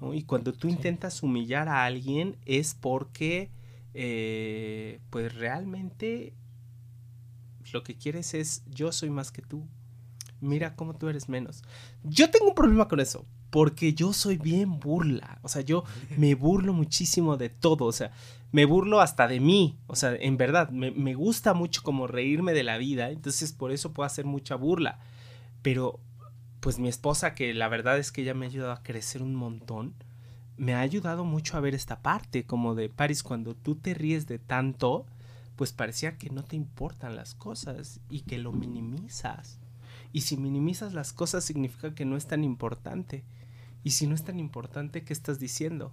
¿no? 0.00 0.14
Y 0.14 0.22
cuando 0.22 0.52
tú 0.52 0.68
Sí. 0.68 0.74
intentas 0.74 1.22
humillar 1.22 1.68
a 1.68 1.84
alguien 1.84 2.36
es 2.46 2.74
porque, 2.74 3.50
eh, 3.92 5.00
pues 5.10 5.34
realmente 5.34 6.32
lo 7.72 7.82
que 7.82 7.96
quieres 7.96 8.34
es 8.34 8.62
yo 8.70 8.92
soy 8.92 9.10
más 9.10 9.30
que 9.32 9.42
tú. 9.42 9.66
Mira 10.40 10.76
cómo 10.76 10.94
tú 10.94 11.08
eres 11.08 11.28
menos. 11.28 11.62
Yo 12.02 12.30
tengo 12.30 12.48
un 12.48 12.54
problema 12.54 12.86
con 12.88 13.00
eso. 13.00 13.24
Porque 13.54 13.94
yo 13.94 14.12
soy 14.12 14.36
bien 14.36 14.80
burla. 14.80 15.38
O 15.42 15.48
sea, 15.48 15.62
yo 15.62 15.84
me 16.16 16.34
burlo 16.34 16.72
muchísimo 16.72 17.36
de 17.36 17.50
todo. 17.50 17.84
O 17.84 17.92
sea, 17.92 18.10
me 18.50 18.64
burlo 18.64 19.00
hasta 19.00 19.28
de 19.28 19.38
mí. 19.38 19.78
O 19.86 19.94
sea, 19.94 20.12
en 20.12 20.36
verdad, 20.36 20.70
me, 20.70 20.90
me 20.90 21.14
gusta 21.14 21.54
mucho 21.54 21.84
como 21.84 22.08
reírme 22.08 22.52
de 22.52 22.64
la 22.64 22.78
vida. 22.78 23.10
Entonces, 23.10 23.52
por 23.52 23.70
eso 23.70 23.92
puedo 23.92 24.08
hacer 24.08 24.24
mucha 24.24 24.56
burla. 24.56 24.98
Pero, 25.62 26.00
pues 26.58 26.80
mi 26.80 26.88
esposa, 26.88 27.36
que 27.36 27.54
la 27.54 27.68
verdad 27.68 27.96
es 27.96 28.10
que 28.10 28.22
ella 28.22 28.34
me 28.34 28.46
ha 28.46 28.48
ayudado 28.48 28.72
a 28.72 28.82
crecer 28.82 29.22
un 29.22 29.36
montón, 29.36 29.94
me 30.56 30.74
ha 30.74 30.80
ayudado 30.80 31.24
mucho 31.24 31.56
a 31.56 31.60
ver 31.60 31.76
esta 31.76 32.02
parte. 32.02 32.46
Como 32.46 32.74
de, 32.74 32.88
Paris, 32.88 33.22
cuando 33.22 33.54
tú 33.54 33.76
te 33.76 33.94
ríes 33.94 34.26
de 34.26 34.40
tanto, 34.40 35.06
pues 35.54 35.72
parecía 35.72 36.18
que 36.18 36.28
no 36.28 36.42
te 36.42 36.56
importan 36.56 37.14
las 37.14 37.36
cosas 37.36 38.00
y 38.10 38.22
que 38.22 38.38
lo 38.38 38.50
minimizas. 38.50 39.60
Y 40.12 40.22
si 40.22 40.36
minimizas 40.36 40.92
las 40.92 41.12
cosas 41.12 41.44
significa 41.44 41.94
que 41.94 42.04
no 42.04 42.16
es 42.16 42.26
tan 42.26 42.42
importante. 42.42 43.22
Y 43.84 43.90
si 43.90 44.06
no 44.08 44.14
es 44.16 44.24
tan 44.24 44.40
importante, 44.40 45.04
¿qué 45.04 45.12
estás 45.12 45.38
diciendo? 45.38 45.92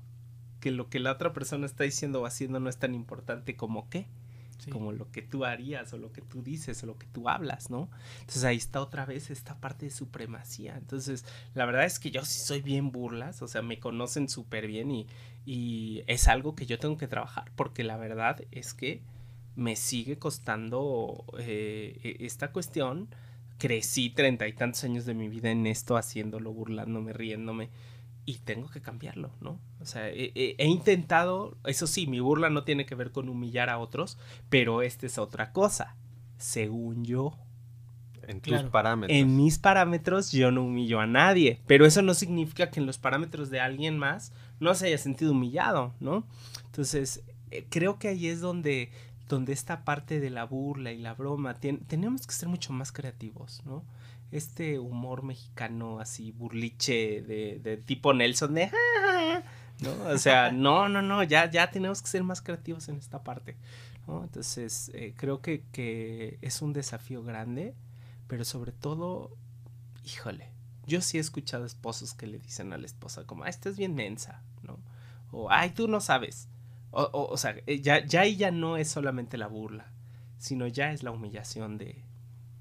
Que 0.59 0.71
lo 0.71 0.89
que 0.89 0.99
la 0.99 1.11
otra 1.11 1.33
persona 1.33 1.65
está 1.67 1.83
diciendo 1.83 2.21
o 2.21 2.25
haciendo 2.25 2.59
no 2.59 2.69
es 2.69 2.77
tan 2.77 2.95
importante 2.95 3.55
como 3.55 3.89
qué, 3.89 4.07
Sí. 4.59 4.69
como 4.69 4.91
lo 4.91 5.11
que 5.11 5.23
tú 5.23 5.43
harías 5.43 5.91
o 5.91 5.97
lo 5.97 6.11
que 6.13 6.21
tú 6.21 6.43
dices 6.43 6.83
o 6.83 6.85
lo 6.85 6.95
que 6.99 7.07
tú 7.07 7.27
hablas, 7.29 7.71
¿no? 7.71 7.89
Entonces 8.19 8.43
ahí 8.43 8.57
está 8.57 8.79
otra 8.79 9.07
vez 9.07 9.31
esta 9.31 9.59
parte 9.59 9.85
de 9.87 9.91
supremacía. 9.91 10.77
Entonces, 10.77 11.25
la 11.55 11.65
verdad 11.65 11.85
es 11.85 11.97
que 11.97 12.11
yo 12.11 12.23
sí 12.25 12.39
soy 12.39 12.61
bien 12.61 12.91
burlas, 12.91 13.41
o 13.41 13.47
sea, 13.47 13.63
me 13.63 13.79
conocen 13.79 14.29
súper 14.29 14.67
bien 14.67 14.91
y, 14.91 15.07
y 15.47 16.03
es 16.05 16.27
algo 16.27 16.53
que 16.53 16.67
yo 16.67 16.77
tengo 16.77 16.95
que 16.97 17.07
trabajar 17.07 17.51
porque 17.55 17.83
la 17.83 17.97
verdad 17.97 18.39
es 18.51 18.75
que 18.75 19.01
me 19.55 19.75
sigue 19.75 20.19
costando 20.19 21.25
eh, 21.39 21.99
e- 22.03 22.25
esta 22.27 22.51
cuestión. 22.51 23.07
Crecí 23.61 24.09
treinta 24.09 24.47
y 24.47 24.53
tantos 24.53 24.83
años 24.83 25.05
de 25.05 25.13
mi 25.13 25.29
vida 25.29 25.51
en 25.51 25.67
esto, 25.67 25.95
haciéndolo, 25.97 26.51
burlándome, 26.51 27.13
riéndome. 27.13 27.69
Y 28.25 28.39
tengo 28.39 28.69
que 28.71 28.81
cambiarlo, 28.81 29.31
¿no? 29.39 29.59
O 29.79 29.85
sea, 29.85 30.09
he, 30.09 30.31
he- 30.33 30.55
he 30.57 30.65
intentado, 30.67 31.57
eso 31.65 31.85
sí, 31.85 32.07
mi 32.07 32.19
burla 32.19 32.49
no 32.49 32.63
tiene 32.63 32.85
que 32.87 32.95
ver 32.95 33.11
con 33.11 33.29
humillar 33.29 33.69
a 33.69 33.77
otros, 33.77 34.17
pero 34.49 34.81
esta 34.81 35.05
es 35.05 35.17
otra 35.19 35.51
cosa. 35.51 35.95
Según 36.37 37.05
yo, 37.05 37.37
En 38.27 38.39
tus 38.41 38.53
Claro. 38.53 38.71
parámetros. 38.71 39.17
en 39.19 39.35
mis 39.35 39.57
parámetros 39.59 40.31
yo 40.31 40.51
no 40.51 40.63
humillo 40.63 40.99
a 40.99 41.07
nadie, 41.07 41.59
pero 41.67 41.85
eso 41.87 42.01
no 42.03 42.13
significa 42.13 42.69
que 42.71 42.79
en 42.79 42.85
los 42.85 42.97
parámetros 42.99 43.49
de 43.49 43.59
alguien 43.59 43.97
más 43.97 44.31
no 44.59 44.73
se 44.75 44.87
haya 44.87 44.97
sentido 44.99 45.31
humillado, 45.33 45.93
¿no? 45.99 46.25
Entonces, 46.65 47.23
eh, 47.49 47.65
creo 47.69 47.97
que 47.99 48.07
ahí 48.09 48.27
es 48.27 48.39
donde, 48.39 48.91
donde 49.35 49.53
esta 49.53 49.83
parte 49.83 50.19
de 50.19 50.29
la 50.29 50.43
burla 50.45 50.91
y 50.91 50.97
la 50.99 51.13
broma, 51.13 51.59
tenemos 51.59 52.27
que 52.27 52.33
ser 52.33 52.49
mucho 52.49 52.73
más 52.73 52.91
creativos, 52.91 53.61
¿no? 53.65 53.83
Este 54.31 54.77
humor 54.79 55.23
mexicano 55.23 55.99
así, 55.99 56.31
burliche 56.31 57.21
de, 57.21 57.59
de 57.59 57.77
tipo 57.77 58.13
Nelson, 58.13 58.53
de... 58.53 58.71
"Ah", 58.73 59.41
¿no? 59.79 59.91
O 60.13 60.17
sea, 60.17 60.51
no, 60.53 60.87
no, 60.89 61.01
no, 61.01 61.23
ya, 61.23 61.49
ya 61.49 61.71
tenemos 61.71 62.01
que 62.01 62.07
ser 62.09 62.23
más 62.23 62.41
creativos 62.41 62.87
en 62.89 62.97
esta 62.97 63.23
parte, 63.23 63.57
¿no? 64.07 64.23
Entonces, 64.23 64.91
eh, 64.93 65.13
creo 65.17 65.41
que, 65.41 65.63
que 65.71 66.37
es 66.41 66.61
un 66.61 66.73
desafío 66.73 67.23
grande 67.23 67.73
pero 68.31 68.45
sobre 68.45 68.71
todo, 68.71 69.35
híjole, 70.05 70.53
yo 70.87 71.01
sí 71.01 71.17
he 71.17 71.19
escuchado 71.19 71.65
esposos 71.65 72.13
que 72.13 72.27
le 72.27 72.39
dicen 72.39 72.71
a 72.71 72.77
la 72.77 72.85
esposa 72.85 73.25
como, 73.25 73.43
ah, 73.43 73.49
estás 73.49 73.75
bien 73.75 73.93
mensa, 73.93 74.41
¿no? 74.63 74.79
O, 75.33 75.51
ay, 75.51 75.71
tú 75.71 75.89
no 75.89 75.99
sabes. 75.99 76.47
O, 76.91 77.03
o, 77.03 77.31
o 77.31 77.37
sea, 77.37 77.55
eh, 77.67 77.81
ya, 77.81 78.05
ya 78.05 78.21
ahí 78.21 78.35
ya 78.35 78.51
no 78.51 78.77
es 78.77 78.89
solamente 78.89 79.37
la 79.37 79.47
burla, 79.47 79.91
sino 80.37 80.67
ya 80.67 80.91
es 80.91 81.03
la 81.03 81.11
humillación 81.11 81.77
de, 81.77 82.03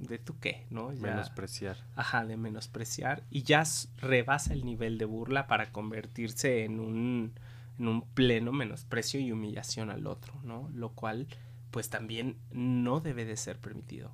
de 0.01 0.19
tú 0.19 0.39
qué, 0.41 0.67
¿no? 0.71 0.93
Ya, 0.93 1.01
Menospreciar. 1.01 1.77
Ajá, 1.95 2.25
de 2.25 2.37
menospreciar 2.37 3.23
y 3.31 3.43
ya 3.43 3.65
rebasa 3.99 4.53
el 4.53 4.65
nivel 4.65 4.99
de 4.99 5.05
burla 5.05 5.47
para 5.47 5.73
convertirse 5.73 6.65
en 6.65 6.81
un, 6.81 7.33
en 7.79 7.89
un 7.89 8.03
pleno 8.03 8.53
menosprecio 8.53 9.21
y 9.21 9.33
humillación 9.33 9.91
al 9.91 10.07
otro, 10.07 10.35
¿no? 10.43 10.71
Lo 10.75 10.91
cual, 10.91 11.27
pues 11.71 11.91
también 11.91 12.37
no 12.51 13.01
debe 13.01 13.25
de 13.25 13.37
ser 13.37 13.59
permitido. 13.59 14.13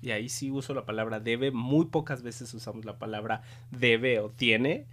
Y 0.00 0.10
ahí 0.10 0.28
sí 0.28 0.50
uso 0.50 0.74
la 0.74 0.86
palabra 0.86 1.20
debe, 1.20 1.50
muy 1.50 1.86
pocas 1.86 2.22
veces 2.22 2.52
usamos 2.54 2.84
la 2.84 2.98
palabra 2.98 3.42
debe 3.70 4.20
o 4.20 4.30
tiene. 4.30 4.86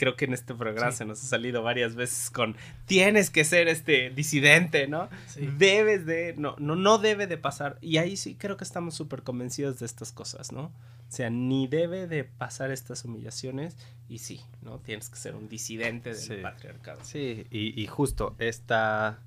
Creo 0.00 0.16
que 0.16 0.24
en 0.24 0.32
este 0.32 0.54
programa 0.54 0.92
Sí. 0.92 0.96
se 0.98 1.04
nos 1.04 1.22
ha 1.22 1.26
salido 1.26 1.62
varias 1.62 1.94
veces 1.94 2.30
con 2.30 2.56
tienes 2.86 3.28
que 3.28 3.44
ser 3.44 3.68
este 3.68 4.08
disidente, 4.08 4.88
¿no? 4.88 5.10
Sí. 5.26 5.46
Debes 5.58 6.06
de, 6.06 6.34
no, 6.38 6.56
no, 6.58 6.74
no 6.74 6.96
debe 6.96 7.26
de 7.26 7.36
pasar. 7.36 7.76
Y 7.82 7.98
ahí 7.98 8.16
sí 8.16 8.34
creo 8.34 8.56
que 8.56 8.64
estamos 8.64 8.94
súper 8.94 9.22
convencidos 9.22 9.78
de 9.78 9.84
estas 9.84 10.10
cosas, 10.10 10.52
¿no? 10.52 10.62
O 11.08 11.12
sea, 11.12 11.28
ni 11.28 11.66
debe 11.66 12.06
de 12.06 12.24
pasar 12.24 12.70
estas 12.70 13.04
humillaciones 13.04 13.76
y 14.08 14.18
sí, 14.20 14.40
¿no? 14.62 14.78
Tienes 14.78 15.10
que 15.10 15.16
ser 15.16 15.34
un 15.36 15.50
disidente 15.50 16.10
del 16.14 16.18
Sí. 16.18 16.36
patriarcado. 16.42 17.00
Sí, 17.04 17.46
y, 17.50 17.78
y 17.78 17.86
justo 17.86 18.34
esta, 18.38 19.18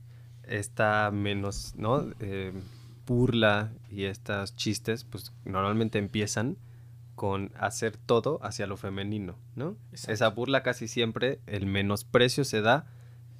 esta 0.47 1.11
menos, 1.11 1.75
¿no? 1.77 2.09
Eh, 2.19 2.51
burla 3.05 3.71
y 3.91 4.05
estos 4.05 4.55
chistes, 4.55 5.03
pues 5.03 5.31
normalmente 5.45 5.99
empiezan 5.99 6.57
con 7.15 7.51
hacer 7.59 7.97
todo 7.97 8.39
hacia 8.43 8.67
lo 8.67 8.77
femenino, 8.77 9.35
¿no? 9.55 9.77
Exacto. 9.91 10.13
Esa 10.13 10.29
burla 10.29 10.63
casi 10.63 10.87
siempre, 10.87 11.39
el 11.47 11.65
menosprecio 11.67 12.43
se 12.43 12.61
da 12.61 12.85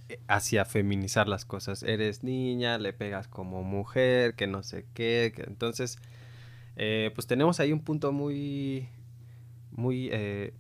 eh, 0.10 0.20
hacia 0.28 0.66
feminizar 0.66 1.28
las 1.28 1.46
cosas. 1.46 1.84
Eres 1.84 2.24
niña, 2.24 2.78
le 2.78 2.94
pegas 2.94 3.28
como 3.28 3.64
mujer, 3.64 4.36
que 4.36 4.48
no 4.48 4.64
sé 4.64 4.86
qué. 4.94 5.32
que- 5.36 5.44
entonces, 5.44 5.98
eh, 6.76 7.12
pues 7.16 7.28
tenemos 7.28 7.60
ahí 7.60 7.72
un 7.72 7.80
punto 7.82 8.12
muy, 8.12 8.90
muy, 9.72 10.10
eh, 10.12 10.54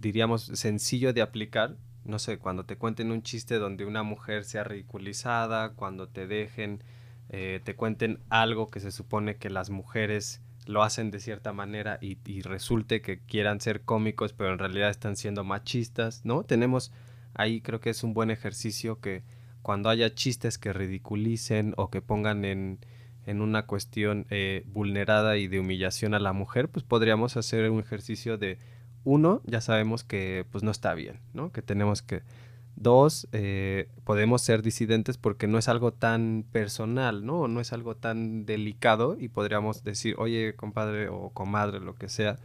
diríamos, 0.00 0.42
sencillo 0.54 1.12
de 1.12 1.22
aplicar. 1.22 1.76
No 2.04 2.18
sé, 2.18 2.38
cuando 2.38 2.64
te 2.64 2.76
cuenten 2.76 3.12
un 3.12 3.22
chiste 3.22 3.56
donde 3.58 3.84
una 3.84 4.02
mujer 4.02 4.44
sea 4.44 4.64
ridiculizada, 4.64 5.70
cuando 5.74 6.08
te 6.08 6.26
dejen, 6.26 6.82
eh, 7.28 7.60
te 7.64 7.76
cuenten 7.76 8.18
algo 8.28 8.70
que 8.70 8.80
se 8.80 8.90
supone 8.90 9.36
que 9.36 9.50
las 9.50 9.70
mujeres 9.70 10.40
lo 10.66 10.82
hacen 10.82 11.10
de 11.10 11.20
cierta 11.20 11.52
manera 11.52 11.98
y, 12.00 12.42
resulte 12.42 13.02
que 13.02 13.18
quieran 13.20 13.60
ser 13.60 13.82
cómicos, 13.82 14.32
pero 14.32 14.52
en 14.52 14.58
realidad 14.58 14.90
están 14.90 15.16
siendo 15.16 15.44
machistas, 15.44 16.24
¿no? 16.24 16.44
Tenemos 16.44 16.92
ahí 17.34 17.60
creo 17.60 17.80
que 17.80 17.90
es 17.90 18.02
un 18.02 18.14
buen 18.14 18.30
ejercicio 18.30 19.00
que 19.00 19.22
cuando 19.62 19.88
haya 19.88 20.14
chistes 20.14 20.58
que 20.58 20.72
ridiculicen 20.72 21.74
o 21.76 21.90
que 21.90 22.02
pongan 22.02 22.44
en, 22.44 22.78
en 23.26 23.40
una 23.40 23.66
cuestión 23.66 24.26
eh, 24.30 24.64
vulnerada 24.66 25.36
y 25.36 25.48
de 25.48 25.60
humillación 25.60 26.14
a 26.14 26.20
la 26.20 26.32
mujer, 26.32 26.68
pues 26.68 26.84
podríamos 26.84 27.36
hacer 27.36 27.70
un 27.70 27.80
ejercicio 27.80 28.38
de 28.38 28.58
uno, 29.04 29.40
ya 29.46 29.60
sabemos 29.60 30.04
que 30.04 30.46
pues 30.50 30.62
no 30.62 30.70
está 30.70 30.94
bien, 30.94 31.20
¿no? 31.32 31.52
Que 31.52 31.62
tenemos 31.62 32.02
que 32.02 32.22
Dos, 32.76 33.28
eh, 33.32 33.88
podemos 34.04 34.42
ser 34.42 34.62
disidentes 34.62 35.18
porque 35.18 35.46
no 35.46 35.58
es 35.58 35.68
algo 35.68 35.92
tan 35.92 36.44
personal, 36.52 37.24
¿no? 37.24 37.46
No 37.46 37.60
es 37.60 37.72
algo 37.72 37.96
tan 37.96 38.46
delicado 38.46 39.16
y 39.18 39.28
podríamos 39.28 39.84
decir, 39.84 40.14
oye, 40.18 40.54
compadre 40.56 41.08
o 41.08 41.30
comadre, 41.30 41.80
lo 41.80 41.94
que 41.94 42.08
sea, 42.08 42.38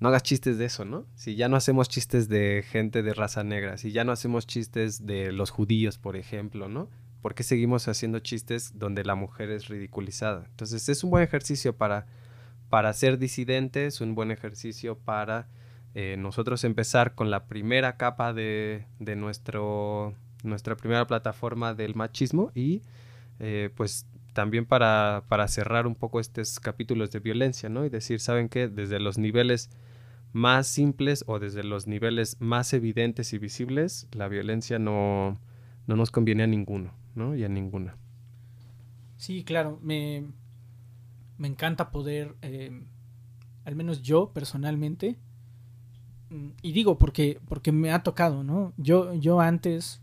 no 0.00 0.08
hagas 0.08 0.24
chistes 0.24 0.58
de 0.58 0.64
eso, 0.64 0.84
¿no? 0.84 1.06
Si 1.14 1.36
ya 1.36 1.48
no 1.48 1.56
hacemos 1.56 1.88
chistes 1.88 2.28
de 2.28 2.64
gente 2.68 3.04
de 3.04 3.14
raza 3.14 3.44
negra, 3.44 3.78
si 3.78 3.92
ya 3.92 4.02
no 4.02 4.10
hacemos 4.10 4.48
chistes 4.48 5.06
de 5.06 5.30
los 5.30 5.50
judíos, 5.50 5.96
por 5.96 6.16
ejemplo, 6.16 6.68
¿no? 6.68 6.88
¿Por 7.20 7.36
qué 7.36 7.44
seguimos 7.44 7.86
haciendo 7.86 8.18
chistes 8.18 8.76
donde 8.76 9.04
la 9.04 9.14
mujer 9.14 9.50
es 9.50 9.68
ridiculizada? 9.68 10.46
Entonces 10.50 10.88
es 10.88 11.04
un 11.04 11.10
buen 11.10 11.22
ejercicio 11.22 11.76
para, 11.76 12.06
para 12.68 12.92
ser 12.92 13.16
disidentes, 13.16 14.00
un 14.00 14.16
buen 14.16 14.32
ejercicio 14.32 14.98
para 14.98 15.46
eh, 15.94 16.16
nosotros 16.18 16.64
empezar 16.64 17.14
con 17.14 17.30
la 17.30 17.46
primera 17.46 17.96
capa 17.96 18.32
de, 18.32 18.86
de 18.98 19.16
nuestro, 19.16 20.14
nuestra 20.42 20.76
primera 20.76 21.06
plataforma 21.06 21.74
del 21.74 21.94
machismo 21.94 22.50
y 22.54 22.82
eh, 23.40 23.70
pues 23.74 24.06
también 24.32 24.64
para, 24.64 25.24
para 25.28 25.46
cerrar 25.48 25.86
un 25.86 25.94
poco 25.94 26.20
estos 26.20 26.60
capítulos 26.60 27.10
de 27.10 27.20
violencia, 27.20 27.68
¿no? 27.68 27.84
Y 27.84 27.90
decir, 27.90 28.20
¿saben 28.20 28.48
qué? 28.48 28.68
Desde 28.68 28.98
los 29.00 29.18
niveles 29.18 29.70
más 30.32 30.66
simples 30.66 31.24
o 31.26 31.38
desde 31.38 31.62
los 31.62 31.86
niveles 31.86 32.36
más 32.40 32.72
evidentes 32.72 33.32
y 33.32 33.38
visibles, 33.38 34.08
la 34.12 34.28
violencia 34.28 34.78
no, 34.78 35.38
no 35.86 35.96
nos 35.96 36.10
conviene 36.10 36.44
a 36.44 36.46
ninguno, 36.46 36.94
¿no? 37.14 37.36
Y 37.36 37.44
a 37.44 37.48
ninguna. 37.48 37.96
Sí, 39.16 39.44
claro, 39.44 39.78
me, 39.82 40.24
me 41.36 41.48
encanta 41.48 41.90
poder, 41.90 42.34
eh, 42.40 42.82
al 43.64 43.76
menos 43.76 44.02
yo 44.02 44.32
personalmente, 44.32 45.18
y 46.62 46.72
digo 46.72 46.98
porque, 46.98 47.38
porque 47.48 47.72
me 47.72 47.90
ha 47.92 48.02
tocado, 48.02 48.42
¿no? 48.44 48.72
Yo, 48.76 49.14
yo 49.14 49.40
antes 49.40 50.00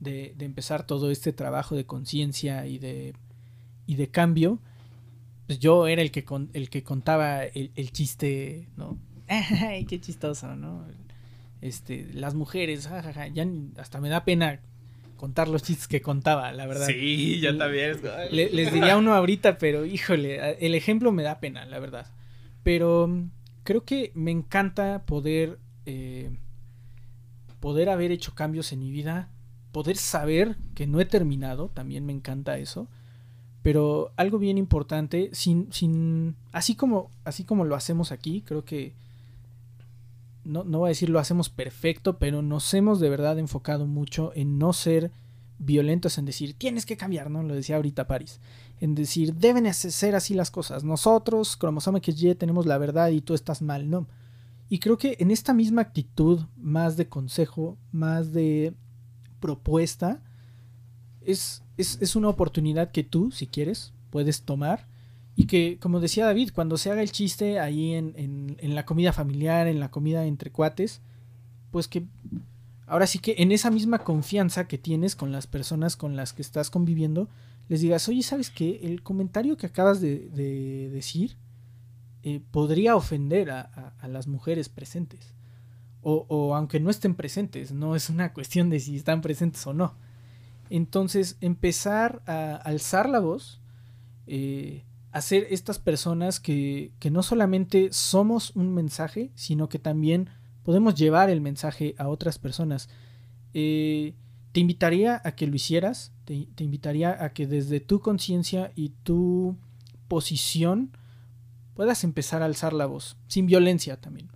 de, 0.00 0.34
de 0.36 0.44
empezar 0.44 0.86
todo 0.86 1.10
este 1.10 1.32
trabajo 1.32 1.74
de 1.76 1.84
conciencia 1.86 2.66
y 2.66 2.78
de, 2.78 3.14
y 3.86 3.96
de 3.96 4.08
cambio, 4.08 4.58
pues 5.46 5.58
yo 5.58 5.86
era 5.86 6.02
el 6.02 6.10
que, 6.10 6.24
con, 6.24 6.50
el 6.52 6.68
que 6.70 6.82
contaba 6.82 7.44
el, 7.44 7.70
el 7.74 7.92
chiste, 7.92 8.68
¿no? 8.76 8.98
Ay, 9.28 9.84
qué 9.86 10.00
chistoso, 10.00 10.54
¿no? 10.56 10.84
Este, 11.60 12.06
las 12.14 12.34
mujeres, 12.34 12.86
jajaja, 12.86 13.26
ya 13.28 13.46
hasta 13.78 14.00
me 14.00 14.08
da 14.08 14.24
pena 14.24 14.60
contar 15.16 15.48
los 15.48 15.64
chistes 15.64 15.88
que 15.88 16.00
contaba, 16.00 16.52
la 16.52 16.66
verdad. 16.66 16.86
Sí, 16.86 17.40
yo 17.40 17.56
también. 17.58 17.98
Le- 18.30 18.50
les 18.50 18.72
diría 18.72 18.96
uno 18.96 19.14
ahorita, 19.14 19.58
pero 19.58 19.84
híjole, 19.84 20.64
el 20.64 20.74
ejemplo 20.76 21.10
me 21.10 21.24
da 21.24 21.40
pena, 21.40 21.64
la 21.66 21.80
verdad. 21.80 22.06
Pero 22.62 23.08
creo 23.68 23.84
que 23.84 24.12
me 24.14 24.30
encanta 24.30 25.04
poder, 25.04 25.58
eh, 25.84 26.30
poder 27.60 27.90
haber 27.90 28.12
hecho 28.12 28.34
cambios 28.34 28.72
en 28.72 28.78
mi 28.78 28.90
vida, 28.90 29.28
poder 29.72 29.98
saber 29.98 30.56
que 30.74 30.86
no 30.86 31.00
he 31.00 31.04
terminado, 31.04 31.68
también 31.74 32.06
me 32.06 32.14
encanta 32.14 32.56
eso. 32.56 32.88
Pero 33.60 34.10
algo 34.16 34.38
bien 34.38 34.56
importante, 34.56 35.28
sin, 35.34 35.70
sin, 35.70 36.34
así 36.50 36.76
como, 36.76 37.10
así 37.24 37.44
como 37.44 37.66
lo 37.66 37.74
hacemos 37.74 38.10
aquí, 38.10 38.40
creo 38.40 38.64
que 38.64 38.94
no, 40.44 40.64
no 40.64 40.78
voy 40.78 40.86
a 40.86 40.96
decir 40.96 41.10
lo 41.10 41.18
hacemos 41.18 41.50
perfecto, 41.50 42.16
pero 42.16 42.40
nos 42.40 42.72
hemos 42.72 43.00
de 43.00 43.10
verdad 43.10 43.38
enfocado 43.38 43.86
mucho 43.86 44.32
en 44.34 44.58
no 44.58 44.72
ser 44.72 45.10
violentos, 45.58 46.18
en 46.18 46.24
decir 46.24 46.54
tienes 46.54 46.86
que 46.86 46.96
cambiar, 46.96 47.30
¿no? 47.30 47.42
Lo 47.42 47.54
decía 47.54 47.76
ahorita 47.76 48.06
Paris. 48.06 48.40
En 48.80 48.94
decir 48.94 49.34
deben 49.34 49.72
ser 49.74 50.14
así 50.14 50.34
las 50.34 50.50
cosas. 50.50 50.84
Nosotros, 50.84 51.56
cromosoma 51.56 52.00
XY, 52.00 52.34
tenemos 52.34 52.66
la 52.66 52.78
verdad 52.78 53.08
y 53.08 53.20
tú 53.20 53.34
estás 53.34 53.62
mal, 53.62 53.90
¿no? 53.90 54.06
Y 54.68 54.78
creo 54.78 54.98
que 54.98 55.16
en 55.18 55.30
esta 55.30 55.54
misma 55.54 55.82
actitud, 55.82 56.40
más 56.56 56.96
de 56.96 57.08
consejo, 57.08 57.78
más 57.90 58.32
de 58.32 58.74
propuesta, 59.40 60.22
es, 61.22 61.62
es, 61.76 61.98
es 62.00 62.16
una 62.16 62.28
oportunidad 62.28 62.90
que 62.90 63.04
tú, 63.04 63.30
si 63.30 63.46
quieres, 63.46 63.92
puedes 64.10 64.42
tomar. 64.42 64.86
Y 65.36 65.46
que, 65.46 65.78
como 65.80 66.00
decía 66.00 66.26
David, 66.26 66.50
cuando 66.52 66.76
se 66.76 66.90
haga 66.90 67.00
el 67.00 67.12
chiste 67.12 67.60
ahí 67.60 67.94
en, 67.94 68.12
en, 68.16 68.56
en 68.58 68.74
la 68.74 68.84
comida 68.84 69.12
familiar, 69.12 69.68
en 69.68 69.80
la 69.80 69.90
comida 69.90 70.26
entre 70.26 70.50
cuates, 70.50 71.00
pues 71.70 71.86
que 71.86 72.04
ahora 72.88 73.06
sí 73.06 73.18
que 73.18 73.36
en 73.38 73.52
esa 73.52 73.70
misma 73.70 74.00
confianza 74.00 74.66
que 74.66 74.78
tienes 74.78 75.16
con 75.16 75.32
las 75.32 75.46
personas 75.46 75.96
con 75.96 76.16
las 76.16 76.32
que 76.32 76.42
estás 76.42 76.70
conviviendo, 76.70 77.28
les 77.68 77.80
digas, 77.80 78.08
oye, 78.08 78.22
¿sabes 78.22 78.50
qué? 78.50 78.80
El 78.82 79.02
comentario 79.02 79.56
que 79.56 79.66
acabas 79.66 80.00
de, 80.00 80.28
de 80.30 80.90
decir 80.90 81.36
eh, 82.24 82.40
podría 82.50 82.96
ofender 82.96 83.50
a, 83.50 83.94
las 84.08 84.26
mujeres 84.26 84.68
presentes. 84.68 85.34
O, 86.02 86.54
aunque 86.54 86.80
no 86.80 86.90
estén 86.90 87.14
presentes, 87.14 87.72
no 87.72 87.94
es 87.94 88.08
una 88.08 88.32
cuestión 88.34 88.70
de 88.70 88.80
si 88.80 88.96
están 88.96 89.20
presentes 89.20 89.66
o 89.66 89.74
no. 89.74 89.94
Entonces, 90.70 91.36
empezar 91.40 92.22
a 92.26 92.56
alzar 92.56 93.08
la 93.08 93.20
voz, 93.20 93.60
eh, 94.26 94.84
a 95.12 95.20
estas 95.20 95.78
personas 95.78 96.40
que 96.40 96.92
no 97.10 97.22
solamente 97.22 97.88
somos 97.92 98.54
un 98.54 98.74
mensaje, 98.74 99.32
sino 99.34 99.68
que 99.68 99.78
también 99.78 100.28
podemos 100.68 100.94
llevar 100.94 101.30
el 101.30 101.40
mensaje 101.40 101.94
a 101.96 102.08
otras 102.08 102.38
personas. 102.38 102.90
Eh, 103.54 104.12
te 104.52 104.60
invitaría 104.60 105.18
a 105.24 105.32
que 105.32 105.46
lo 105.46 105.56
hicieras, 105.56 106.12
te, 106.26 106.46
te 106.54 106.62
invitaría 106.62 107.24
a 107.24 107.32
que 107.32 107.46
desde 107.46 107.80
tu 107.80 108.00
conciencia 108.00 108.70
y 108.74 108.90
tu 109.02 109.56
posición 110.08 110.90
puedas 111.72 112.04
empezar 112.04 112.42
a 112.42 112.44
alzar 112.44 112.74
la 112.74 112.84
voz, 112.84 113.16
sin 113.28 113.46
violencia 113.46 113.98
también, 113.98 114.28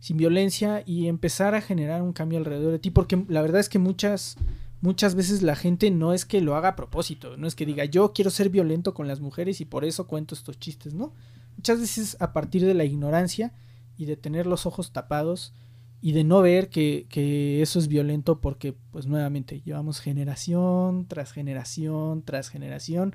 sin 0.00 0.16
violencia 0.16 0.82
y 0.84 1.06
empezar 1.06 1.54
a 1.54 1.60
generar 1.60 2.02
un 2.02 2.12
cambio 2.12 2.40
alrededor 2.40 2.72
de 2.72 2.80
ti, 2.80 2.90
porque 2.90 3.24
la 3.28 3.40
verdad 3.40 3.60
es 3.60 3.68
que 3.68 3.78
muchas, 3.78 4.36
muchas 4.80 5.14
veces 5.14 5.42
la 5.42 5.54
gente 5.54 5.92
no 5.92 6.12
es 6.12 6.24
que 6.24 6.40
lo 6.40 6.56
haga 6.56 6.70
a 6.70 6.76
propósito, 6.76 7.36
no 7.36 7.46
es 7.46 7.54
que 7.54 7.66
diga 7.66 7.84
yo 7.84 8.12
quiero 8.12 8.32
ser 8.32 8.50
violento 8.50 8.94
con 8.94 9.06
las 9.06 9.20
mujeres 9.20 9.60
y 9.60 9.64
por 9.64 9.84
eso 9.84 10.08
cuento 10.08 10.34
estos 10.34 10.58
chistes, 10.58 10.92
¿no? 10.92 11.14
Muchas 11.56 11.78
veces 11.78 12.16
a 12.18 12.32
partir 12.32 12.64
de 12.66 12.74
la 12.74 12.84
ignorancia 12.84 13.52
y 13.96 14.06
de 14.06 14.16
tener 14.16 14.44
los 14.44 14.66
ojos 14.66 14.92
tapados 14.92 15.54
y 16.00 16.12
de 16.12 16.24
no 16.24 16.42
ver 16.42 16.68
que, 16.68 17.06
que 17.08 17.60
eso 17.60 17.78
es 17.78 17.88
violento 17.88 18.40
porque 18.40 18.74
pues 18.92 19.06
nuevamente 19.06 19.60
llevamos 19.64 20.00
generación 20.00 21.06
tras 21.08 21.32
generación 21.32 22.22
tras 22.22 22.50
generación 22.50 23.14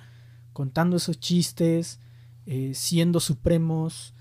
contando 0.51 0.97
esos 0.97 1.19
chistes, 1.19 1.99
eh, 2.45 2.73
siendo 2.75 3.19
supremos, 3.19 4.13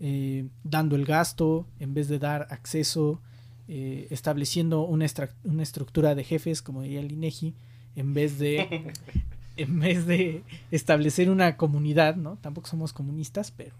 eh, 0.00 0.48
dando 0.62 0.96
el 0.96 1.04
gasto 1.04 1.66
en 1.78 1.94
vez 1.94 2.08
de 2.08 2.18
dar 2.18 2.46
acceso, 2.50 3.22
eh, 3.68 4.06
estableciendo 4.10 4.82
una, 4.82 5.06
una 5.44 5.62
estructura 5.62 6.14
de 6.14 6.24
jefes, 6.24 6.60
como 6.60 6.82
diría 6.82 7.00
el 7.00 7.12
INEGI, 7.12 7.54
en 7.96 8.14
vez 8.14 8.38
de 8.38 8.92
en 9.56 9.80
vez 9.80 10.06
de 10.06 10.44
establecer 10.70 11.30
una 11.30 11.56
comunidad, 11.56 12.16
¿no? 12.16 12.36
Tampoco 12.36 12.68
somos 12.68 12.92
comunistas, 12.92 13.50
pero 13.50 13.74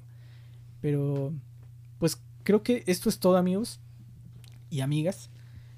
pero 0.80 1.32
pues 1.98 2.22
creo 2.44 2.62
que 2.62 2.84
esto 2.86 3.08
es 3.08 3.18
todo, 3.18 3.36
amigos 3.36 3.80
y 4.70 4.80
amigas. 4.80 5.30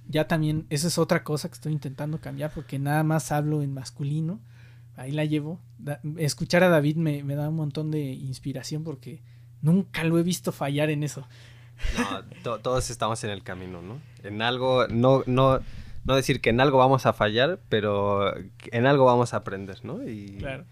Ya 0.08 0.26
también, 0.26 0.66
esa 0.70 0.88
es 0.88 0.98
otra 0.98 1.22
cosa 1.22 1.48
que 1.48 1.54
estoy 1.54 1.72
intentando 1.72 2.20
cambiar 2.20 2.50
porque 2.52 2.78
nada 2.78 3.02
más 3.04 3.30
hablo 3.32 3.62
en 3.62 3.72
masculino. 3.72 4.40
Ahí 4.96 5.12
la 5.12 5.24
llevo. 5.24 5.60
Da- 5.78 6.00
escuchar 6.18 6.64
a 6.64 6.68
David 6.68 6.96
me, 6.96 7.22
me 7.22 7.36
da 7.36 7.48
un 7.48 7.56
montón 7.56 7.90
de 7.90 8.00
inspiración 8.12 8.82
porque 8.84 9.22
nunca 9.62 10.02
lo 10.04 10.18
he 10.18 10.22
visto 10.22 10.52
fallar 10.52 10.90
en 10.90 11.04
eso. 11.04 11.26
No, 11.96 12.24
to- 12.42 12.58
todos 12.58 12.90
estamos 12.90 13.22
en 13.24 13.30
el 13.30 13.42
camino, 13.42 13.80
¿no? 13.82 14.00
En 14.24 14.42
algo, 14.42 14.86
no, 14.88 15.22
no, 15.26 15.60
no 16.04 16.14
decir 16.16 16.40
que 16.40 16.50
en 16.50 16.60
algo 16.60 16.78
vamos 16.78 17.06
a 17.06 17.12
fallar, 17.12 17.60
pero 17.68 18.34
en 18.72 18.86
algo 18.86 19.04
vamos 19.06 19.32
a 19.32 19.38
aprender, 19.38 19.84
¿no? 19.84 20.06
Y 20.06 20.36
Claro. 20.38 20.64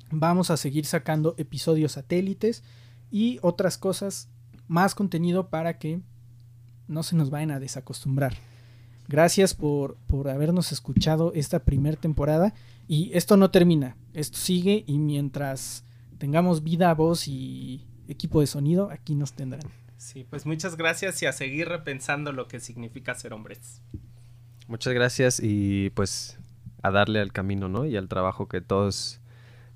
vamos 0.10 0.50
a 0.50 0.58
seguir 0.58 0.86
sacando 0.86 1.36
episodios 1.38 1.92
satélites 1.94 2.64
y 3.12 3.40
otras 3.42 3.78
cosas, 3.78 4.30
más 4.68 4.96
contenido 4.96 5.50
para 5.50 5.78
que 5.78 6.02
no 6.88 7.04
se 7.04 7.16
nos 7.16 7.30
vayan 7.30 7.52
a 7.52 7.60
desacostumbrar. 7.60 8.36
Gracias 9.08 9.54
por, 9.54 9.98
por 10.08 10.30
habernos 10.30 10.72
escuchado 10.72 11.32
esta 11.34 11.60
primera 11.60 11.98
temporada. 11.98 12.54
Y 12.88 13.12
esto 13.14 13.38
no 13.38 13.52
termina, 13.52 13.96
esto 14.14 14.38
sigue 14.38 14.84
y 14.88 14.98
mientras 14.98 15.84
tengamos 16.18 16.64
vida, 16.64 16.94
voz 16.96 17.28
y 17.28 17.88
equipo 18.08 18.42
de 18.42 18.48
sonido, 18.48 18.90
aquí 18.92 19.14
nos 19.14 19.34
tendrán. 19.34 19.62
Sí, 19.98 20.26
pues 20.28 20.46
muchas 20.46 20.76
gracias 20.76 21.22
y 21.22 21.28
a 21.28 21.34
seguir 21.34 21.68
repensando 21.68 22.32
lo 22.32 22.48
que 22.48 22.60
significa 22.60 23.14
ser 23.14 23.34
hombres. 23.34 23.82
Muchas 24.68 24.94
gracias 24.94 25.40
y 25.44 25.92
pues 25.92 26.39
a 26.82 26.92
darle 26.92 27.20
al 27.20 27.32
camino, 27.32 27.68
¿no? 27.70 27.86
Y 27.86 27.98
al 27.98 28.08
trabajo 28.08 28.48
que 28.48 28.62
todos, 28.62 29.20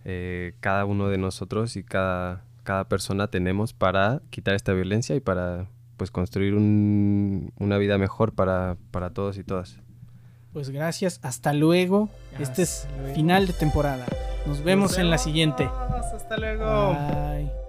eh, 0.06 0.54
cada 0.60 0.86
uno 0.86 1.10
de 1.10 1.18
nosotros 1.18 1.76
y 1.76 1.84
cada, 1.84 2.43
cada 2.64 2.86
persona 2.88 3.28
tenemos 3.28 3.74
para 3.74 4.22
quitar 4.30 4.56
esta 4.56 4.74
violencia 4.74 5.16
y 5.16 5.20
para 5.20 5.68
pues 5.97 6.12
construir 6.12 6.56
un- 6.56 7.51
una 7.60 7.78
vida 7.78 7.97
mejor 7.97 8.34
para, 8.34 8.78
para 8.91 9.12
todos 9.12 9.38
y 9.38 9.43
todas. 9.43 9.78
Pues 10.54 10.70
gracias, 10.70 11.20
hasta 11.24 11.51
luego. 11.54 12.10
este 12.39 12.62
es 12.64 12.88
luego. 12.99 13.16
final 13.16 13.47
de 13.47 13.54
temporada. 13.54 14.06
Nos 14.45 14.64
vemos 14.64 14.91
Nos 14.91 14.97
en 14.99 15.06
la 15.06 15.12
vemos. 15.12 15.24
siguiente. 15.24 15.64
Hasta 16.16 16.38
luego. 16.38 16.93
Bye. 16.93 17.62